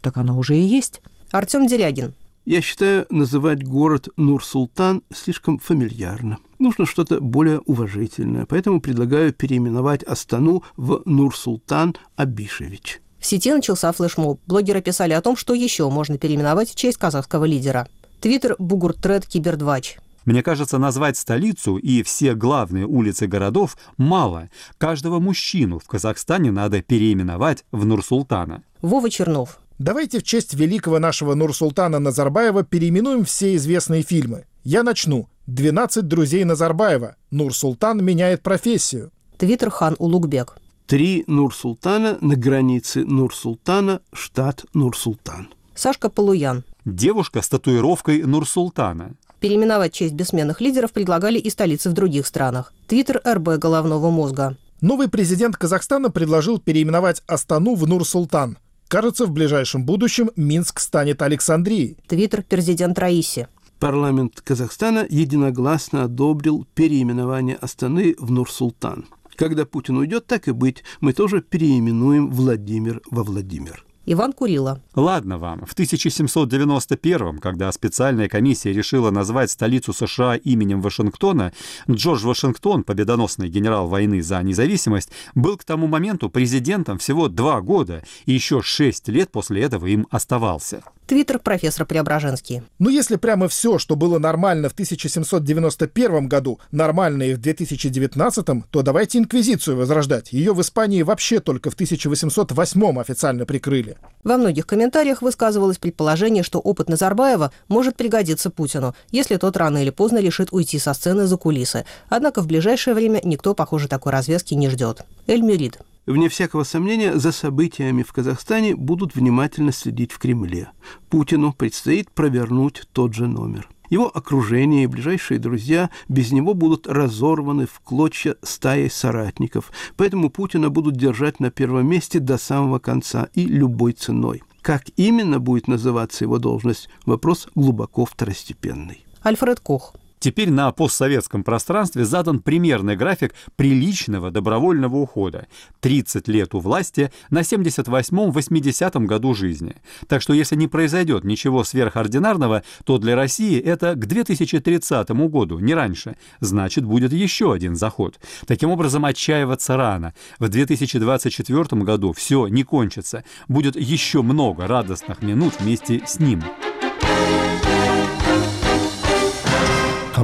Так 0.00 0.16
оно 0.16 0.38
уже 0.38 0.56
и 0.56 0.62
есть. 0.62 1.00
Артем 1.30 1.66
Дерягин. 1.66 2.14
Я 2.44 2.60
считаю, 2.60 3.06
называть 3.08 3.64
город 3.64 4.08
Нур-Султан 4.16 5.02
слишком 5.14 5.58
фамильярно. 5.58 6.38
Нужно 6.58 6.84
что-то 6.84 7.20
более 7.20 7.60
уважительное, 7.60 8.44
поэтому 8.44 8.82
предлагаю 8.82 9.32
переименовать 9.32 10.02
Астану 10.02 10.62
в 10.76 11.00
Нур-Султан 11.06 11.96
Абишевич. 12.16 13.00
В 13.18 13.24
сети 13.24 13.50
начался 13.50 13.90
флешмоб. 13.92 14.40
Блогеры 14.46 14.82
писали 14.82 15.14
о 15.14 15.22
том, 15.22 15.36
что 15.36 15.54
еще 15.54 15.88
можно 15.88 16.18
переименовать 16.18 16.70
в 16.70 16.74
честь 16.74 16.98
казахского 16.98 17.46
лидера. 17.46 17.88
Твиттер 18.20 18.56
Бугуртред 18.58 19.26
Кибердвач. 19.26 19.96
Мне 20.24 20.42
кажется, 20.42 20.78
назвать 20.78 21.16
столицу 21.16 21.76
и 21.76 22.02
все 22.02 22.34
главные 22.34 22.86
улицы 22.86 23.26
городов 23.26 23.76
мало. 23.96 24.50
Каждого 24.78 25.20
мужчину 25.20 25.78
в 25.78 25.86
Казахстане 25.86 26.50
надо 26.50 26.82
переименовать 26.82 27.64
в 27.72 27.84
Нурсултана. 27.84 28.62
Вова 28.82 29.10
Чернов. 29.10 29.58
Давайте 29.78 30.20
в 30.20 30.22
честь 30.22 30.54
великого 30.54 30.98
нашего 30.98 31.34
Нурсултана 31.34 31.98
Назарбаева 31.98 32.62
переименуем 32.62 33.24
все 33.24 33.56
известные 33.56 34.02
фильмы. 34.02 34.46
Я 34.62 34.82
начну. 34.82 35.28
«12 35.46 36.02
друзей 36.02 36.44
Назарбаева». 36.44 37.16
Нурсултан 37.30 38.02
меняет 38.02 38.42
профессию. 38.42 39.10
Твиттер 39.36 39.70
Хан 39.70 39.94
Улугбек. 39.98 40.56
Три 40.86 41.24
Нур-Султана 41.26 42.18
на 42.20 42.36
границе 42.36 43.04
Нур-Султана, 43.04 44.00
штат 44.12 44.64
Нур-Султан. 44.74 45.48
Сашка 45.74 46.08
Полуян. 46.08 46.62
Девушка 46.84 47.42
с 47.42 47.48
татуировкой 47.48 48.22
Нур-Султана. 48.22 49.14
Переименовать 49.44 49.92
честь 49.92 50.14
бессменных 50.14 50.62
лидеров 50.62 50.92
предлагали 50.92 51.38
и 51.38 51.50
столицы 51.50 51.90
в 51.90 51.92
других 51.92 52.26
странах. 52.26 52.72
Твиттер 52.86 53.20
РБ 53.28 53.58
головного 53.58 54.08
мозга. 54.08 54.56
Новый 54.80 55.10
президент 55.10 55.58
Казахстана 55.58 56.08
предложил 56.08 56.58
переименовать 56.58 57.22
Астану 57.26 57.74
в 57.74 57.86
Нур-Султан. 57.86 58.56
Кажется, 58.88 59.26
в 59.26 59.32
ближайшем 59.32 59.84
будущем 59.84 60.30
Минск 60.34 60.80
станет 60.80 61.20
Александрией. 61.20 61.98
Твиттер 62.06 62.42
президент 62.42 62.98
Раиси. 62.98 63.46
Парламент 63.78 64.40
Казахстана 64.40 65.04
единогласно 65.06 66.04
одобрил 66.04 66.66
переименование 66.74 67.56
Астаны 67.56 68.14
в 68.18 68.30
Нур-Султан. 68.30 69.08
Когда 69.36 69.66
Путин 69.66 69.98
уйдет, 69.98 70.26
так 70.26 70.48
и 70.48 70.52
быть, 70.52 70.84
мы 71.02 71.12
тоже 71.12 71.42
переименуем 71.42 72.30
Владимир 72.30 73.02
во 73.10 73.22
Владимир. 73.22 73.84
Иван 74.06 74.32
Курила. 74.34 74.80
Ладно 74.94 75.38
вам, 75.38 75.64
в 75.64 75.72
1791 75.72 77.38
когда 77.38 77.72
специальная 77.72 78.28
комиссия 78.28 78.72
решила 78.72 79.10
назвать 79.10 79.50
столицу 79.50 79.92
США 79.92 80.36
именем 80.36 80.82
Вашингтона, 80.82 81.52
Джордж 81.90 82.26
Вашингтон, 82.26 82.84
победоносный 82.84 83.48
генерал 83.48 83.88
войны 83.88 84.22
за 84.22 84.42
независимость, 84.42 85.10
был 85.34 85.56
к 85.56 85.64
тому 85.64 85.86
моменту 85.86 86.28
президентом 86.28 86.98
всего 86.98 87.28
два 87.28 87.60
года 87.62 88.04
и 88.26 88.32
еще 88.32 88.60
шесть 88.60 89.08
лет 89.08 89.30
после 89.32 89.62
этого 89.62 89.86
им 89.86 90.06
оставался. 90.10 90.82
Твиттер 91.06 91.38
профессор 91.38 91.84
Преображенский. 91.84 92.62
Ну, 92.78 92.88
если 92.88 93.16
прямо 93.16 93.48
все, 93.48 93.78
что 93.78 93.94
было 93.94 94.18
нормально 94.18 94.70
в 94.70 94.72
1791 94.72 96.28
году, 96.28 96.60
нормально 96.72 97.24
и 97.24 97.34
в 97.34 97.38
2019, 97.38 98.46
то 98.70 98.82
давайте 98.82 99.18
инквизицию 99.18 99.76
возрождать. 99.76 100.32
Ее 100.32 100.54
в 100.54 100.62
Испании 100.62 101.02
вообще 101.02 101.40
только 101.40 101.70
в 101.70 101.74
1808 101.74 103.00
официально 103.00 103.44
прикрыли. 103.44 103.98
Во 104.22 104.38
многих 104.38 104.66
комментариях 104.66 105.20
высказывалось 105.20 105.76
предположение, 105.76 106.42
что 106.42 106.58
опыт 106.58 106.88
Назарбаева 106.88 107.52
может 107.68 107.96
пригодиться 107.96 108.48
Путину, 108.48 108.94
если 109.10 109.36
тот 109.36 109.58
рано 109.58 109.82
или 109.82 109.90
поздно 109.90 110.18
решит 110.18 110.48
уйти 110.52 110.78
со 110.78 110.94
сцены 110.94 111.26
за 111.26 111.36
кулисы. 111.36 111.84
Однако 112.08 112.40
в 112.40 112.46
ближайшее 112.46 112.94
время 112.94 113.20
никто, 113.22 113.54
похоже, 113.54 113.88
такой 113.88 114.12
развязки 114.12 114.54
не 114.54 114.70
ждет. 114.70 115.02
Эль 115.26 115.42
Мюрид. 115.42 115.78
Вне 116.06 116.28
всякого 116.28 116.64
сомнения, 116.64 117.18
за 117.18 117.32
событиями 117.32 118.02
в 118.02 118.12
Казахстане 118.12 118.76
будут 118.76 119.14
внимательно 119.14 119.72
следить 119.72 120.12
в 120.12 120.18
Кремле. 120.18 120.68
Путину 121.08 121.52
предстоит 121.52 122.10
провернуть 122.10 122.82
тот 122.92 123.14
же 123.14 123.26
номер. 123.26 123.68
Его 123.88 124.10
окружение 124.14 124.84
и 124.84 124.86
ближайшие 124.86 125.38
друзья 125.38 125.88
без 126.08 126.32
него 126.32 126.52
будут 126.54 126.86
разорваны 126.86 127.66
в 127.66 127.80
клочья 127.80 128.36
стаей 128.42 128.90
соратников, 128.90 129.72
поэтому 129.96 130.30
Путина 130.30 130.68
будут 130.68 130.96
держать 130.96 131.40
на 131.40 131.50
первом 131.50 131.86
месте 131.86 132.18
до 132.18 132.36
самого 132.36 132.78
конца 132.78 133.28
и 133.34 133.46
любой 133.46 133.92
ценой. 133.92 134.42
Как 134.62 134.84
именно 134.96 135.38
будет 135.40 135.68
называться 135.68 136.24
его 136.24 136.38
должность– 136.38 136.88
вопрос 137.06 137.48
глубоко 137.54 138.04
второстепенный. 138.04 139.04
Альфред 139.22 139.60
Кох. 139.60 139.94
Теперь 140.24 140.50
на 140.50 140.72
постсоветском 140.72 141.44
пространстве 141.44 142.06
задан 142.06 142.40
примерный 142.40 142.96
график 142.96 143.34
приличного 143.56 144.30
добровольного 144.30 144.96
ухода. 144.96 145.48
30 145.80 146.28
лет 146.28 146.54
у 146.54 146.60
власти 146.60 147.12
на 147.28 147.40
78-80 147.40 149.04
году 149.04 149.34
жизни. 149.34 149.76
Так 150.08 150.22
что 150.22 150.32
если 150.32 150.56
не 150.56 150.66
произойдет 150.66 151.24
ничего 151.24 151.62
сверхординарного, 151.62 152.62
то 152.86 152.96
для 152.96 153.16
России 153.16 153.60
это 153.60 153.96
к 153.96 154.06
2030 154.06 155.10
году, 155.10 155.58
не 155.58 155.74
раньше. 155.74 156.16
Значит, 156.40 156.86
будет 156.86 157.12
еще 157.12 157.52
один 157.52 157.76
заход. 157.76 158.18
Таким 158.46 158.70
образом, 158.70 159.04
отчаиваться 159.04 159.76
рано. 159.76 160.14
В 160.38 160.48
2024 160.48 161.82
году 161.82 162.14
все 162.14 162.46
не 162.46 162.62
кончится. 162.62 163.24
Будет 163.46 163.76
еще 163.76 164.22
много 164.22 164.66
радостных 164.66 165.20
минут 165.20 165.52
вместе 165.60 166.00
с 166.06 166.18
ним. 166.18 166.42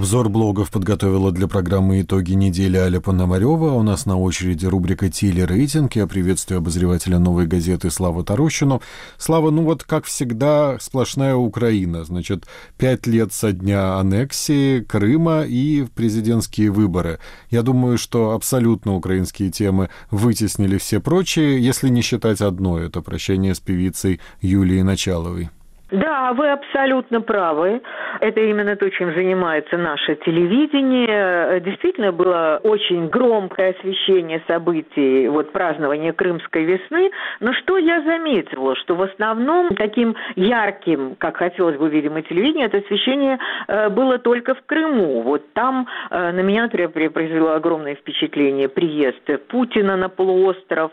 Обзор 0.01 0.31
блогов 0.31 0.71
подготовила 0.71 1.31
для 1.31 1.47
программы 1.47 2.01
«Итоги 2.01 2.33
недели» 2.33 2.79
Аля 2.79 3.01
Пономарева. 3.01 3.75
У 3.75 3.83
нас 3.83 4.07
на 4.07 4.19
очереди 4.19 4.65
рубрика 4.65 5.11
«Телерейтинг». 5.11 5.95
Я 5.95 6.07
приветствую 6.07 6.57
обозревателя 6.57 7.19
«Новой 7.19 7.47
газеты» 7.47 7.91
Славу 7.91 8.25
Тарощину. 8.25 8.81
Слава, 9.19 9.51
ну 9.51 9.63
вот, 9.63 9.85
как 9.85 10.07
всегда, 10.07 10.79
сплошная 10.81 11.35
Украина. 11.35 12.05
Значит, 12.05 12.45
пять 12.79 13.07
лет 13.07 13.35
со 13.35 13.53
дня 13.53 13.97
аннексии 13.97 14.81
Крыма 14.81 15.43
и 15.43 15.85
президентские 15.95 16.71
выборы. 16.71 17.19
Я 17.51 17.61
думаю, 17.61 17.99
что 17.99 18.31
абсолютно 18.31 18.95
украинские 18.95 19.51
темы 19.51 19.91
вытеснили 20.11 20.79
все 20.79 21.01
прочие, 21.01 21.63
если 21.63 21.91
не 21.91 22.01
считать 22.01 22.41
одно– 22.41 22.79
это 22.81 23.03
прощение 23.03 23.55
с 23.55 23.61
певицей 23.61 24.19
Юлией 24.41 24.83
Началовой. 24.83 25.51
Да, 25.91 26.33
вы 26.35 26.49
абсолютно 26.51 27.21
правы. 27.21 27.81
Это 28.21 28.41
именно 28.41 28.77
то, 28.77 28.89
чем 28.91 29.15
занимается 29.15 29.77
наше 29.77 30.15
телевидение. 30.17 31.61
Действительно 31.61 32.13
было 32.13 32.61
очень 32.63 33.09
громкое 33.09 33.71
освещение 33.71 34.43
событий, 34.47 35.29
вот 35.29 35.53
празднования 35.53 36.13
Крымской 36.13 36.65
весны. 36.65 37.11
Но 37.41 37.53
что 37.55 37.79
я 37.79 38.03
заметила, 38.03 38.77
что 38.77 38.95
в 38.95 39.03
основном 39.03 39.71
таким 39.75 40.15
ярким, 40.37 41.17
как 41.17 41.39
хотелось 41.39 41.77
бы, 41.77 41.89
видимо, 41.89 42.23
телевидение, 42.23 42.67
это 42.67 42.79
освещение 42.79 43.39
э, 43.69 43.89
было 43.89 44.19
только 44.19 44.55
в 44.55 44.63
Крыму. 44.67 45.23
Вот 45.23 45.53
там 45.55 45.89
э, 46.11 46.33
на 46.33 46.41
меня, 46.41 46.65
например, 46.65 47.11
произвело 47.11 47.53
огромное 47.53 47.95
впечатление 47.95 48.69
приезд 48.69 49.21
Путина 49.49 49.97
на 49.97 50.09
полуостров 50.09 50.93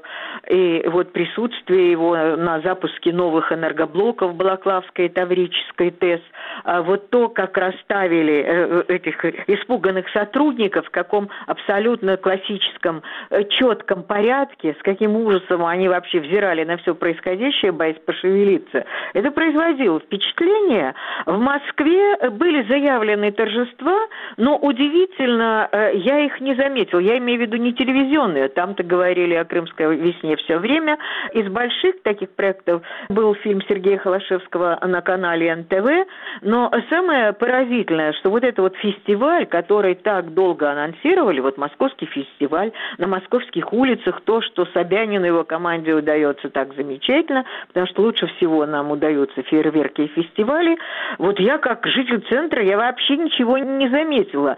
и 0.50 0.84
вот 0.88 1.12
присутствие 1.12 1.92
его 1.92 2.16
на 2.16 2.62
запуске 2.62 3.12
новых 3.12 3.52
энергоблоков 3.52 4.36
Балаклав 4.36 4.88
Московской, 4.88 5.10
Таврической 5.10 5.92
ТЭС, 5.92 6.22
а 6.64 6.82
вот 6.82 7.10
то, 7.18 7.30
как 7.30 7.58
расставили 7.58 8.44
э, 8.46 8.84
этих 8.90 9.26
испуганных 9.50 10.08
сотрудников 10.10 10.86
в 10.86 10.92
каком 10.92 11.30
абсолютно 11.48 12.16
классическом, 12.16 13.02
э, 13.32 13.44
четком 13.46 14.04
порядке, 14.04 14.76
с 14.80 14.84
каким 14.84 15.16
ужасом 15.16 15.66
они 15.66 15.88
вообще 15.88 16.20
взирали 16.20 16.64
на 16.64 16.78
все 16.78 16.94
происходящее, 16.94 17.72
боясь 17.72 17.98
пошевелиться, 18.06 18.86
это 19.14 19.32
производило 19.32 20.00
впечатление. 20.00 20.94
В 21.26 21.40
Москве 21.40 22.30
были 22.30 22.62
заявлены 22.68 23.32
торжества, 23.32 23.98
но 24.38 24.56
удивительно, 24.56 25.68
э, 25.72 25.94
я 25.96 26.20
их 26.20 26.40
не 26.40 26.54
заметил. 26.54 27.00
Я 27.00 27.18
имею 27.18 27.40
в 27.40 27.42
виду 27.42 27.58
не 27.58 27.74
телевизионные, 27.74 28.48
там-то 28.50 28.84
говорили 28.84 29.34
о 29.34 29.46
Крымской 29.46 29.96
весне 29.96 30.36
все 30.36 30.60
время. 30.60 31.00
Из 31.34 31.48
больших 31.50 32.04
таких 32.04 32.30
проектов 32.30 32.84
был 33.10 33.34
фильм 33.34 33.64
Сергея 33.68 33.98
Холошевского 33.98 34.78
на 34.86 35.02
канале 35.02 35.56
НТВ, 35.56 36.08
но 36.42 36.72
самое 36.92 37.07
самое 37.08 37.34
поразительное, 37.34 38.12
что 38.14 38.30
вот 38.30 38.44
этот 38.44 38.60
вот 38.60 38.76
фестиваль, 38.78 39.46
который 39.46 39.96
так 39.96 40.34
долго 40.34 40.70
анонсировали, 40.70 41.40
вот 41.40 41.58
московский 41.58 42.06
фестиваль, 42.06 42.72
на 42.98 43.08
московских 43.08 43.72
улицах, 43.72 44.22
то, 44.26 44.42
что 44.42 44.66
Собянину 44.74 45.26
и 45.26 45.28
его 45.28 45.44
команде 45.44 45.94
удается 45.94 46.50
так 46.50 46.74
замечательно, 46.76 47.46
потому 47.68 47.88
что 47.88 48.02
лучше 48.02 48.28
всего 48.28 48.66
нам 48.66 48.92
удаются 48.92 49.42
фейерверки 49.44 50.02
и 50.02 50.08
фестивали. 50.08 50.78
Вот 51.18 51.40
я, 51.40 51.58
как 51.58 51.86
житель 51.88 52.22
центра, 52.30 52.62
я 52.62 52.78
вообще 52.78 53.16
ничего 53.16 53.58
не 53.58 53.88
заметила. 53.90 54.58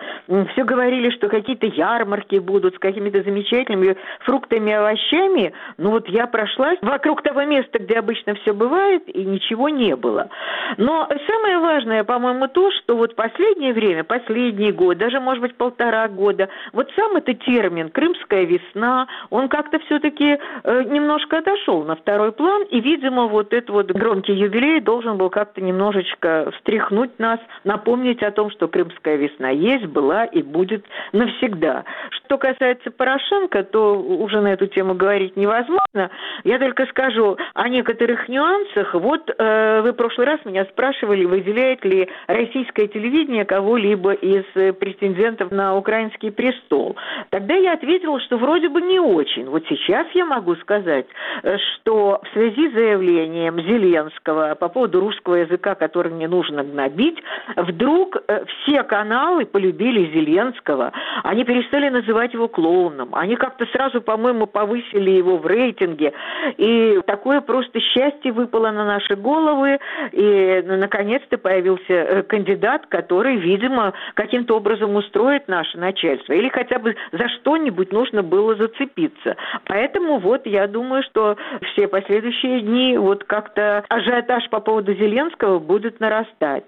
Все 0.53 0.63
говорили, 0.63 1.11
что 1.11 1.29
какие-то 1.29 1.67
ярмарки 1.67 2.39
будут 2.39 2.75
с 2.75 2.79
какими-то 2.79 3.21
замечательными 3.21 3.95
фруктами 4.21 4.71
и 4.71 4.73
овощами. 4.73 5.53
Ну 5.77 5.91
вот 5.91 6.07
я 6.09 6.25
прошлась 6.25 6.79
вокруг 6.81 7.21
того 7.21 7.43
места, 7.43 7.79
где 7.79 7.99
обычно 7.99 8.33
все 8.35 8.53
бывает, 8.53 9.03
и 9.07 9.23
ничего 9.23 9.69
не 9.69 9.95
было. 9.95 10.29
Но 10.77 11.07
самое 11.27 11.59
важное, 11.59 12.03
по-моему, 12.03 12.38
то, 12.47 12.71
что 12.71 12.95
вот 12.95 13.15
последнее 13.15 13.73
время, 13.73 14.03
последний 14.03 14.71
год, 14.71 14.97
даже, 14.97 15.19
может 15.19 15.41
быть, 15.41 15.55
полтора 15.55 16.07
года, 16.07 16.49
вот 16.73 16.89
сам 16.95 17.17
этот 17.17 17.39
термин 17.43 17.89
«крымская 17.89 18.43
весна», 18.43 19.07
он 19.29 19.49
как-то 19.49 19.79
все-таки 19.79 20.37
э, 20.63 20.83
немножко 20.83 21.39
отошел 21.39 21.83
на 21.83 21.95
второй 21.95 22.31
план, 22.31 22.63
и, 22.63 22.79
видимо, 22.79 23.27
вот 23.27 23.53
этот 23.53 23.69
вот 23.69 23.91
громкий 23.91 24.33
юбилей 24.33 24.81
должен 24.81 25.17
был 25.17 25.29
как-то 25.29 25.61
немножечко 25.61 26.51
встряхнуть 26.57 27.17
нас, 27.19 27.39
напомнить 27.63 28.23
о 28.23 28.31
том, 28.31 28.51
что 28.51 28.67
крымская 28.67 29.15
весна 29.15 29.49
есть, 29.49 29.85
была 29.85 30.25
и 30.25 30.41
будет 30.41 30.85
навсегда. 31.11 31.83
Что 32.11 32.37
касается 32.37 32.91
Порошенко, 32.91 33.63
то 33.63 33.95
уже 33.99 34.41
на 34.41 34.53
эту 34.53 34.67
тему 34.67 34.93
говорить 34.93 35.35
невозможно. 35.35 36.09
Я 36.43 36.59
только 36.59 36.85
скажу 36.87 37.37
о 37.53 37.69
некоторых 37.69 38.29
нюансах. 38.29 38.93
Вот 38.93 39.29
э, 39.29 39.81
вы 39.81 39.91
в 39.91 39.95
прошлый 39.95 40.27
раз 40.27 40.39
меня 40.45 40.65
спрашивали, 40.65 41.25
выделяет 41.25 41.83
ли 41.85 42.07
российское 42.29 42.87
телевидение 42.87 43.43
кого-либо 43.43 44.13
из 44.13 44.45
претендентов 44.75 45.49
на 45.51 45.75
украинский 45.75 46.31
престол. 46.31 46.95
Тогда 47.31 47.55
я 47.55 47.73
ответила, 47.73 48.19
что 48.21 48.37
вроде 48.37 48.69
бы 48.69 48.81
не 48.81 48.99
очень. 48.99 49.45
Вот 49.49 49.63
сейчас 49.67 50.05
я 50.13 50.25
могу 50.25 50.55
сказать, 50.57 51.07
э, 51.41 51.57
что 51.57 52.21
в 52.23 52.33
связи 52.33 52.69
с 52.69 52.73
заявлением 52.73 53.59
Зеленского 53.59 54.53
по 54.55 54.69
поводу 54.69 54.99
русского 54.99 55.35
языка, 55.35 55.73
который 55.73 56.11
не 56.11 56.27
нужно 56.27 56.63
гнобить, 56.63 57.17
вдруг 57.55 58.17
э, 58.27 58.45
все 58.45 58.83
каналы 58.83 59.45
полюбили 59.45 60.11
Зеленского. 60.13 60.91
Они 61.23 61.43
перестали 61.43 61.89
называть 61.89 62.33
его 62.33 62.47
клоуном. 62.47 63.15
Они 63.15 63.35
как-то 63.37 63.65
сразу, 63.67 64.01
по-моему, 64.01 64.45
повысили 64.45 65.09
его 65.09 65.37
в 65.37 65.47
рейтинге. 65.47 66.13
И 66.57 66.99
такое 67.07 67.41
просто 67.41 67.79
счастье 67.79 68.31
выпало 68.31 68.69
на 68.69 68.85
наши 68.85 69.15
головы. 69.15 69.79
И 70.11 70.63
наконец-то 70.67 71.39
появился 71.39 71.93
э, 71.93 72.08
кандидат, 72.27 72.85
который, 72.87 73.37
видимо, 73.37 73.93
каким-то 74.13 74.57
образом 74.57 74.95
устроит 74.95 75.47
наше 75.47 75.77
начальство. 75.77 76.33
Или 76.33 76.49
хотя 76.49 76.79
бы 76.79 76.95
за 77.11 77.27
что-нибудь 77.29 77.91
нужно 77.91 78.23
было 78.23 78.55
зацепиться. 78.55 79.35
Поэтому 79.65 80.19
вот 80.19 80.45
я 80.45 80.67
думаю, 80.67 81.03
что 81.03 81.37
все 81.71 81.87
последующие 81.87 82.61
дни 82.61 82.97
вот 82.97 83.23
как-то 83.23 83.83
ажиотаж 83.89 84.49
по 84.49 84.59
поводу 84.59 84.93
Зеленского 84.93 85.59
будет 85.59 85.99
нарастать. 85.99 86.65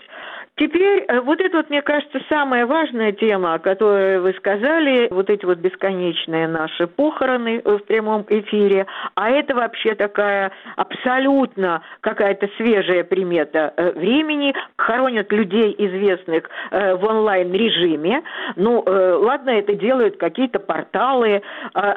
Теперь 0.58 1.06
э, 1.08 1.22
вот 1.22 1.40
это 1.40 1.58
вот, 1.58 1.70
мне 1.70 1.82
кажется, 1.82 2.20
самая 2.30 2.66
важная 2.66 3.14
тема, 3.14 3.54
о 3.54 3.60
которой 3.60 4.20
вы 4.20 4.34
сказали, 4.34 5.08
вот 5.10 5.30
эти 5.30 5.46
вот 5.46 5.60
бесконечные 5.60 6.48
наши 6.48 6.88
похороны 6.88 7.62
в 7.64 7.80
прямом 7.80 8.26
эфире, 8.30 8.86
а 9.16 9.30
это 9.30 9.56
вообще 9.56 9.96
такая 9.96 10.52
абсолютно 10.76 11.82
какая-то 12.02 12.50
свежая 12.58 13.04
примета 13.04 13.74
э, 13.76 13.92
времени, 13.94 14.54
хоронят 14.78 15.32
людей 15.32 15.74
известных 15.78 16.50
э, 16.72 16.96
в 16.96 17.06
онлайн-режиме, 17.06 18.22
ну, 18.56 18.84
ладно, 18.86 19.52
это 19.52 19.74
делают 19.74 20.18
какие-то 20.18 20.60
порталы, 20.60 21.42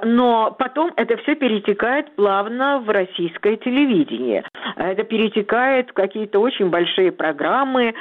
но 0.05 0.55
потом 0.59 0.93
это 0.97 1.17
все 1.19 1.35
перетекает 1.35 2.15
плавно 2.15 2.79
в 2.79 2.89
российское 2.89 3.57
телевидение. 3.57 4.45
Это 4.77 5.03
перетекает 5.05 5.91
в 5.91 5.93
какие-то 5.93 6.39
очень 6.39 6.69
большие 6.69 7.13
программы, 7.13 7.95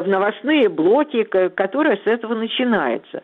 в 0.00 0.08
новостные 0.08 0.68
блоки, 0.68 1.24
которые 1.24 1.96
с 1.96 2.06
этого 2.06 2.34
начинаются. 2.34 3.22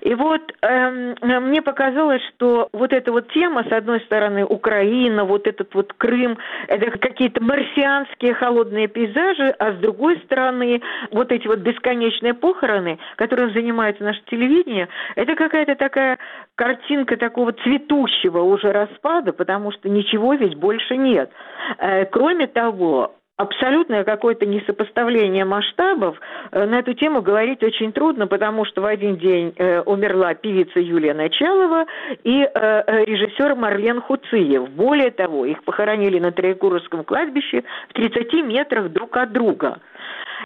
И 0.00 0.14
вот 0.14 0.40
э, 0.62 1.14
мне 1.22 1.62
показалось, 1.62 2.22
что 2.34 2.68
вот 2.72 2.92
эта 2.92 3.12
вот 3.12 3.28
тема, 3.32 3.64
с 3.68 3.72
одной 3.72 4.00
стороны, 4.00 4.44
Украина, 4.44 5.24
вот 5.24 5.46
этот 5.46 5.74
вот 5.74 5.92
Крым, 5.94 6.38
это 6.68 6.90
какие-то 6.98 7.42
марсианские 7.42 8.34
холодные 8.34 8.88
пейзажи, 8.88 9.54
а 9.58 9.72
с 9.72 9.76
другой 9.76 10.18
стороны, 10.24 10.82
вот 11.10 11.32
эти 11.32 11.46
вот 11.46 11.60
бесконечные 11.60 12.34
похороны, 12.34 12.98
которым 13.16 13.52
занимается 13.52 14.04
наше 14.04 14.20
телевидение, 14.26 14.88
это 15.14 15.34
какая-то 15.34 15.74
такая 15.76 16.18
картинка 16.54 17.16
такого 17.16 17.52
цветущего 17.52 18.40
уже 18.40 18.72
распада, 18.72 19.32
потому 19.32 19.72
что 19.72 19.88
ничего 19.88 20.34
ведь 20.34 20.56
больше 20.56 20.96
нет. 20.96 21.30
Э, 21.78 22.04
кроме 22.06 22.46
того, 22.46 23.14
абсолютное 23.36 24.04
какое-то 24.04 24.46
несопоставление 24.46 25.44
масштабов. 25.44 26.18
Э, 26.52 26.64
на 26.64 26.78
эту 26.78 26.94
тему 26.94 27.22
говорить 27.22 27.62
очень 27.62 27.92
трудно, 27.92 28.26
потому 28.26 28.64
что 28.64 28.80
в 28.80 28.86
один 28.86 29.16
день 29.16 29.52
э, 29.56 29.80
умерла 29.82 30.34
певица 30.34 30.80
Юлия 30.80 31.14
Началова 31.14 31.86
и 32.24 32.42
э, 32.42 33.04
режиссер 33.04 33.54
Марлен 33.54 34.00
Хуциев. 34.00 34.70
Более 34.70 35.10
того, 35.10 35.44
их 35.44 35.62
похоронили 35.64 36.18
на 36.18 36.32
Троекуровском 36.32 37.04
кладбище 37.04 37.64
в 37.90 37.92
30 37.92 38.32
метрах 38.44 38.88
друг 38.90 39.16
от 39.16 39.32
друга. 39.32 39.80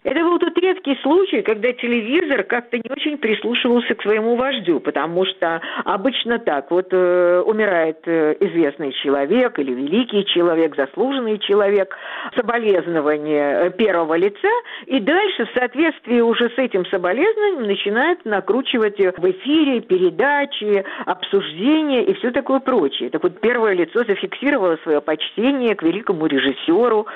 Это 0.02 0.20
был 0.20 0.38
тот 0.38 0.56
редкий 0.58 0.96
случай, 1.02 1.42
когда 1.42 1.72
телевизор 1.72 2.44
как-то 2.44 2.78
не 2.78 2.90
очень 2.90 3.18
прислушивался 3.18 3.94
к 3.94 4.02
своему 4.02 4.36
вождю, 4.36 4.80
потому 4.80 5.24
что 5.26 5.60
обычно 5.84 6.38
так, 6.38 6.70
вот 6.70 6.88
э, 6.90 7.42
умирает 7.44 7.98
э, 8.06 8.36
известный 8.40 8.92
человек 8.92 9.58
или 9.58 9.72
великий 9.72 10.24
человек, 10.26 10.76
заслуженный 10.76 11.38
человек, 11.38 11.96
соболезнование 12.34 13.66
э, 13.66 13.70
первого 13.70 14.14
лица, 14.14 14.48
и 14.86 15.00
дальше 15.00 15.46
в 15.46 15.58
соответствии 15.58 16.20
уже 16.20 16.50
с 16.50 16.58
этим 16.58 16.86
соболезнованием 16.86 17.66
начинает 17.66 18.24
накручивать 18.24 18.98
в 18.98 19.30
эфире 19.30 19.80
передачи, 19.80 20.84
обсуждения 21.06 22.04
и 22.04 22.14
все 22.14 22.30
такое 22.30 22.60
прочее. 22.60 23.10
Так 23.10 23.22
вот, 23.22 23.40
первое 23.40 23.74
лицо 23.74 24.04
зафиксировало 24.04 24.78
свое 24.82 25.00
почтение 25.00 25.74
к 25.74 25.82
великому 25.82 26.26
режиссеру 26.26 27.06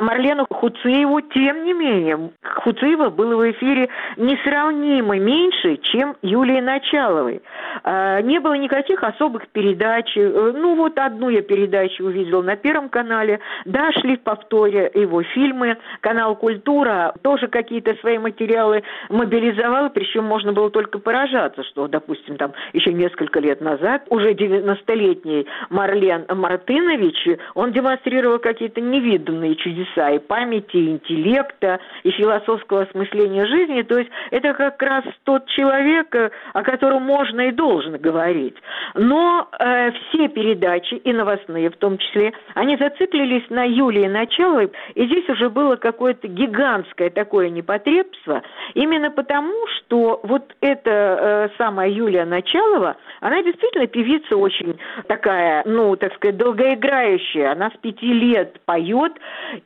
Марлену 0.00 0.46
Хуцееву, 0.50 1.20
тем 1.20 1.64
не 1.64 1.72
менее, 1.72 2.16
Хуцеева 2.42 3.10
было 3.10 3.36
в 3.36 3.50
эфире 3.52 3.88
несравнимо 4.16 5.18
меньше, 5.18 5.76
чем 5.78 6.16
Юлии 6.22 6.60
Началовой. 6.60 7.42
А, 7.84 8.20
не 8.20 8.38
было 8.40 8.54
никаких 8.54 9.02
особых 9.02 9.48
передач. 9.48 10.16
Э, 10.16 10.52
ну, 10.54 10.76
вот 10.76 10.98
одну 10.98 11.28
я 11.28 11.42
передачу 11.42 12.04
увидела 12.04 12.42
на 12.42 12.56
Первом 12.56 12.88
канале. 12.88 13.40
Да, 13.64 13.90
шли 13.92 14.16
в 14.16 14.22
повторе 14.22 14.90
его 14.94 15.22
фильмы. 15.22 15.76
Канал 16.00 16.36
«Культура» 16.36 17.14
тоже 17.22 17.48
какие-то 17.48 17.94
свои 17.96 18.18
материалы 18.18 18.82
мобилизовал, 19.08 19.90
причем 19.90 20.24
можно 20.24 20.52
было 20.52 20.70
только 20.70 20.98
поражаться, 20.98 21.62
что, 21.64 21.88
допустим, 21.88 22.36
там 22.36 22.52
еще 22.72 22.92
несколько 22.92 23.40
лет 23.40 23.60
назад 23.60 24.02
уже 24.08 24.32
90-летний 24.32 25.46
Марлен 25.70 26.26
Мартынович, 26.28 27.38
он 27.54 27.72
демонстрировал 27.72 28.38
какие-то 28.38 28.80
невиданные 28.80 29.56
чудеса 29.56 30.10
и 30.10 30.18
памяти, 30.18 30.76
и 30.76 30.90
интеллекта, 30.90 31.80
и 32.02 32.11
философского 32.12 32.82
осмысления 32.82 33.46
жизни. 33.46 33.82
То 33.82 33.98
есть 33.98 34.10
это 34.30 34.54
как 34.54 34.80
раз 34.82 35.04
тот 35.24 35.46
человек, 35.46 36.14
э, 36.14 36.30
о 36.52 36.62
котором 36.62 37.02
можно 37.02 37.42
и 37.42 37.52
должно 37.52 37.98
говорить. 37.98 38.56
Но 38.94 39.48
э, 39.58 39.90
все 39.92 40.28
передачи, 40.28 40.94
и 40.94 41.12
новостные 41.12 41.70
в 41.70 41.76
том 41.76 41.98
числе, 41.98 42.32
они 42.54 42.76
зациклились 42.76 43.48
на 43.50 43.64
Юлии 43.64 44.06
Началовой, 44.06 44.70
и 44.94 45.06
здесь 45.06 45.28
уже 45.28 45.50
было 45.50 45.76
какое-то 45.76 46.28
гигантское 46.28 47.10
такое 47.10 47.48
непотребство, 47.48 48.42
именно 48.74 49.10
потому, 49.10 49.54
что 49.68 50.20
вот 50.22 50.54
эта 50.60 50.90
э, 50.90 51.48
самая 51.58 51.90
Юлия 51.90 52.24
Началова, 52.24 52.96
она 53.20 53.42
действительно 53.42 53.86
певица 53.86 54.36
очень 54.36 54.78
такая, 55.06 55.62
ну, 55.66 55.96
так 55.96 56.14
сказать, 56.14 56.36
долгоиграющая, 56.36 57.52
она 57.52 57.70
с 57.70 57.76
пяти 57.78 58.12
лет 58.12 58.60
поет, 58.64 59.12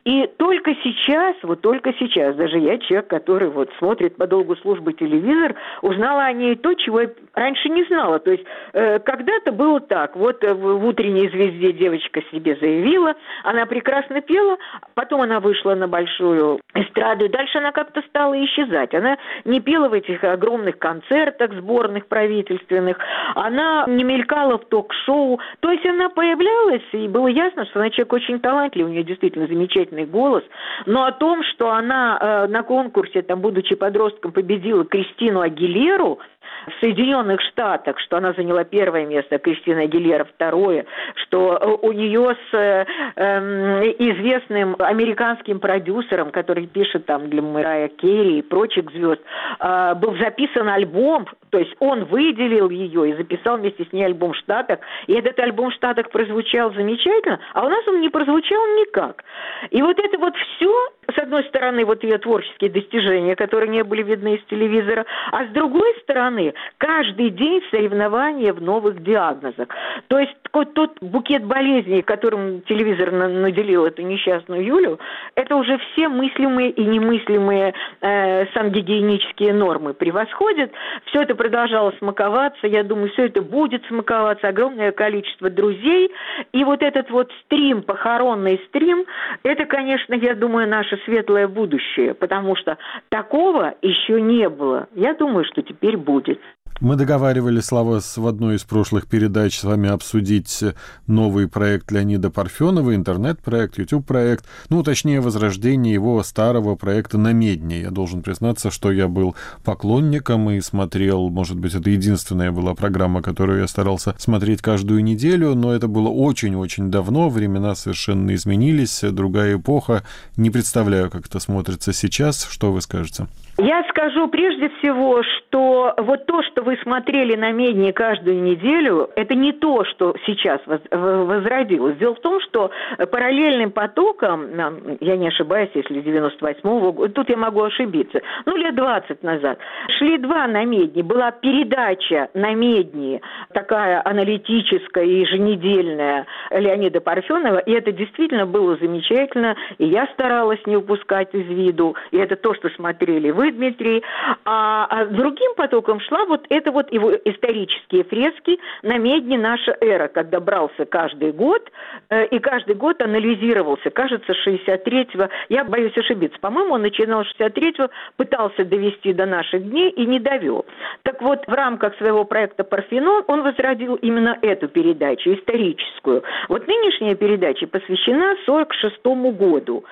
и 0.05 0.29
только 0.37 0.75
сейчас, 0.83 1.35
вот 1.43 1.61
только 1.61 1.93
сейчас, 1.99 2.35
даже 2.37 2.59
я, 2.59 2.77
человек, 2.77 3.07
который 3.07 3.49
вот 3.49 3.69
смотрит 3.79 4.15
по 4.15 4.27
долгу 4.27 4.55
службы 4.57 4.93
телевизор, 4.93 5.55
узнала 5.81 6.23
о 6.23 6.33
ней 6.33 6.55
то, 6.55 6.73
чего 6.75 7.01
раньше 7.37 7.69
не 7.69 7.83
знала. 7.85 8.19
То 8.19 8.31
есть 8.31 8.43
э, 8.73 8.99
когда-то 8.99 9.51
было 9.51 9.79
так. 9.79 10.15
Вот 10.15 10.43
э, 10.43 10.53
в, 10.53 10.85
«Утренней 10.85 11.29
звезде» 11.29 11.71
девочка 11.71 12.21
себе 12.31 12.57
заявила, 12.59 13.15
она 13.43 13.65
прекрасно 13.65 14.21
пела, 14.21 14.57
потом 14.95 15.21
она 15.21 15.39
вышла 15.39 15.75
на 15.75 15.87
большую 15.87 16.59
эстраду, 16.73 17.25
и 17.25 17.29
дальше 17.29 17.59
она 17.59 17.71
как-то 17.71 18.01
стала 18.09 18.33
исчезать. 18.43 18.93
Она 18.93 19.17
не 19.45 19.61
пела 19.61 19.89
в 19.89 19.93
этих 19.93 20.23
огромных 20.23 20.79
концертах 20.79 21.53
сборных 21.53 22.07
правительственных, 22.07 22.97
она 23.35 23.85
не 23.87 24.03
мелькала 24.03 24.57
в 24.57 24.65
ток-шоу. 24.65 25.39
То 25.59 25.71
есть 25.71 25.85
она 25.85 26.09
появлялась, 26.09 26.83
и 26.93 27.07
было 27.07 27.27
ясно, 27.27 27.65
что 27.65 27.79
она 27.79 27.89
человек 27.91 28.13
очень 28.13 28.39
талантливый, 28.39 28.91
у 28.91 28.93
нее 28.93 29.03
действительно 29.03 29.47
замечательный 29.47 30.05
голос. 30.05 30.43
Но 30.85 31.05
о 31.05 31.11
том, 31.11 31.43
что 31.43 31.69
она 31.69 32.17
э, 32.19 32.47
на 32.47 32.63
конкурсе, 32.63 33.21
там, 33.21 33.41
будучи 33.41 33.75
подростком, 33.75 34.31
победила 34.31 34.85
Кристину 34.85 35.41
Агилеру, 35.41 36.19
в 36.67 36.79
Соединенных 36.81 37.41
Штатах, 37.41 37.99
что 37.99 38.17
она 38.17 38.33
заняла 38.33 38.63
первое 38.63 39.05
место, 39.05 39.39
Кристина 39.39 39.81
Агилера 39.81 40.25
второе, 40.25 40.85
что 41.15 41.57
э, 41.57 41.85
у 41.85 41.91
нее 41.93 42.35
с 42.51 42.53
э, 42.53 42.85
э, 43.15 43.83
известным 43.99 44.75
американским 44.79 45.59
продюсером, 45.59 46.31
который 46.31 46.67
пишет 46.67 47.05
там 47.05 47.29
для 47.29 47.41
Мэрайя 47.41 47.87
Керри 47.87 48.39
и 48.39 48.41
прочих 48.41 48.91
звезд, 48.91 49.21
э, 49.59 49.95
был 49.95 50.17
записан 50.17 50.67
альбом, 50.67 51.27
то 51.49 51.59
есть 51.59 51.73
он 51.79 52.03
выделил 52.05 52.69
ее 52.69 53.11
и 53.11 53.13
записал 53.15 53.57
вместе 53.57 53.85
с 53.85 53.93
ней 53.93 54.03
альбом 54.03 54.33
в 54.33 54.37
Штатах, 54.37 54.79
и 55.07 55.13
этот 55.13 55.39
альбом 55.39 55.71
в 55.71 55.73
Штатах 55.73 56.09
прозвучал 56.09 56.73
замечательно, 56.73 57.39
а 57.53 57.65
у 57.65 57.69
нас 57.69 57.87
он 57.87 58.01
не 58.01 58.09
прозвучал 58.09 58.61
никак. 58.79 59.23
И 59.69 59.81
вот 59.81 59.97
это 59.99 60.17
вот 60.17 60.35
все, 60.35 60.73
с 61.15 61.17
одной 61.17 61.45
стороны, 61.45 61.85
вот 61.85 62.03
ее 62.03 62.17
творческие 62.17 62.69
достижения, 62.69 63.35
которые 63.35 63.69
не 63.69 63.83
были 63.83 64.03
видны 64.03 64.35
из 64.35 64.43
телевизора, 64.45 65.05
а 65.31 65.45
с 65.45 65.49
другой 65.49 65.95
стороны, 66.01 66.53
каждый 66.77 67.29
день 67.29 67.61
соревнования 67.71 68.53
в 68.53 68.61
новых 68.61 69.03
диагнозах. 69.03 69.67
То 70.07 70.19
есть 70.19 70.35
вот 70.53 70.73
тот 70.73 70.97
букет 71.01 71.45
болезней, 71.45 72.01
которым 72.01 72.61
телевизор 72.61 73.11
наделил 73.11 73.85
эту 73.85 74.01
несчастную 74.01 74.63
Юлю, 74.63 74.99
это 75.35 75.55
уже 75.55 75.77
все 75.77 76.07
мыслимые 76.07 76.71
и 76.71 76.83
немыслимые 76.83 77.73
э, 78.01 78.45
сангигиенические 78.53 79.53
нормы 79.53 79.93
превосходят. 79.93 80.71
Все 81.05 81.21
это 81.21 81.35
продолжало 81.35 81.93
смаковаться, 81.99 82.67
я 82.67 82.83
думаю, 82.83 83.09
все 83.11 83.25
это 83.25 83.41
будет 83.41 83.85
смаковаться, 83.85 84.47
огромное 84.47 84.91
количество 84.91 85.49
друзей. 85.49 86.11
И 86.53 86.63
вот 86.63 86.81
этот 86.81 87.09
вот 87.11 87.31
стрим, 87.45 87.83
похоронный 87.83 88.59
стрим, 88.67 89.05
это, 89.43 89.65
конечно, 89.65 90.13
я 90.15 90.33
думаю, 90.33 90.67
наше 90.67 90.97
светлое 91.05 91.47
будущее, 91.47 92.13
потому 92.13 92.55
что 92.55 92.77
такого 93.09 93.75
еще 93.81 94.21
не 94.21 94.49
было. 94.49 94.87
Я 94.95 95.13
думаю, 95.13 95.45
что 95.45 95.61
теперь 95.61 95.97
будет. 95.97 96.39
Мы 96.79 96.95
договаривались, 96.95 97.65
Слава, 97.65 97.99
в 97.99 98.27
одной 98.27 98.57
из 98.57 98.63
прошлых 98.63 99.07
передач 99.07 99.57
с 99.57 99.63
вами 99.63 99.89
обсудить 99.89 100.63
новый 101.07 101.47
проект 101.47 101.91
Леонида 101.91 102.29
Парфенова, 102.29 102.93
интернет-проект, 102.93 103.79
YouTube-проект, 103.79 104.45
ну, 104.69 104.83
точнее, 104.83 105.19
возрождение 105.19 105.95
его 105.95 106.21
старого 106.21 106.75
проекта 106.75 107.17
«На 107.17 107.33
медне». 107.33 107.81
Я 107.81 107.89
должен 107.89 108.21
признаться, 108.21 108.69
что 108.69 108.91
я 108.91 109.07
был 109.07 109.35
поклонником 109.63 110.51
и 110.51 110.61
смотрел, 110.61 111.29
может 111.29 111.57
быть, 111.57 111.73
это 111.73 111.89
единственная 111.89 112.51
была 112.51 112.75
программа, 112.75 113.23
которую 113.23 113.61
я 113.61 113.67
старался 113.67 114.13
смотреть 114.19 114.61
каждую 114.61 115.03
неделю, 115.03 115.55
но 115.55 115.73
это 115.73 115.87
было 115.87 116.09
очень-очень 116.09 116.91
давно, 116.91 117.29
времена 117.29 117.73
совершенно 117.73 118.35
изменились, 118.35 119.01
другая 119.01 119.57
эпоха. 119.57 120.03
Не 120.35 120.51
представляю, 120.51 121.09
как 121.09 121.25
это 121.25 121.39
смотрится 121.39 121.91
сейчас. 121.91 122.45
Что 122.47 122.71
вы 122.71 122.81
скажете? 122.81 123.25
Я 123.59 123.83
скажу 123.89 124.27
прежде 124.27 124.69
всего, 124.69 125.23
что 125.23 125.95
вот 125.97 126.27
то, 126.27 126.43
что 126.43 126.61
вы 126.61 126.77
смотрели 126.83 127.35
на 127.35 127.51
медне 127.51 127.91
каждую 127.91 128.43
неделю, 128.43 129.09
это 129.15 129.33
не 129.33 129.51
то, 129.51 129.83
что 129.85 130.15
сейчас 130.27 130.61
возродилось. 130.91 131.97
Дело 131.97 132.13
в 132.13 132.19
том, 132.19 132.39
что 132.41 132.69
параллельным 133.11 133.71
потоком, 133.71 134.97
я 134.99 135.17
не 135.17 135.29
ошибаюсь, 135.29 135.71
если 135.73 136.03
98-го 136.03 136.91
года, 136.91 137.13
тут 137.13 137.29
я 137.29 137.37
могу 137.37 137.63
ошибиться, 137.63 138.21
ну, 138.45 138.55
лет 138.55 138.75
20 138.75 139.23
назад, 139.23 139.57
шли 139.97 140.19
два 140.19 140.45
на 140.47 140.63
медне. 140.63 141.01
Была 141.01 141.31
передача 141.31 142.29
на 142.35 142.53
медне, 142.53 143.21
такая 143.53 144.03
аналитическая 144.05 145.05
еженедельная 145.05 146.27
Леонида 146.51 147.01
Парфенова, 147.01 147.57
и 147.57 147.71
это 147.71 147.91
действительно 147.91 148.45
было 148.45 148.77
замечательно, 148.77 149.55
и 149.79 149.85
я 149.87 150.05
старалась 150.13 150.59
не 150.67 150.77
упускать 150.77 151.33
из 151.33 151.47
виду, 151.47 151.95
и 152.11 152.17
это 152.17 152.35
то, 152.35 152.53
что 152.53 152.69
смотрели 152.69 153.31
вы, 153.31 153.46
Дмитрий, 153.51 154.03
а, 154.45 154.87
а 154.89 155.05
другим 155.05 155.55
потоком 155.55 155.99
шла 156.01 156.25
вот 156.25 156.45
это 156.49 156.71
вот 156.71 156.91
его 156.91 157.13
исторические 157.13 158.03
фрески 158.03 158.59
на 158.83 158.97
медне 158.97 159.37
«Наша 159.37 159.75
эра», 159.81 160.07
когда 160.07 160.39
брался 160.39 160.85
каждый 160.85 161.31
год, 161.31 161.69
э, 162.09 162.25
и 162.27 162.39
каждый 162.39 162.75
год 162.75 163.01
анализировался, 163.01 163.89
кажется, 163.89 164.33
63-го, 164.45 165.29
я 165.49 165.63
боюсь 165.63 165.97
ошибиться, 165.97 166.37
по-моему, 166.39 166.75
он 166.75 166.81
начинал 166.81 167.23
с 167.25 167.35
63-го, 167.39 167.89
пытался 168.17 168.65
довести 168.65 169.13
до 169.13 169.25
наших 169.25 169.69
дней 169.69 169.89
и 169.89 170.05
не 170.05 170.19
довел. 170.19 170.65
Так 171.03 171.21
вот, 171.21 171.45
в 171.47 171.53
рамках 171.53 171.95
своего 171.97 172.25
проекта 172.25 172.63
«Парфенон» 172.63 173.23
он 173.27 173.43
возродил 173.43 173.95
именно 173.95 174.37
эту 174.41 174.67
передачу, 174.67 175.33
историческую. 175.33 176.23
Вот 176.49 176.67
нынешняя 176.67 177.15
передача 177.15 177.67
посвящена 177.67 178.35
46 178.45 179.05
году. 179.37 179.83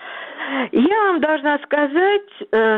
Я 0.72 1.04
вам 1.08 1.22
должна 1.22 1.60
сказать, 1.60 2.22
э, 2.52 2.78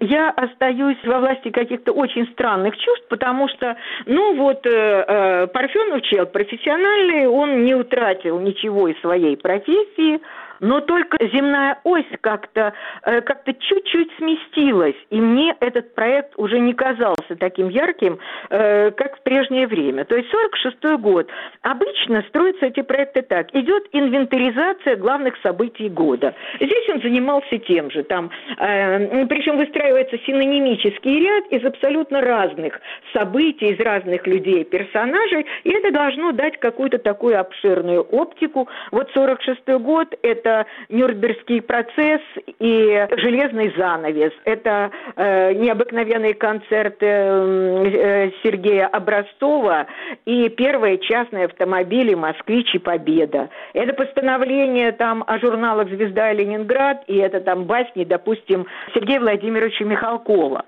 я 0.00 0.30
остаюсь 0.30 0.98
во 1.04 1.20
власти 1.20 1.50
каких-то 1.50 1.92
очень 1.92 2.26
странных 2.32 2.76
чувств, 2.76 3.06
потому 3.08 3.48
что, 3.48 3.76
ну 4.06 4.36
вот, 4.36 4.66
э, 4.66 4.70
э, 4.70 5.46
Парфенов 5.48 6.02
человек 6.02 6.32
профессиональный, 6.32 7.26
он 7.26 7.64
не 7.64 7.74
утратил 7.74 8.38
ничего 8.40 8.88
из 8.88 9.00
своей 9.00 9.36
профессии, 9.36 10.20
но 10.60 10.80
только 10.80 11.16
земная 11.32 11.78
ось 11.84 12.06
как-то 12.20 12.72
э, 13.02 13.20
как 13.22 13.44
чуть-чуть 13.44 14.10
сместилась, 14.18 14.96
и 15.10 15.20
мне 15.20 15.54
этот 15.60 15.94
проект 15.94 16.34
уже 16.36 16.58
не 16.58 16.74
казался 16.74 17.36
таким 17.38 17.68
ярким, 17.68 18.18
э, 18.50 18.90
как 18.92 19.18
в 19.18 19.22
прежнее 19.22 19.66
время. 19.66 20.04
То 20.04 20.16
есть 20.16 20.30
46 20.30 21.00
год. 21.00 21.28
Обычно 21.62 22.22
строятся 22.28 22.66
эти 22.66 22.82
проекты 22.82 23.22
так. 23.22 23.54
Идет 23.54 23.84
инвентаризация 23.92 24.96
главных 24.96 25.34
событий 25.42 25.88
года. 25.88 26.34
Здесь 26.60 26.88
он 26.88 27.00
занимался 27.00 27.58
тем 27.58 27.90
же. 27.90 28.02
Там, 28.04 28.30
э, 28.58 29.26
причем 29.26 29.58
выстраивается 29.58 30.18
синонимический 30.26 31.20
ряд 31.20 31.44
из 31.50 31.64
абсолютно 31.64 32.20
разных 32.20 32.80
событий, 33.12 33.70
из 33.70 33.80
разных 33.80 34.26
людей, 34.26 34.64
персонажей, 34.64 35.46
и 35.64 35.70
это 35.70 35.90
должно 35.92 36.32
дать 36.32 36.58
какую-то 36.58 36.98
такую 36.98 37.38
обширную 37.38 38.02
оптику. 38.02 38.68
Вот 38.90 39.10
46 39.12 39.68
год– 39.78 40.08
это 40.22 40.43
Нюрнбергский 40.88 41.62
процесс 41.62 42.20
и 42.58 43.06
железный 43.16 43.72
занавес. 43.76 44.32
Это 44.44 44.90
э, 45.16 45.52
необыкновенные 45.54 46.34
концерты 46.34 47.06
э, 47.06 48.30
Сергея 48.42 48.86
Образцова 48.86 49.86
и 50.24 50.48
первые 50.48 50.98
частные 50.98 51.46
автомобили 51.46 52.14
«Москвич» 52.14 52.74
и 52.74 52.78
«Победа». 52.78 53.48
Это 53.72 53.92
постановление 53.92 54.92
там 54.92 55.24
о 55.26 55.38
журналах 55.38 55.88
«Звезда» 55.88 56.32
и 56.32 56.36
«Ленинград», 56.36 57.02
и 57.06 57.16
это 57.16 57.40
там 57.40 57.64
басни, 57.64 58.04
допустим, 58.04 58.66
Сергея 58.94 59.20
Владимировича 59.20 59.84
Михалкова. 59.84 60.64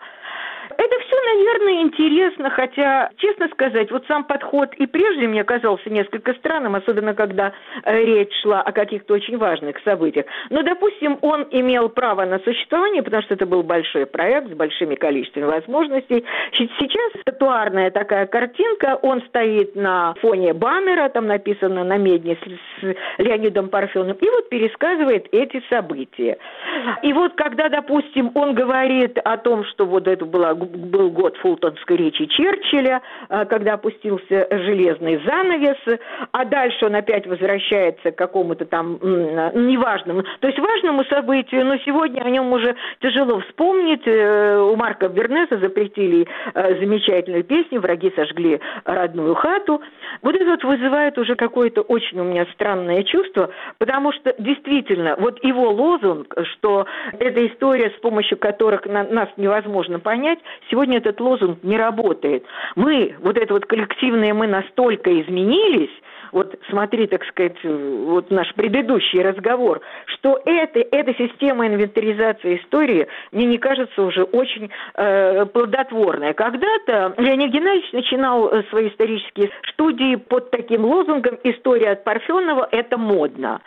Это 0.78 0.95
наверное, 1.26 1.82
интересно, 1.82 2.50
хотя, 2.50 3.10
честно 3.18 3.48
сказать, 3.48 3.90
вот 3.90 4.04
сам 4.06 4.24
подход 4.24 4.74
и 4.74 4.86
прежде 4.86 5.26
мне 5.26 5.44
казался 5.44 5.90
несколько 5.90 6.34
странным, 6.34 6.74
особенно 6.74 7.14
когда 7.14 7.52
э, 7.84 8.04
речь 8.04 8.32
шла 8.42 8.62
о 8.62 8.72
каких-то 8.72 9.14
очень 9.14 9.36
важных 9.36 9.76
событиях. 9.84 10.26
Но, 10.50 10.62
допустим, 10.62 11.18
он 11.22 11.46
имел 11.50 11.88
право 11.88 12.24
на 12.24 12.38
существование, 12.40 13.02
потому 13.02 13.22
что 13.22 13.34
это 13.34 13.46
был 13.46 13.62
большой 13.62 14.06
проект 14.06 14.50
с 14.50 14.54
большими 14.54 14.94
количествами 14.94 15.44
возможностей. 15.44 16.24
Сейчас 16.52 17.20
статуарная 17.20 17.90
такая 17.90 18.26
картинка, 18.26 18.98
он 19.02 19.22
стоит 19.22 19.74
на 19.74 20.14
фоне 20.20 20.52
баннера, 20.54 21.08
там 21.08 21.26
написано 21.26 21.84
на 21.84 21.96
медне 21.96 22.36
с, 22.36 22.84
с 22.84 22.96
Леонидом 23.18 23.68
Парфеновым, 23.68 24.16
и 24.20 24.30
вот 24.30 24.48
пересказывает 24.48 25.26
эти 25.32 25.62
события. 25.68 26.38
И 27.02 27.12
вот 27.12 27.34
когда, 27.34 27.68
допустим, 27.68 28.30
он 28.34 28.54
говорит 28.54 29.18
о 29.18 29.36
том, 29.36 29.64
что 29.64 29.86
вот 29.86 30.06
это 30.08 30.24
была 30.24 30.54
был 30.54 31.10
год 31.16 31.36
фултонской 31.38 31.96
речи 31.96 32.26
Черчилля, 32.26 33.00
э, 33.28 33.46
когда 33.46 33.74
опустился 33.74 34.46
железный 34.50 35.20
занавес, 35.26 35.98
а 36.30 36.44
дальше 36.44 36.86
он 36.86 36.94
опять 36.94 37.26
возвращается 37.26 38.12
к 38.12 38.16
какому-то 38.16 38.66
там 38.66 38.98
неважному, 39.02 40.22
то 40.40 40.46
есть 40.46 40.58
важному 40.58 41.04
событию, 41.04 41.64
но 41.64 41.78
сегодня 41.78 42.20
о 42.20 42.30
нем 42.30 42.52
уже 42.52 42.76
тяжело 43.00 43.40
вспомнить. 43.40 44.06
Э, 44.06 44.58
у 44.58 44.76
Марка 44.76 45.08
Бернеса 45.08 45.58
запретили 45.58 46.26
э, 46.54 46.78
замечательную 46.78 47.44
песню 47.44 47.80
«Враги 47.80 48.12
сожгли 48.14 48.60
родную 48.84 49.34
хату». 49.34 49.80
Вот 50.22 50.34
это 50.34 50.44
вот 50.44 50.64
вызывает 50.64 51.16
уже 51.18 51.34
какое-то 51.34 51.80
очень 51.80 52.20
у 52.20 52.24
меня 52.24 52.46
странное 52.52 53.02
чувство, 53.04 53.50
потому 53.78 54.12
что 54.12 54.34
действительно 54.38 55.16
вот 55.18 55.42
его 55.42 55.70
лозунг, 55.70 56.34
что 56.52 56.86
эта 57.18 57.46
история, 57.46 57.90
с 57.90 58.00
помощью 58.00 58.36
которых 58.36 58.84
нас 58.86 59.28
невозможно 59.36 59.98
понять, 59.98 60.38
Сегодня 60.70 60.98
это 60.98 61.05
этот 61.06 61.20
лозунг 61.20 61.62
не 61.62 61.76
работает. 61.76 62.44
Мы, 62.74 63.14
вот 63.20 63.36
это 63.38 63.54
вот 63.54 63.66
коллективное 63.66 64.34
мы 64.34 64.46
настолько 64.46 65.20
изменились, 65.20 65.90
вот 66.32 66.54
смотри, 66.70 67.06
так 67.06 67.24
сказать, 67.24 67.56
вот 67.62 68.30
наш 68.30 68.52
предыдущий 68.54 69.22
разговор, 69.22 69.80
что 70.06 70.40
это, 70.44 70.80
эта 70.80 71.14
система 71.14 71.66
инвентаризации 71.66 72.58
истории 72.58 73.06
мне 73.32 73.46
не 73.46 73.58
кажется 73.58 74.02
уже 74.02 74.22
очень 74.22 74.70
э, 74.94 75.46
плодотворной. 75.46 76.34
Когда-то 76.34 77.14
Леонид 77.18 77.52
Геннадьевич 77.52 77.92
начинал 77.92 78.48
э, 78.48 78.62
свои 78.70 78.88
исторические 78.88 79.50
студии 79.72 80.16
под 80.16 80.50
таким 80.50 80.84
лозунгом 80.84 81.38
«История 81.44 81.90
от 81.92 82.04
Парфенова– 82.04 82.68
это 82.70 82.98
модно». 82.98 83.60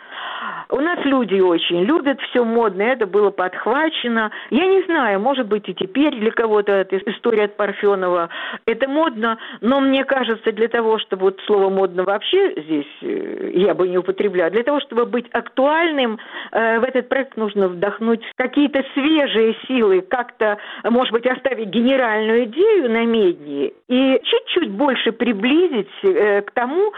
У 0.70 0.80
нас 0.80 0.98
люди 1.04 1.40
очень 1.40 1.82
любят 1.82 2.20
все 2.30 2.44
модное, 2.44 2.92
это 2.92 3.06
было 3.06 3.30
подхвачено. 3.30 4.30
Я 4.50 4.66
не 4.66 4.82
знаю, 4.84 5.20
может 5.20 5.48
быть 5.48 5.68
и 5.68 5.74
теперь 5.74 6.14
для 6.16 6.30
кого-то 6.30 6.72
эта 6.72 6.96
история 6.98 7.44
от 7.44 7.56
Парфенова 7.56 8.28
это 8.66 8.88
модно, 8.88 9.38
но 9.60 9.80
мне 9.80 10.04
кажется, 10.04 10.52
для 10.52 10.68
того, 10.68 10.98
чтобы 10.98 11.24
вот 11.26 11.40
слово 11.46 11.70
модно 11.70 12.04
вообще 12.04 12.59
здесь 12.62 12.86
э, 13.02 13.52
я 13.54 13.74
бы 13.74 13.88
не 13.88 13.98
употребляла. 13.98 14.50
Для 14.50 14.62
того, 14.62 14.80
чтобы 14.80 15.06
быть 15.06 15.26
актуальным, 15.32 16.18
э, 16.52 16.78
в 16.78 16.84
этот 16.84 17.08
проект 17.08 17.36
нужно 17.36 17.68
вдохнуть 17.68 18.22
какие-то 18.36 18.82
свежие 18.94 19.56
силы, 19.66 20.00
как-то, 20.02 20.58
может 20.84 21.12
быть, 21.12 21.26
оставить 21.26 21.68
генеральную 21.68 22.44
идею 22.44 22.90
на 22.90 23.04
медне 23.04 23.72
и 23.88 24.20
чуть-чуть 24.22 24.70
больше 24.70 25.12
приблизить 25.12 25.88
э, 26.02 26.42
к 26.42 26.50
тому, 26.52 26.92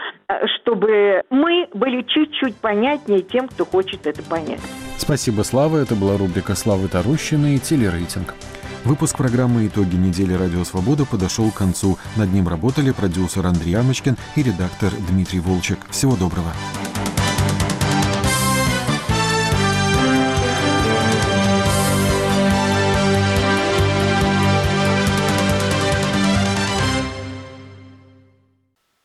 чтобы 0.55 1.21
мы 1.29 1.67
были 1.73 2.01
чуть-чуть 2.03 2.55
понятнее 2.57 3.21
тем, 3.21 3.47
кто 3.47 3.65
хочет 3.65 4.07
это 4.07 4.23
понять. 4.23 4.61
Спасибо, 4.97 5.43
Слава. 5.43 5.77
Это 5.77 5.95
была 5.95 6.17
рубрика 6.17 6.55
Славы 6.55 6.87
Тарущины 6.87 7.55
и 7.55 7.59
телерейтинг. 7.59 8.33
Выпуск 8.85 9.17
программы 9.17 9.67
«Итоги 9.67 9.95
недели 9.95 10.33
Радио 10.33 10.65
Свобода» 10.65 11.05
подошел 11.05 11.49
к 11.51 11.55
концу. 11.55 11.97
Над 12.17 12.33
ним 12.33 12.49
работали 12.49 12.91
продюсер 12.91 13.45
Андрей 13.45 13.75
Амочкин 13.75 14.17
и 14.35 14.43
редактор 14.43 14.91
Дмитрий 15.07 15.39
Волчек. 15.39 15.79
Всего 15.89 16.17
доброго. 16.17 16.51